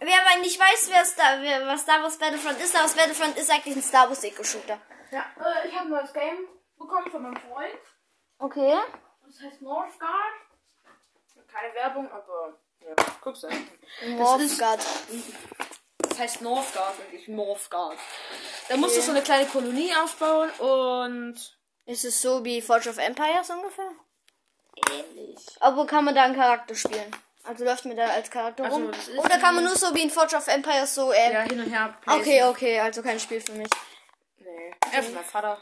Wer 0.00 0.20
aber 0.26 0.40
nicht 0.40 0.58
weiß, 0.58 0.90
wer 0.90 1.04
Star, 1.04 1.40
wer, 1.40 1.64
was 1.68 1.82
Star 1.82 2.02
Wars 2.02 2.18
Battlefront 2.18 2.58
ist, 2.58 2.70
Star 2.70 2.82
Wars 2.82 2.96
Battlefront 2.96 3.38
ist 3.38 3.48
eigentlich 3.48 3.76
ein 3.76 3.82
Star 3.82 4.08
Wars 4.08 4.24
Eco-Shooter. 4.24 4.76
Ja, 5.12 5.20
äh, 5.38 5.68
ich 5.68 5.72
habe 5.72 5.84
ein 5.84 5.90
neues 5.90 6.12
Game 6.12 6.48
bekommen 6.76 7.08
von 7.08 7.22
meinem 7.22 7.36
Freund. 7.36 7.78
Okay. 8.38 8.76
Das 9.24 9.40
heißt 9.40 9.62
Northgard. 9.62 10.34
Keine 11.46 11.72
Werbung, 11.74 12.10
aber 12.10 12.58
ja, 12.80 12.94
guck's 13.20 13.44
einfach. 13.44 13.72
Morphgard. 14.08 14.84
Das 15.98 16.18
heißt 16.18 16.40
Northgard 16.42 16.98
und 16.98 17.12
nicht 17.12 17.28
Morphgard. 17.28 17.98
Da 18.68 18.76
musst 18.78 18.96
du 18.96 19.00
so 19.00 19.12
eine 19.12 19.22
kleine 19.22 19.46
Kolonie 19.46 19.94
aufbauen 19.94 20.50
und 20.58 21.36
Ist 21.86 22.04
es 22.04 22.20
so 22.20 22.44
wie 22.44 22.60
Forge 22.60 22.90
of 22.90 22.98
Empires 22.98 23.48
ungefähr? 23.50 23.92
ähnlich. 24.90 25.56
Aber 25.60 25.86
kann 25.86 26.04
man 26.04 26.16
da 26.16 26.24
einen 26.24 26.34
Charakter 26.34 26.74
spielen? 26.74 27.14
Also 27.44 27.64
läuft 27.64 27.84
man 27.86 27.96
da 27.96 28.06
als 28.06 28.30
Charakter 28.30 28.64
Also, 28.64 28.76
rum? 28.76 28.90
Oder 29.18 29.38
kann 29.38 29.54
man 29.56 29.64
nur 29.64 29.74
so 29.76 29.92
wie 29.94 30.02
in 30.02 30.10
Forge 30.10 30.36
of 30.36 30.46
Empires 30.46 30.94
so, 30.94 31.12
äh, 31.12 31.32
Ja, 31.32 31.40
hin 31.42 31.58
und 31.60 31.70
her. 31.70 31.96
Okay, 32.06 32.44
okay, 32.44 32.78
also 32.80 33.02
kein 33.02 33.18
Spiel 33.18 33.40
für 33.40 33.52
mich. 33.52 33.68
Nee, 34.38 34.74
er 34.92 35.00
ist 35.00 35.12
mein 35.12 35.24
Vater. 35.24 35.60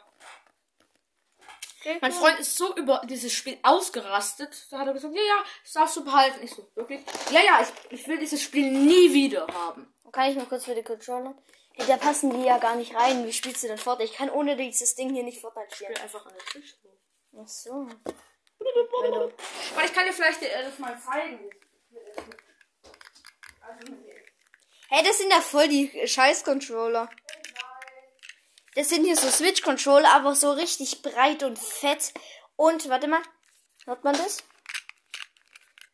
Okay, 1.81 1.97
Mein. 2.03 2.13
Freund 2.13 2.39
ist 2.39 2.57
so 2.59 2.77
über 2.77 3.01
dieses 3.07 3.33
Spiel 3.33 3.59
ausgerastet. 3.63 4.67
Da 4.71 4.81
hat 4.81 4.87
er 4.89 4.93
gesagt, 4.93 5.15
ja, 5.15 5.23
ja, 5.23 5.43
das 5.65 5.73
darfst 5.73 5.97
du 5.97 6.05
behalten. 6.05 6.41
Ich 6.43 6.51
so, 6.55 6.69
wirklich? 6.75 7.01
Ja, 7.31 7.41
ja, 7.41 7.61
ich, 7.63 8.01
ich 8.01 8.07
will 8.07 8.19
dieses 8.19 8.43
Spiel 8.43 8.71
nie 8.71 9.15
wieder 9.15 9.47
haben. 9.47 9.91
Kann 10.13 10.31
ich 10.31 10.37
mal 10.37 10.45
kurz 10.45 10.67
für 10.67 10.75
die 10.75 10.83
Controller? 10.83 11.35
Hey, 11.73 11.87
da 11.87 11.97
passen 11.97 12.31
die 12.39 12.45
ja 12.47 12.59
gar 12.59 12.75
nicht 12.75 12.95
rein. 12.95 13.25
Wie 13.27 13.33
spielst 13.33 13.63
du 13.63 13.69
denn 13.69 13.79
Fortnite? 13.79 14.11
Ich 14.13 14.19
kann 14.19 14.29
ohne 14.29 14.57
dieses 14.57 14.95
Ding 14.97 15.15
hier 15.15 15.23
nicht 15.23 15.41
Fortnite 15.41 15.69
Ich 15.71 15.77
spielen. 15.77 15.91
will 15.95 16.03
einfach 16.03 16.27
an 16.27 16.33
den 16.33 16.47
Tisch. 16.63 16.77
Ach 17.41 17.49
so. 17.49 17.87
Aber 18.61 19.85
ich 19.85 19.93
kann 19.95 20.05
dir 20.05 20.13
vielleicht 20.13 20.43
äh, 20.43 20.63
das 20.65 20.79
mal 20.79 20.99
zeigen. 21.01 21.39
Hey, 24.89 25.05
das 25.05 25.19
sind 25.19 25.31
ja 25.31 25.41
voll 25.41 25.69
die 25.69 25.91
Scheiß-Controller. 26.07 27.09
Das 28.75 28.89
sind 28.89 29.05
hier 29.05 29.17
so 29.17 29.29
Switch-Controller, 29.29 30.11
aber 30.13 30.35
so 30.35 30.53
richtig 30.53 31.03
breit 31.03 31.43
und 31.43 31.59
fett. 31.59 32.13
Und, 32.57 32.89
warte 32.89 33.09
mal. 33.09 33.23
Hört 33.85 34.05
man 34.05 34.17
das? 34.17 34.45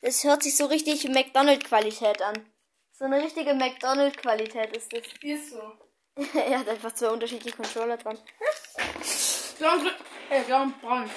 Das 0.02 0.24
hört 0.24 0.42
sich 0.42 0.56
so 0.56 0.66
richtig 0.66 1.08
McDonald-Qualität 1.08 2.20
an. 2.22 2.52
So 2.92 3.04
eine 3.04 3.22
richtige 3.22 3.54
McDonald-Qualität 3.54 4.76
ist 4.76 4.92
das. 4.92 5.02
Ist 5.22 5.50
so. 5.50 5.72
er 6.38 6.60
hat 6.60 6.68
einfach 6.68 6.92
zwei 6.92 7.10
unterschiedliche 7.10 7.56
Controller 7.56 7.96
dran. 7.96 8.18
Blau 9.58 9.72
und 9.72 9.80
grün. 9.82 9.92
Äh, 10.30 10.42
blau 10.44 10.62
und 10.62 10.80
braun. 10.80 11.10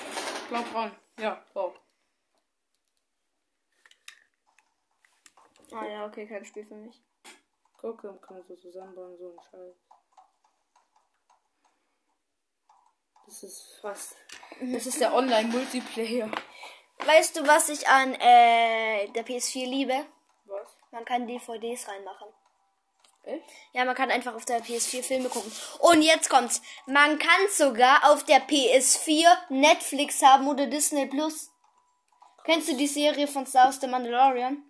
Blau 0.50 0.60
und 0.60 0.74
braun. 0.74 0.92
Ja, 1.20 1.46
blau. 1.54 1.76
Ah 5.72 5.86
ja, 5.86 6.06
okay, 6.06 6.28
kein 6.28 6.46
Spiel 6.46 6.66
für 6.66 6.76
mich. 6.76 7.02
Guck, 7.80 8.02
dann 8.02 8.20
kann 8.22 8.38
man 8.38 8.46
so 8.46 8.56
zusammenbauen, 8.56 9.18
so 9.18 9.30
ein 9.30 9.40
Scheiß. 9.40 9.76
Das 13.26 13.44
ist 13.44 13.80
fast. 13.80 14.16
Das 14.60 14.88
ist 14.88 15.00
der 15.00 15.14
Online-Multiplayer. 15.14 16.32
Weißt 17.06 17.38
du, 17.38 17.48
was 17.48 17.70
ich 17.70 17.88
an 17.88 18.14
äh, 18.16 19.08
der 19.10 19.26
PS4 19.26 19.66
liebe? 19.66 20.06
Was? 20.46 20.68
Man 20.92 21.06
kann 21.06 21.28
DVDs 21.28 21.88
reinmachen. 21.88 22.28
Echt? 23.24 23.46
Ja, 23.74 23.86
man 23.86 23.96
kann 23.96 24.10
einfach 24.10 24.34
auf 24.34 24.46
der 24.46 24.62
PS4 24.62 25.04
Filme 25.04 25.30
gucken. 25.30 25.52
Und 25.80 26.02
jetzt 26.02 26.30
kommt's. 26.30 26.62
Man 26.88 27.20
kann 27.20 27.48
sogar 27.52 28.12
auf 28.12 28.24
der 28.24 28.42
PS4 28.48 29.28
Netflix 29.50 30.22
haben 30.24 30.48
oder 30.48 30.66
Disney 30.66 31.06
Plus. 31.06 31.52
Kennst 32.46 32.70
du 32.70 32.76
die 32.76 32.88
Serie 32.88 33.28
von 33.28 33.46
Star 33.46 33.66
Wars 33.66 33.80
The 33.80 33.88
Mandalorian? 33.88 34.64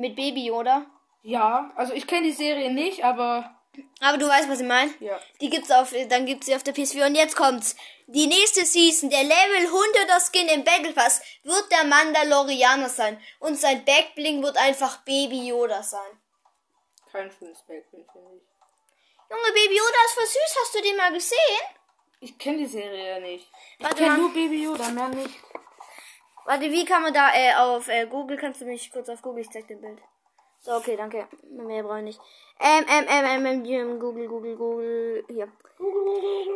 Mit 0.00 0.16
Baby 0.16 0.46
Yoda? 0.46 0.86
ja, 1.22 1.70
also 1.76 1.92
ich 1.92 2.06
kenne 2.06 2.26
die 2.28 2.32
Serie 2.32 2.72
nicht, 2.72 3.04
aber. 3.04 3.54
Aber 4.00 4.16
du 4.16 4.26
weißt, 4.26 4.48
was 4.48 4.60
ich 4.60 4.66
meine? 4.66 4.90
Ja. 4.98 5.20
Die 5.42 5.50
gibt's 5.50 5.70
auf, 5.70 5.94
dann 6.08 6.24
gibt's 6.24 6.46
sie 6.46 6.54
auf 6.56 6.62
der 6.62 6.74
PS4. 6.74 7.06
Und 7.06 7.14
jetzt 7.14 7.36
kommt's. 7.36 7.76
Die 8.06 8.26
nächste 8.26 8.64
Season, 8.64 9.10
der 9.10 9.22
Level 9.22 9.68
100er 9.68 10.20
Skin 10.26 10.48
im 10.48 10.64
Battle 10.64 10.92
Pass, 10.92 11.20
wird 11.44 11.70
der 11.70 11.84
Mandalorianer 11.84 12.88
sein. 12.88 13.20
Und 13.38 13.56
sein 13.56 13.84
Backbling 13.84 14.42
wird 14.42 14.56
einfach 14.56 15.02
Baby 15.04 15.48
Yoda 15.48 15.82
sein. 15.82 16.12
Kein 17.12 17.30
schönes 17.30 17.58
Backbild, 17.58 18.06
finde 18.10 18.36
ich. 18.36 19.30
Junge, 19.30 19.52
Baby 19.52 19.76
Yoda 19.76 20.00
ist 20.06 20.14
voll 20.14 20.26
süß. 20.26 20.56
Hast 20.62 20.74
du 20.74 20.82
den 20.82 20.96
mal 20.96 21.12
gesehen? 21.12 21.62
Ich 22.20 22.38
kenne 22.38 22.58
die 22.58 22.66
Serie 22.66 23.20
nicht. 23.20 23.46
Ich 23.78 23.84
Warte 23.84 23.96
kenne 23.96 24.16
nur 24.16 24.32
Baby 24.32 24.64
Yoda, 24.64 24.88
mehr 24.88 25.08
nicht. 25.08 25.34
Warte, 26.50 26.68
wie 26.72 26.84
kann 26.84 27.04
man 27.04 27.14
da 27.14 27.28
äh, 27.32 27.54
auf 27.54 27.86
äh, 27.86 28.06
Google? 28.06 28.36
Kannst 28.36 28.60
du 28.60 28.64
mich 28.64 28.90
kurz 28.90 29.08
auf 29.08 29.22
Google? 29.22 29.42
Ich 29.42 29.50
zeig 29.50 29.68
dir 29.68 29.76
ein 29.76 29.82
Bild. 29.82 30.02
So, 30.58 30.72
okay, 30.72 30.96
danke. 30.96 31.28
Mehr 31.48 31.84
brauche 31.84 31.98
ich 31.98 32.04
nicht. 32.06 32.20
Ähm, 32.58 32.84
ähm, 32.88 33.04
ähm, 33.08 33.46
ähm, 33.46 33.64
ähm, 33.64 34.00
Google, 34.00 34.26
Google, 34.26 34.56
Google. 34.56 35.24
Hier. 35.28 35.46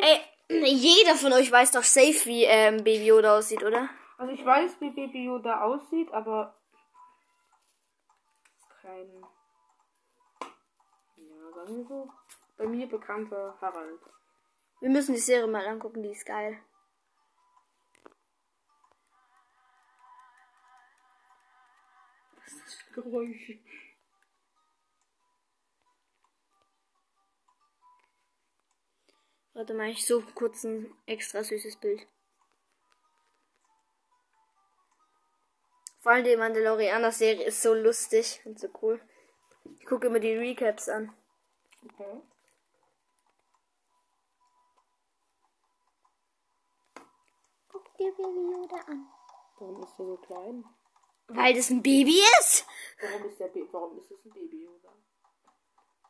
Ey, 0.01 0.65
jeder 0.67 1.15
von 1.15 1.33
euch 1.33 1.53
weiß 1.53 1.71
doch 1.71 1.85
safe, 1.85 2.27
wie 2.27 2.43
ähm, 2.43 2.79
Baby 2.79 3.07
Yoda 3.07 3.39
aussieht, 3.39 3.63
oder? 3.63 3.89
Also 4.19 4.33
ich 4.33 4.45
weiß, 4.45 4.81
wie 4.81 4.91
Baby 4.91 5.27
Yoda 5.27 5.63
aussieht, 5.63 6.13
aber 6.13 6.57
kein 8.83 9.07
ja, 11.19 11.55
sagen 11.55 11.77
wir 11.77 11.85
so, 11.85 12.09
bei 12.57 12.67
mir 12.67 12.89
bekannter 12.89 13.57
Harald. 13.61 14.01
Wir 14.81 14.91
müssen 14.91 15.15
die 15.15 15.21
Serie 15.21 15.47
mal 15.47 15.65
angucken, 15.69 16.03
die 16.03 16.11
ist 16.11 16.27
geil. 16.27 16.59
Das 22.63 22.75
für 22.75 23.03
Geräusche? 23.03 23.59
Warte 29.53 29.75
mal, 29.75 29.91
ich 29.91 30.05
suche 30.05 30.33
kurz 30.33 30.65
ein 30.65 30.93
extra 31.07 31.45
süßes 31.45 31.77
Bild. 31.77 32.07
Vor 36.01 36.13
allem 36.13 36.25
die 36.25 36.37
Mandalorianer-Serie 36.37 37.47
ist 37.47 37.63
so 37.63 37.73
lustig 37.73 38.41
und 38.45 38.59
so 38.59 38.69
cool. 38.83 39.01
Ich 39.79 39.87
gucke 39.87 40.09
immer 40.09 40.21
die 40.21 40.35
Recaps 40.35 40.89
an. 40.89 41.15
Okay. 41.85 42.23
dir 48.05 48.13
Baby 48.13 48.53
Yoda 48.53 48.77
an. 48.87 49.07
Warum 49.59 49.83
ist 49.83 49.99
der 49.99 50.07
so 50.07 50.17
klein? 50.17 50.65
Weil 51.29 51.55
das 51.55 51.71
ein 51.71 51.83
Baby 51.83 52.21
ist? 52.41 52.67
Warum 53.01 53.29
ist 53.29 53.39
der 53.41 53.47
Ba- 53.49 53.69
warum 53.73 53.99
ist 53.99 54.11
das 54.11 54.25
ein 54.25 54.31
Baby 54.31 54.65
Yoda? 54.65 54.93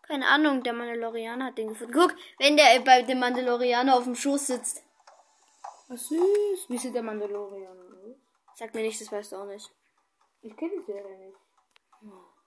Keine 0.03 0.27
Ahnung, 0.29 0.63
der 0.63 0.73
Mandalorianer 0.73 1.47
hat 1.47 1.59
den 1.59 1.69
gefunden. 1.69 1.93
Guck, 1.93 2.15
wenn 2.39 2.57
der 2.57 2.81
bei 2.81 3.03
dem 3.03 3.21
Mandalorianer 3.21 3.97
auf 3.97 4.05
dem 4.05 4.15
Schoß 4.17 4.49
sitzt. 4.49 4.83
Was 5.89 6.09
süß. 6.09 6.69
Wie 6.69 6.79
sieht 6.79 6.95
der 6.95 7.03
Mandalorian 7.03 7.77
aus? 7.79 8.17
Sag 8.57 8.75
mir 8.75 8.83
nicht, 8.83 9.01
das 9.01 9.11
weißt 9.11 9.33
du 9.33 9.37
auch 9.37 9.47
nicht. 9.47 9.71
Ich 10.43 10.57
kenne 10.57 10.73
die 10.79 10.83
Serie 10.93 11.17
nicht. 11.19 11.39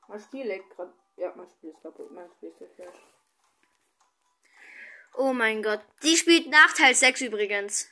Mein 0.08 0.20
Spiel 0.20 0.46
leckt 0.46 0.70
gerade. 0.76 0.94
Ja, 1.18 1.34
mein 1.36 1.50
Spiel 1.50 1.72
ist 1.72 1.82
kaputt. 1.82 2.12
Mein 2.12 2.30
Spiel 2.38 2.50
ist 2.50 2.60
geflasht. 2.60 2.98
Oh 5.16 5.34
mein 5.34 5.64
Gott. 5.64 5.82
Die 6.04 6.16
spielt 6.16 6.48
nach 6.50 6.74
Teil 6.74 6.94
6 6.94 7.22
übrigens. 7.22 7.90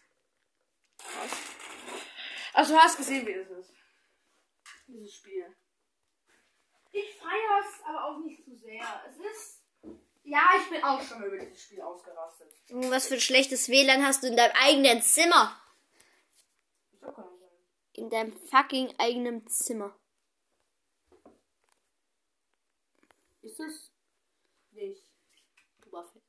Also 2.53 2.73
du 2.75 2.79
hast 2.79 2.97
gesehen, 2.97 3.25
wie 3.25 3.31
es 3.31 3.49
ist. 3.49 3.71
Dieses 4.87 5.15
Spiel. 5.15 5.55
Ich 6.91 7.15
feier's 7.15 7.83
aber 7.85 8.05
auch 8.05 8.19
nicht 8.19 8.43
zu 8.43 8.55
sehr. 8.55 8.83
Es 9.09 9.17
ist. 9.17 9.61
Ja, 10.23 10.49
ich 10.59 10.69
bin 10.69 10.83
auch 10.83 11.01
schon 11.01 11.23
über 11.23 11.37
dieses 11.37 11.61
Spiel 11.61 11.81
ausgerastet. 11.81 12.51
Junge, 12.67 12.89
Was 12.89 13.07
für 13.07 13.15
ein 13.15 13.19
schlechtes 13.19 13.69
WLAN 13.69 14.05
hast 14.05 14.23
du 14.23 14.27
in 14.27 14.37
deinem 14.37 14.53
eigenen 14.55 15.01
Zimmer? 15.01 15.59
In 17.93 18.09
deinem 18.09 18.33
fucking 18.47 18.93
eigenen 18.97 19.47
Zimmer. 19.47 19.95
Ist 23.41 23.59
es 23.59 23.91
nicht 24.71 25.03
Boba 25.81 26.03
Fett? 26.03 26.23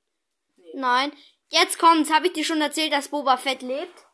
Nein. 0.74 1.12
Jetzt 1.48 1.78
kommt's. 1.78 2.10
Habe 2.10 2.26
ich 2.26 2.34
dir 2.34 2.44
schon 2.44 2.60
erzählt, 2.60 2.92
dass 2.92 3.08
Boba 3.08 3.36
Fett 3.36 3.62
lebt? 3.62 4.06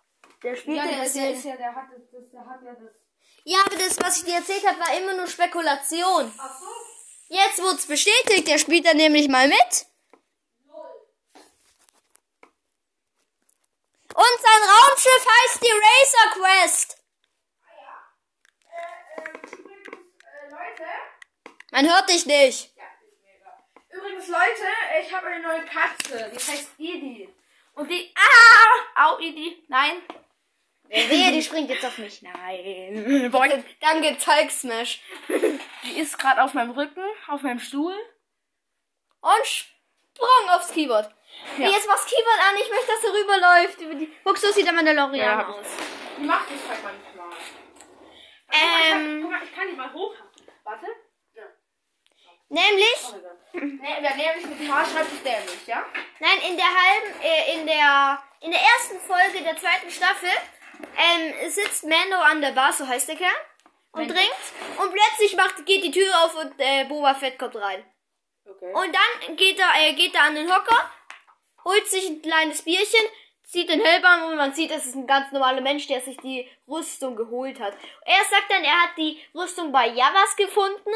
Der 0.42 0.54
spielt 0.54 0.76
Ja, 0.76 0.84
der, 0.84 1.08
der 1.08 1.32
ist, 1.32 1.44
ja, 1.44 1.56
der 1.56 1.74
hat 1.74 1.88
das, 2.12 2.30
der 2.30 2.46
hat 2.46 2.62
ja 2.62 2.74
das. 2.74 3.01
Ja, 3.44 3.60
aber 3.66 3.76
das, 3.76 3.98
was 4.00 4.18
ich 4.18 4.24
dir 4.24 4.36
erzählt 4.36 4.66
habe, 4.66 4.78
war 4.78 4.96
immer 4.96 5.14
nur 5.14 5.26
Spekulation. 5.26 6.32
Ach 6.38 6.60
so. 6.60 6.66
Jetzt 7.28 7.62
wurd's 7.62 7.86
bestätigt. 7.86 8.46
Der 8.46 8.58
spielt 8.58 8.86
da 8.86 8.94
nämlich 8.94 9.28
mal 9.28 9.48
mit. 9.48 9.86
Und 14.14 14.40
sein 14.42 14.62
Raumschiff 14.62 15.26
heißt 15.26 15.62
die 15.62 15.72
Racer 15.72 16.30
Quest. 16.38 16.98
Leute. 20.50 20.90
Man 21.70 21.90
hört 21.90 22.08
dich 22.10 22.26
nicht. 22.26 22.76
Ja. 22.76 22.84
Übrigens, 23.88 24.28
Leute, 24.28 24.66
ich 25.02 25.12
habe 25.12 25.26
eine 25.28 25.42
neue 25.42 25.64
Katze. 25.64 26.30
Die 26.30 26.52
heißt 26.52 26.70
Idi. 26.78 27.28
Und 27.74 27.90
die. 27.90 28.14
Ah! 28.14 29.06
Au, 29.06 29.18
Idi. 29.18 29.64
Nein. 29.68 30.02
Wehe, 30.92 31.32
die 31.32 31.42
springt 31.42 31.70
jetzt 31.70 31.84
auf 31.84 31.96
mich. 31.98 32.20
Nein. 32.22 33.30
Boing. 33.32 33.64
Dann 33.80 34.02
gibt's 34.02 34.26
Hulk 34.26 34.50
Smash. 34.50 35.00
Die 35.84 35.98
ist 35.98 36.18
gerade 36.18 36.42
auf 36.42 36.52
meinem 36.54 36.72
Rücken, 36.72 37.02
auf 37.28 37.42
meinem 37.42 37.58
Stuhl. 37.60 37.94
Und 39.20 39.46
Sprung 39.46 40.50
aufs 40.50 40.72
Keyboard. 40.72 41.10
Ja. 41.56 41.68
Jetzt 41.68 41.86
mach's 41.88 42.04
Keyboard 42.06 42.38
an. 42.48 42.56
Ich 42.62 42.68
möchte, 42.70 42.86
dass 42.86 43.04
er 43.04 43.12
rüberläuft. 43.14 43.80
Über 43.80 43.94
die... 43.94 44.12
Guck, 44.24 44.36
so 44.36 44.52
sieht 44.52 44.66
der 44.66 44.72
Mandalorian 44.74 45.14
Ja, 45.16 45.40
ich. 45.40 45.46
aus. 45.48 45.66
Die 46.18 46.22
macht 46.24 46.46
das 46.50 46.68
halt 46.68 46.80
manchmal. 46.84 47.36
Ähm. 48.52 49.22
Guck 49.22 49.30
mal, 49.30 49.40
ich 49.42 49.54
kann 49.54 49.68
die 49.70 49.76
mal 49.76 49.92
hoch. 49.92 50.14
Warte. 50.64 50.86
Ja. 51.34 51.42
Nämlich, 52.48 52.96
Oh. 53.54 53.58
Nee, 53.58 54.00
nämlich 54.00 54.46
mit 54.60 54.70
H 54.72 54.84
schreibt, 54.86 55.12
ist 55.12 55.24
dämlich, 55.24 55.66
ja? 55.66 55.84
nein, 56.20 56.38
in 56.50 56.56
der 56.56 56.64
halben, 56.66 57.20
äh, 57.22 57.54
in 57.60 57.66
der, 57.66 58.22
in 58.40 58.50
der 58.50 58.60
ersten 58.60 58.98
Folge 59.00 59.42
der 59.44 59.56
zweiten 59.58 59.90
Staffel, 59.90 60.30
ähm, 60.96 61.50
sitzt 61.50 61.84
Mando 61.84 62.16
an 62.16 62.40
der 62.40 62.52
Bar, 62.52 62.72
so 62.72 62.86
heißt 62.86 63.08
der 63.08 63.16
Kerl, 63.16 63.30
und 63.92 64.00
Mando. 64.00 64.14
trinkt. 64.14 64.80
Und 64.80 64.92
plötzlich 64.92 65.36
macht, 65.36 65.64
geht 65.66 65.84
die 65.84 65.90
Tür 65.90 66.24
auf 66.24 66.34
und 66.36 66.54
äh, 66.58 66.84
Boba 66.84 67.14
Fett 67.14 67.38
kommt 67.38 67.56
rein. 67.56 67.84
Okay. 68.44 68.72
Und 68.72 68.94
dann 68.94 69.36
geht 69.36 69.58
er, 69.58 69.70
äh, 69.80 69.92
geht 69.94 70.14
er 70.14 70.24
an 70.24 70.34
den 70.34 70.52
Hocker, 70.52 70.90
holt 71.64 71.86
sich 71.86 72.08
ein 72.08 72.22
kleines 72.22 72.62
Bierchen, 72.62 73.06
zieht 73.44 73.68
den 73.68 73.84
Hellbaum 73.84 74.30
und 74.30 74.36
man 74.36 74.54
sieht, 74.54 74.70
es 74.70 74.86
ist 74.86 74.96
ein 74.96 75.06
ganz 75.06 75.30
normaler 75.30 75.60
Mensch, 75.60 75.86
der 75.86 76.00
sich 76.00 76.16
die 76.18 76.48
Rüstung 76.66 77.16
geholt 77.16 77.60
hat. 77.60 77.74
Er 78.04 78.24
sagt 78.30 78.50
dann, 78.50 78.64
er 78.64 78.82
hat 78.82 78.96
die 78.96 79.20
Rüstung 79.34 79.70
bei 79.70 79.88
Javas 79.88 80.36
gefunden. 80.36 80.90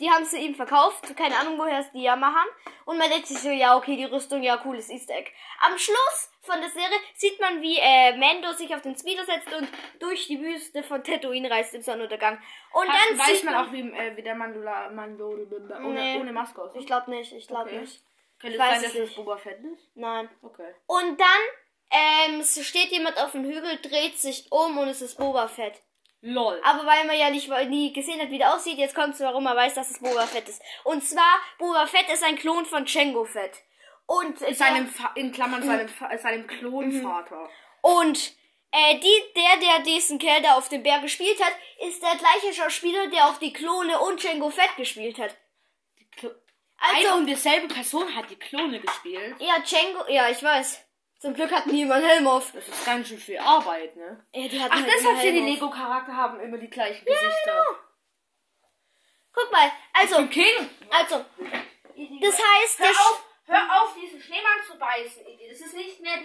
Die 0.00 0.10
haben 0.10 0.24
sie 0.24 0.38
ihm 0.38 0.54
verkauft. 0.54 1.14
Keine 1.16 1.36
Ahnung, 1.38 1.58
woher 1.58 1.80
es 1.80 1.92
die 1.92 2.02
Jammer 2.02 2.28
haben. 2.34 2.48
Und 2.86 2.98
man 2.98 3.08
denkt 3.10 3.26
sich 3.26 3.38
so, 3.38 3.50
ja, 3.50 3.76
okay, 3.76 3.96
die 3.96 4.04
Rüstung, 4.04 4.42
ja, 4.42 4.56
cooles 4.56 4.90
Easter 4.90 5.14
Egg. 5.14 5.30
Am 5.60 5.78
Schluss 5.78 6.30
von 6.40 6.60
der 6.60 6.70
Serie 6.70 6.96
sieht 7.14 7.40
man, 7.40 7.62
wie 7.62 7.78
äh, 7.78 8.16
Mando 8.16 8.52
sich 8.52 8.74
auf 8.74 8.82
den 8.82 8.96
Speeder 8.96 9.24
setzt 9.24 9.52
und 9.52 9.68
durch 10.00 10.26
die 10.26 10.40
Wüste 10.40 10.82
von 10.82 11.04
Tatooine 11.04 11.50
reist 11.50 11.74
im 11.74 11.82
Sonnenuntergang. 11.82 12.40
Und 12.72 12.88
Hat, 12.88 13.10
dann 13.10 13.18
weiß 13.18 13.26
sieht 13.26 13.44
man 13.44 13.54
auch, 13.54 13.72
wie, 13.72 13.80
äh, 13.90 14.16
wie 14.16 14.22
der 14.22 14.34
Mandula, 14.34 14.90
Mando 14.90 15.28
ohne, 15.28 15.92
Nee. 15.92 16.18
ohne 16.18 16.32
Maske 16.32 16.60
aussieht. 16.62 16.80
Ich 16.80 16.86
glaube 16.86 17.10
nicht, 17.10 17.32
ich 17.32 17.46
glaube 17.46 17.70
Okay. 17.70 17.80
nicht. 17.80 18.02
Könnte 18.40 18.58
es 18.58 18.64
sein, 18.64 18.76
es 18.76 18.82
dass 18.82 18.92
das 18.94 19.14
Boba 19.14 19.36
Fett 19.36 19.60
ist? 19.72 19.88
Nein. 19.94 20.28
Okay. 20.42 20.74
Und 20.86 21.20
dann 21.20 21.28
ähm, 21.92 22.40
es 22.40 22.66
steht 22.66 22.90
jemand 22.90 23.18
auf 23.22 23.32
dem 23.32 23.44
Hügel, 23.44 23.78
dreht 23.82 24.18
sich 24.18 24.50
um 24.50 24.78
und 24.78 24.88
es 24.88 25.02
ist 25.02 25.18
Boba 25.18 25.46
Fett. 25.46 25.80
Lol. 26.24 26.60
Aber 26.64 26.86
weil 26.86 27.04
man 27.04 27.18
ja 27.18 27.30
nicht 27.30 27.48
nie 27.68 27.92
gesehen 27.92 28.20
hat, 28.20 28.30
wie 28.30 28.38
der 28.38 28.54
aussieht, 28.54 28.78
jetzt 28.78 28.94
kommt 28.94 29.14
es, 29.14 29.20
warum 29.20 29.42
man 29.42 29.56
weiß, 29.56 29.74
dass 29.74 29.90
es 29.90 29.98
Boba 29.98 30.24
Fett 30.26 30.48
ist. 30.48 30.62
Und 30.84 31.04
zwar, 31.04 31.40
Boba 31.58 31.86
Fett 31.86 32.08
ist 32.12 32.22
ein 32.22 32.36
Klon 32.36 32.64
von 32.64 32.84
Django 32.84 33.24
Fett. 33.24 33.58
Und 34.06 34.40
äh, 34.42 34.54
Seinem, 34.54 34.86
Fa 34.88 35.10
in 35.16 35.32
Klammern, 35.32 35.62
seinem, 35.64 35.88
Fa 35.88 36.16
seinem 36.16 36.46
Klonvater. 36.46 37.48
Und 37.80 38.34
äh, 38.70 38.98
die, 39.00 39.22
der, 39.34 39.56
der 39.60 39.84
diesen 39.84 40.18
Kerl 40.20 40.42
da 40.42 40.54
auf 40.54 40.68
dem 40.68 40.82
Berg 40.84 41.02
gespielt 41.02 41.42
hat, 41.42 41.52
ist 41.88 42.00
der 42.02 42.14
gleiche 42.16 42.54
Schauspieler, 42.54 43.08
der 43.08 43.26
auch 43.26 43.38
die 43.38 43.52
Klone 43.52 43.98
und 44.00 44.22
Django 44.22 44.50
Fett 44.50 44.76
gespielt 44.76 45.18
hat. 45.18 45.36
Also- 46.18 46.34
Eine 47.08 47.14
und 47.16 47.26
dieselbe 47.26 47.66
Person 47.68 48.14
hat 48.14 48.30
die 48.30 48.36
Klone 48.36 48.80
gespielt. 48.80 49.36
Ja, 49.40 49.58
Django, 49.60 50.04
ja, 50.08 50.28
ich 50.28 50.42
weiß. 50.42 50.84
Zum 51.22 51.34
Glück 51.34 51.52
hat 51.52 51.66
niemand 51.68 52.04
Helm 52.04 52.26
auf. 52.26 52.50
Das 52.50 52.66
ist 52.66 52.84
ganz 52.84 53.06
schön 53.06 53.16
viel 53.16 53.38
Arbeit, 53.38 53.94
ne? 53.94 54.26
Ja, 54.34 54.48
die 54.48 54.60
hatten 54.60 54.72
Ach, 54.74 54.82
halt 54.82 54.92
deshalb 54.92 55.20
sind 55.20 55.34
die. 55.36 55.52
Lego-Charakter 55.52 56.16
haben 56.16 56.40
immer 56.40 56.58
die 56.58 56.68
gleichen 56.68 57.04
Gesichter. 57.04 57.64
Guck 59.32 59.52
mal, 59.52 59.70
also, 59.92 60.16
Ich 60.16 60.20
bin 60.22 60.30
King. 60.30 60.70
also, 60.90 61.24
das 62.20 62.34
heißt, 62.34 62.78
Hör 62.80 62.90
auf, 62.90 63.24
hör 63.46 63.82
auf, 63.82 63.94
diesen 63.94 64.20
Schneemann 64.20 64.66
zu 64.66 64.76
beißen, 64.76 65.24
Iggy. 65.24 65.48
Das 65.48 65.60
ist 65.60 65.74
nicht 65.76 66.00
nett. 66.00 66.24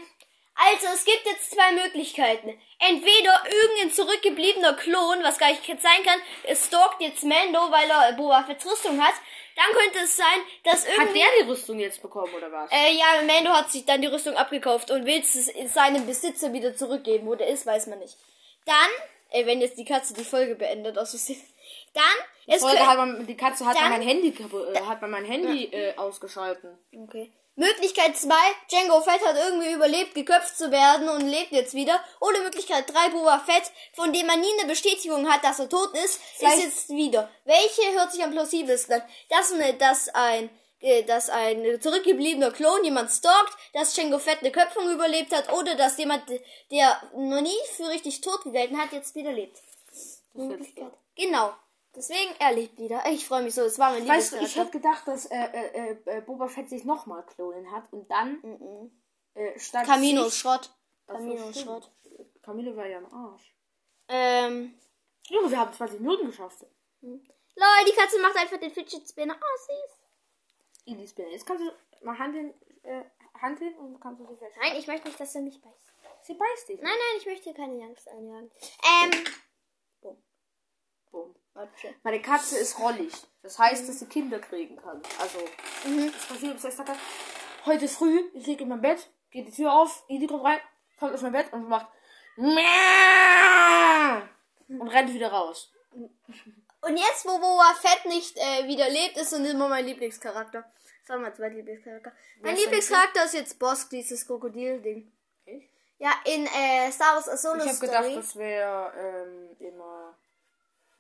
Also, 0.56 0.88
es 0.88 1.06
gibt 1.06 1.28
jetzt 1.28 1.52
zwei 1.52 1.74
Möglichkeiten. 1.74 2.60
Entweder 2.80 3.44
irgendein 3.52 3.92
zurückgebliebener 3.92 4.74
Klon, 4.74 5.22
was 5.22 5.38
gar 5.38 5.50
nicht 5.50 5.64
sein 5.64 6.04
kann, 6.04 6.56
stalkt 6.56 7.02
jetzt 7.02 7.24
Mando, 7.24 7.72
weil 7.72 7.88
er 7.88 8.14
Boba 8.14 8.44
Fett's 8.46 8.66
Rüstung 8.66 9.00
hat. 9.00 9.14
Dann 9.58 9.74
könnte 9.74 10.00
es 10.04 10.16
sein, 10.16 10.26
dass 10.64 10.86
Hat 10.88 10.94
irgendwie... 10.98 11.20
der 11.20 11.28
die 11.44 11.50
Rüstung 11.50 11.80
jetzt 11.80 12.02
bekommen, 12.02 12.34
oder 12.34 12.52
was? 12.52 12.72
Äh, 12.72 12.94
ja, 12.94 13.22
Mando 13.26 13.50
hat 13.52 13.72
sich 13.72 13.84
dann 13.86 14.02
die 14.02 14.08
Rüstung 14.08 14.36
abgekauft 14.36 14.92
und 14.92 15.06
will 15.06 15.20
es 15.20 15.34
seinem 15.74 16.06
Besitzer 16.06 16.54
wieder 16.54 16.76
zurückgeben. 16.76 17.26
Wo 17.28 17.34
der 17.36 17.48
ist, 17.48 17.66
weiß 17.66 17.88
man 17.88 17.98
nicht. 18.00 18.16
Dann, 18.66 18.76
ey, 19.32 19.46
wenn 19.48 19.60
jetzt 19.60 19.78
die 19.78 19.86
Katze 19.86 20.14
die 20.14 20.24
Folge 20.24 20.56
beendet, 20.56 20.98
aus 20.98 21.10
Versehen. 21.10 21.42
Dann, 21.94 22.04
es 22.46 22.64
kö- 22.64 22.78
hat 22.78 22.98
man, 22.98 23.26
die 23.26 23.36
Katze 23.36 23.66
hat 23.66 23.76
Dann- 23.76 23.90
mein 23.90 24.02
Handy, 24.04 24.30
äh, 24.30 24.80
hat 24.82 25.02
man 25.02 25.10
mein 25.12 25.26
Handy 25.26 25.66
äh, 25.66 25.96
ausgeschalten. 25.96 26.78
Okay. 26.96 27.32
Möglichkeit 27.58 28.16
2, 28.16 28.34
Django 28.70 29.02
Fett 29.02 29.26
hat 29.26 29.36
irgendwie 29.36 29.72
überlebt, 29.72 30.14
geköpft 30.14 30.58
zu 30.58 30.72
werden 30.72 31.10
und 31.10 31.22
lebt 31.28 31.52
jetzt 31.52 31.74
wieder. 31.74 32.00
Oder 32.22 32.42
Möglichkeit 32.44 32.88
3, 32.94 33.10
Boba 33.10 33.40
Fett, 33.40 33.72
von 33.94 34.14
dem 34.14 34.28
man 34.28 34.40
nie 34.40 34.48
eine 34.60 34.70
Bestätigung 34.70 35.28
hat, 35.30 35.44
dass 35.44 35.60
er 35.60 35.68
tot 35.68 35.92
ist, 35.98 36.20
Vielleicht- 36.38 36.58
ist 36.60 36.64
jetzt 36.66 36.90
wieder. 36.90 37.30
Welche 37.46 37.92
hört 37.94 38.12
sich 38.12 38.24
am 38.24 38.32
plausibelsten 38.32 38.94
an? 39.02 39.02
Dass, 39.30 39.52
eine, 39.52 39.74
dass 39.74 40.08
ein 40.10 40.50
äh, 40.80 41.02
dass 41.02 41.30
ein 41.32 41.82
zurückgebliebener 41.82 42.52
Klon 42.52 42.84
jemand 42.84 43.10
stalkt, 43.10 43.58
dass 43.74 43.96
Django 43.96 44.20
Fett 44.20 44.42
eine 44.42 44.52
Köpfung 44.52 44.88
überlebt 44.92 45.36
hat 45.36 45.52
oder 45.52 45.74
dass 45.74 45.98
jemand, 45.98 46.24
der 46.70 47.02
noch 47.16 47.42
nie 47.42 47.58
für 47.76 47.88
richtig 47.90 48.22
tot 48.22 48.44
gegelten 48.44 48.80
hat, 48.80 48.94
jetzt 48.94 49.16
wieder 49.16 49.32
lebt. 49.34 49.58
Möglichkeit. 50.34 50.94
Genau. 51.16 51.54
Deswegen, 51.98 52.36
er 52.38 52.54
lebt 52.54 52.78
wieder. 52.78 53.04
Ich 53.10 53.26
freue 53.28 53.42
mich 53.42 53.56
so, 53.56 53.64
es 53.64 53.80
war 53.80 53.92
mein 53.92 54.08
Weißt 54.08 54.34
du, 54.34 54.38
ich 54.38 54.56
hätte 54.56 54.70
gedacht, 54.70 55.08
dass 55.08 55.26
äh, 55.26 55.36
äh, 55.36 55.98
äh, 56.06 56.22
Boba 56.22 56.48
Fett 56.48 56.70
sich 56.70 56.84
nochmal 56.86 57.26
klonen 57.26 57.72
hat 57.72 57.92
und 57.92 58.10
dann 58.12 58.92
äh, 59.34 59.60
statt 59.60 59.86
Camino 59.88 60.26
sich- 60.26 60.36
Schrott. 60.36 60.72
Camino. 61.08 61.52
Schrott. 61.52 61.92
Camino 62.44 62.76
war 62.76 62.86
ja 62.86 63.00
am 63.00 63.12
Arsch. 63.12 63.56
Ähm, 64.10 64.78
Junge, 65.28 65.50
wir 65.50 65.58
haben 65.58 65.74
20 65.74 66.00
Minuten 66.00 66.28
geschafft. 66.28 66.66
Lol, 67.02 67.20
die 67.88 67.96
Katze 67.96 68.22
macht 68.22 68.38
einfach 68.38 68.60
den 68.60 68.72
Fidget 68.72 69.10
Spinner. 69.10 69.36
Oh, 69.36 69.58
süß. 69.66 69.98
Easy 70.86 71.08
Spin. 71.08 71.30
Jetzt 71.32 71.46
kannst 71.48 71.64
du 71.64 72.06
mal 72.06 72.18
Hand 72.20 72.36
hin, 72.36 72.54
äh, 72.84 73.04
Hand 73.42 73.58
hin 73.58 73.74
und 73.76 74.00
kannst 74.00 74.22
du 74.22 74.28
sie 74.28 74.38
fest. 74.38 74.56
Nein, 74.62 74.76
ich 74.78 74.86
möchte 74.86 75.08
nicht, 75.08 75.20
dass 75.20 75.34
er 75.34 75.42
mich 75.42 75.60
beißt. 75.60 75.94
Sie 76.22 76.36
beißt 76.36 76.70
dich. 76.70 76.80
Nein, 76.82 76.94
nein, 76.94 77.18
ich 77.20 77.26
möchte 77.26 77.54
keine 77.54 77.84
Angst 77.84 78.08
einjagen. 78.08 78.52
Ähm, 79.04 79.12
Boom. 80.02 80.18
warte. 81.12 81.36
Meine 82.04 82.22
Katze 82.22 82.58
ist 82.58 82.78
rollig. 82.80 83.14
Das 83.42 83.58
heißt, 83.58 83.88
dass 83.88 84.00
sie 84.00 84.06
Kinder 84.08 84.40
kriegen 84.40 84.78
kann. 84.78 85.02
Also, 85.20 85.40
Mhm. 85.86 86.12
das 86.12 86.26
passiert 86.26 86.60
sechs 86.60 86.76
Tage. 86.76 86.94
Heute 87.66 87.88
früh, 87.88 88.30
ich 88.34 88.46
liege 88.46 88.64
in 88.64 88.70
meinem 88.70 88.82
Bett, 88.82 89.10
geht 89.32 89.48
die 89.48 89.52
Tür 89.52 89.74
auf, 89.74 90.04
Idi 90.08 90.28
kommt 90.28 90.44
rein, 90.44 90.60
kommt 91.00 91.14
auf 91.14 91.22
mein 91.22 91.32
Bett 91.32 91.52
und 91.54 91.68
macht 91.68 91.88
Und 94.70 94.88
rennt 94.90 95.14
wieder 95.14 95.32
raus. 95.32 95.72
Und 95.92 96.98
jetzt, 96.98 97.26
wo 97.26 97.38
Boba 97.40 97.74
Fett 97.82 98.06
nicht 98.06 98.38
äh, 98.38 98.68
wieder 98.68 98.90
lebt, 98.90 99.18
ist 99.18 99.34
und 99.34 99.46
immer 99.46 99.68
mein 99.68 99.86
Lieblingscharakter. 99.86 100.64
Das 101.02 101.10
war 101.10 101.18
mein 101.20 101.34
zweiter 101.36 101.56
Lieblingscharakter. 101.56 102.12
Mein 102.42 102.56
ist 102.56 102.62
Lieblingscharakter 102.62 103.26
ist 103.26 103.34
jetzt 103.34 103.58
Bosk, 103.60 103.90
dieses 103.90 104.26
Krokodil-Ding. 104.28 105.12
Ja, 106.00 106.12
in 106.26 106.46
äh, 106.46 106.92
Star 106.92 107.16
Wars 107.16 107.42
Solo 107.42 107.64
Ich 107.64 107.70
habe 107.70 107.80
gedacht, 107.80 108.16
das 108.16 108.36
wäre 108.36 108.94
ähm, 108.96 109.56
immer 109.60 110.16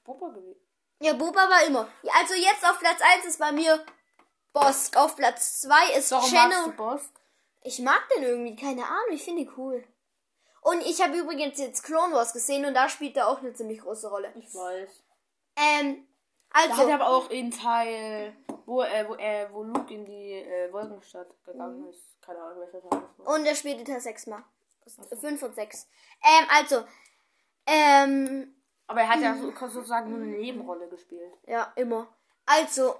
Boba 0.08 0.30
gewesen. 0.30 0.60
Ja, 1.02 1.14
Boba 1.14 1.42
war 1.50 1.64
immer. 1.66 1.88
Ja, 2.02 2.14
also 2.20 2.34
jetzt 2.34 2.64
auf 2.64 2.80
Platz 2.80 3.00
1 3.18 3.26
ist 3.26 3.40
bei 3.40 3.52
mir 3.52 3.86
Bosk. 4.54 4.96
Auf 4.98 5.16
Platz 5.16 5.62
2 5.62 5.98
ist 5.98 6.12
Warum 6.12 6.30
Channel. 6.32 6.64
du 6.66 6.72
Boss? 6.72 7.02
Ich 7.62 7.80
mag 7.80 8.02
den 8.16 8.24
irgendwie, 8.24 8.56
keine 8.56 8.86
Ahnung, 8.86 9.12
ich 9.12 9.24
finde 9.24 9.42
ihn 9.44 9.52
cool. 9.58 9.84
Und 10.62 10.82
ich 10.82 11.02
habe 11.02 11.16
übrigens 11.18 11.60
jetzt 11.60 11.84
Clone 11.84 12.14
Wars 12.14 12.34
gesehen 12.34 12.66
und 12.66 12.74
da 12.74 12.90
spielt 12.90 13.16
er 13.18 13.28
auch 13.28 13.40
eine 13.40 13.54
ziemlich 13.54 13.80
große 13.82 14.10
Rolle. 14.10 14.32
Ich 14.36 14.54
weiß. 14.56 14.90
Ähm, 15.58 16.08
Da 16.54 16.60
hat 16.62 16.70
also, 16.72 16.88
er 16.90 16.96
aber 16.96 17.10
auch 17.10 17.30
in 17.30 17.52
Teil, 17.52 18.36
wo, 18.66 18.82
äh, 18.82 19.06
wo, 19.08 19.16
äh, 19.16 19.48
wo 19.52 19.64
Luke 19.64 19.94
in 19.94 20.06
die 20.06 20.34
äh, 20.34 20.72
Wolkenstadt 20.74 21.28
gegangen 21.46 21.88
ist. 21.90 22.02
Keine 22.22 22.40
Ahnung, 22.42 22.60
welcher 22.62 22.82
Teil 22.90 23.02
das 23.02 23.26
war. 23.26 23.36
und 23.36 23.46
er 23.46 23.56
spielte 23.56 23.84
Teil 23.84 24.00
6 24.02 24.28
mal. 24.28 24.44
5 25.20 25.44
und 25.44 25.54
6. 25.56 25.88
Ähm, 26.24 26.48
also, 26.50 26.84
ähm, 27.66 28.56
Aber 28.88 29.02
er 29.02 29.10
hat 29.10 29.22
ja 29.22 29.36
so, 29.60 29.68
sozusagen 29.68 30.10
nur 30.10 30.20
eine 30.20 30.38
Nebenrolle 30.38 30.88
gespielt. 30.88 31.34
Ja, 31.46 31.72
immer. 31.76 32.08
Also, 32.46 32.96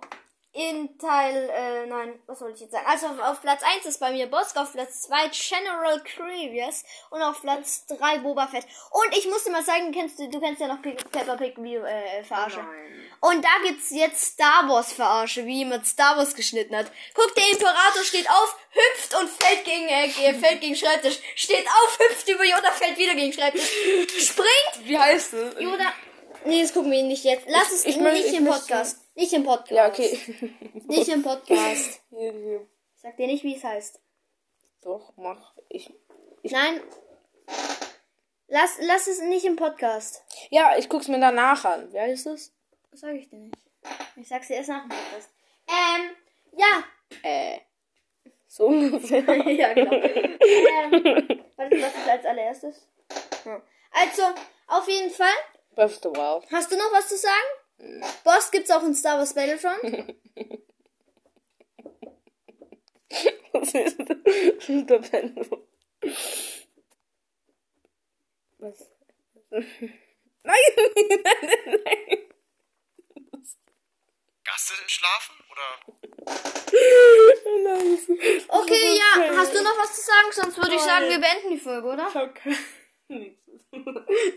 in 0.58 0.98
Teil, 0.98 1.50
äh, 1.54 1.86
nein, 1.86 2.20
was 2.26 2.42
wollte 2.42 2.56
ich 2.56 2.62
jetzt 2.62 2.72
sagen? 2.72 2.86
Also, 2.88 3.06
auf, 3.22 3.42
Platz 3.42 3.62
1 3.64 3.86
ist 3.86 4.00
bei 4.00 4.12
mir 4.12 4.26
Bosk, 4.28 4.58
auf 4.58 4.74
Platz 4.74 5.02
2 5.04 5.30
General 5.30 6.02
Grievous 6.04 6.84
und 7.12 7.22
auf 7.22 7.42
Platz 7.42 7.86
3 7.86 8.18
Boba 8.20 8.48
Fett. 8.48 8.66
Und 8.90 9.16
ich 9.16 9.28
musste 9.30 9.52
mal 9.52 9.64
sagen, 9.64 9.92
kennst 9.92 10.18
du, 10.18 10.28
du 10.30 10.40
kennst 10.40 10.60
ja 10.60 10.68
noch 10.68 10.82
Pe 10.82 10.94
Peppa 11.12 11.36
Pig 11.36 11.54
wie, 11.58 11.76
äh, 11.76 12.24
Verarsche. 12.24 12.58
Nein. 12.58 13.12
Und 13.20 13.44
da 13.44 13.50
gibt's 13.68 13.92
jetzt 13.92 14.20
Star 14.34 14.68
Wars 14.68 14.94
Verarsche, 14.94 15.46
wie 15.46 15.60
jemand 15.60 15.86
Star 15.86 16.18
Wars 16.18 16.34
geschnitten 16.36 16.76
hat. 16.76 16.92
Guck, 17.14 17.34
der 17.36 17.50
Imperator 17.52 18.04
steht 18.04 18.30
auf, 18.30 18.58
hüpft 18.72 19.14
und 19.20 19.30
fällt 19.30 19.64
gegen, 19.66 19.88
äh, 19.88 20.34
fällt 20.34 20.62
gegen 20.62 20.76
Schreibtisch. 20.76 21.20
Steht 21.36 21.68
auf, 21.68 22.00
hüpft 22.00 22.28
über 22.30 22.44
Yoda, 22.44 22.72
fällt 22.72 22.98
wieder 22.98 23.16
gegen 23.16 23.32
Schreibtisch. 23.34 23.70
Springt, 24.20 24.88
Wie 24.88 24.98
heißt 24.98 25.34
es? 25.34 25.60
Yoda. 25.60 25.86
Nee, 26.46 26.62
das 26.62 26.74
gucken 26.74 26.92
wir 26.92 27.04
nicht 27.04 27.24
jetzt. 27.24 27.46
Lass 27.48 27.72
es 27.72 27.86
ich 27.86 27.98
möchte- 27.98 28.18
nicht 28.20 28.28
ich 28.34 28.38
im 28.38 28.44
möchte- 28.46 28.62
Podcast. 28.62 29.00
Nicht 29.18 29.34
im 29.34 29.44
Podcast. 29.44 29.72
Ja, 29.72 29.88
okay. 29.88 30.20
Nicht 30.88 31.10
im 31.10 31.24
Podcast. 31.24 32.02
Ich 33.00 33.04
sag 33.04 33.16
dir 33.16 33.28
nicht, 33.28 33.44
wie 33.44 33.56
es 33.56 33.64
heißt. 33.64 34.02
Doch, 34.82 35.14
mach. 35.18 35.54
Ich. 35.70 35.94
Nein. 36.42 36.82
Lass, 38.48 38.78
lass 38.80 39.06
es 39.06 39.22
nicht 39.22 39.46
im 39.46 39.56
Podcast. 39.56 40.24
Ja, 40.50 40.76
ich 40.78 40.90
guck's 40.90 41.08
mir 41.08 41.20
danach 41.20 41.64
an. 41.64 41.94
Wie 41.94 42.00
heißt 42.00 42.26
es? 42.26 42.52
Das 42.90 43.02
sag 43.02 43.14
ich 43.14 43.30
dir 43.30 43.38
nicht. 43.38 43.56
Ich 44.16 44.28
sag's 44.28 44.48
dir 44.48 44.56
erst 44.56 44.70
nach 44.70 44.82
dem 44.82 44.90
Podcast. 44.90 45.30
Ähm, 45.68 46.10
ja. 46.54 46.84
Äh. 47.22 47.60
So 48.48 48.66
ungefähr. 48.66 49.20
ja, 49.52 49.74
klar. 49.74 49.94
ähm, 49.94 51.44
was, 51.56 51.72
was 51.72 51.96
ist 51.96 52.10
als 52.10 52.26
allererstes? 52.26 52.88
Ja. 53.46 53.62
Also, 53.92 54.24
auf 54.68 54.88
jeden 54.90 55.12
Fall. 55.12 55.38
Breath 55.76 55.92
of 55.92 55.96
the 56.02 56.10
Wild. 56.10 56.52
Hast 56.52 56.72
du 56.72 56.78
noch 56.78 56.92
was 56.92 57.08
zu 57.08 57.16
sagen? 57.16 57.67
Boss 58.24 58.52
gibt's 58.52 58.72
auch 58.72 58.84
in 58.84 58.96
Star 58.96 59.18
Wars 59.18 59.34
Battlefront. 59.34 59.84
Was 63.54 63.74
ist 63.74 64.90
der 64.90 65.00
Pendel? 65.00 65.50
Was? 68.60 68.92
Nein, 70.48 70.56
nein, 70.78 71.22
nein, 71.24 71.82
nein. 71.84 72.28
Gasse 74.46 74.74
schlafen? 74.88 75.36
Oder? 75.52 75.68
nein. 77.64 78.46
Okay, 78.48 78.98
ja. 78.98 79.36
Hast 79.36 79.54
du 79.54 79.62
noch 79.62 79.78
was 79.78 79.94
zu 79.94 80.02
sagen? 80.02 80.32
Sonst 80.32 80.58
würde 80.58 80.76
ich 80.76 80.82
sagen, 80.82 81.10
wir 81.10 81.20
beenden 81.20 81.50
die 81.50 81.60
Folge, 81.60 81.88
oder? 81.88 82.10
Nichts. 83.10 83.44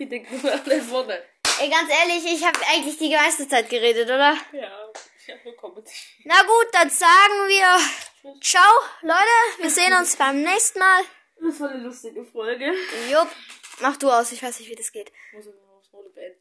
Ich 0.00 0.08
denke 0.08 0.34
nur 0.34 0.52
alles 0.52 0.90
Worte. 0.90 1.22
Ey, 1.60 1.68
ganz 1.68 1.90
ehrlich, 1.90 2.24
ich 2.24 2.42
habe 2.42 2.58
eigentlich 2.72 2.96
die 2.96 3.10
meiste 3.14 3.46
Zeit 3.46 3.68
geredet, 3.68 4.06
oder? 4.06 4.34
Ja, 4.52 4.88
ich 5.18 5.30
hab 5.30 5.44
nur 5.44 5.54
kommentiert. 5.56 5.94
Na 6.24 6.40
gut, 6.40 6.68
dann 6.72 6.88
sagen 6.88 7.48
wir 7.48 8.40
Ciao, 8.40 8.62
Leute. 9.02 9.62
Wir 9.62 9.70
sehen 9.70 9.92
uns 9.92 10.16
beim 10.16 10.40
nächsten 10.42 10.78
Mal. 10.78 11.02
Das 11.38 11.60
war 11.60 11.68
eine 11.68 11.82
lustige 11.82 12.24
Folge. 12.24 12.72
Jupp. 13.10 13.28
Mach 13.80 13.96
du 13.98 14.10
aus, 14.10 14.32
ich 14.32 14.42
weiß 14.42 14.58
nicht, 14.60 14.70
wie 14.70 14.74
das 14.74 14.90
geht. 14.90 15.12
Ich 15.28 15.36
muss 15.36 15.44
nur 15.46 15.76
aufs 15.76 15.92
Rolle 15.92 16.08
beenden. 16.10 16.39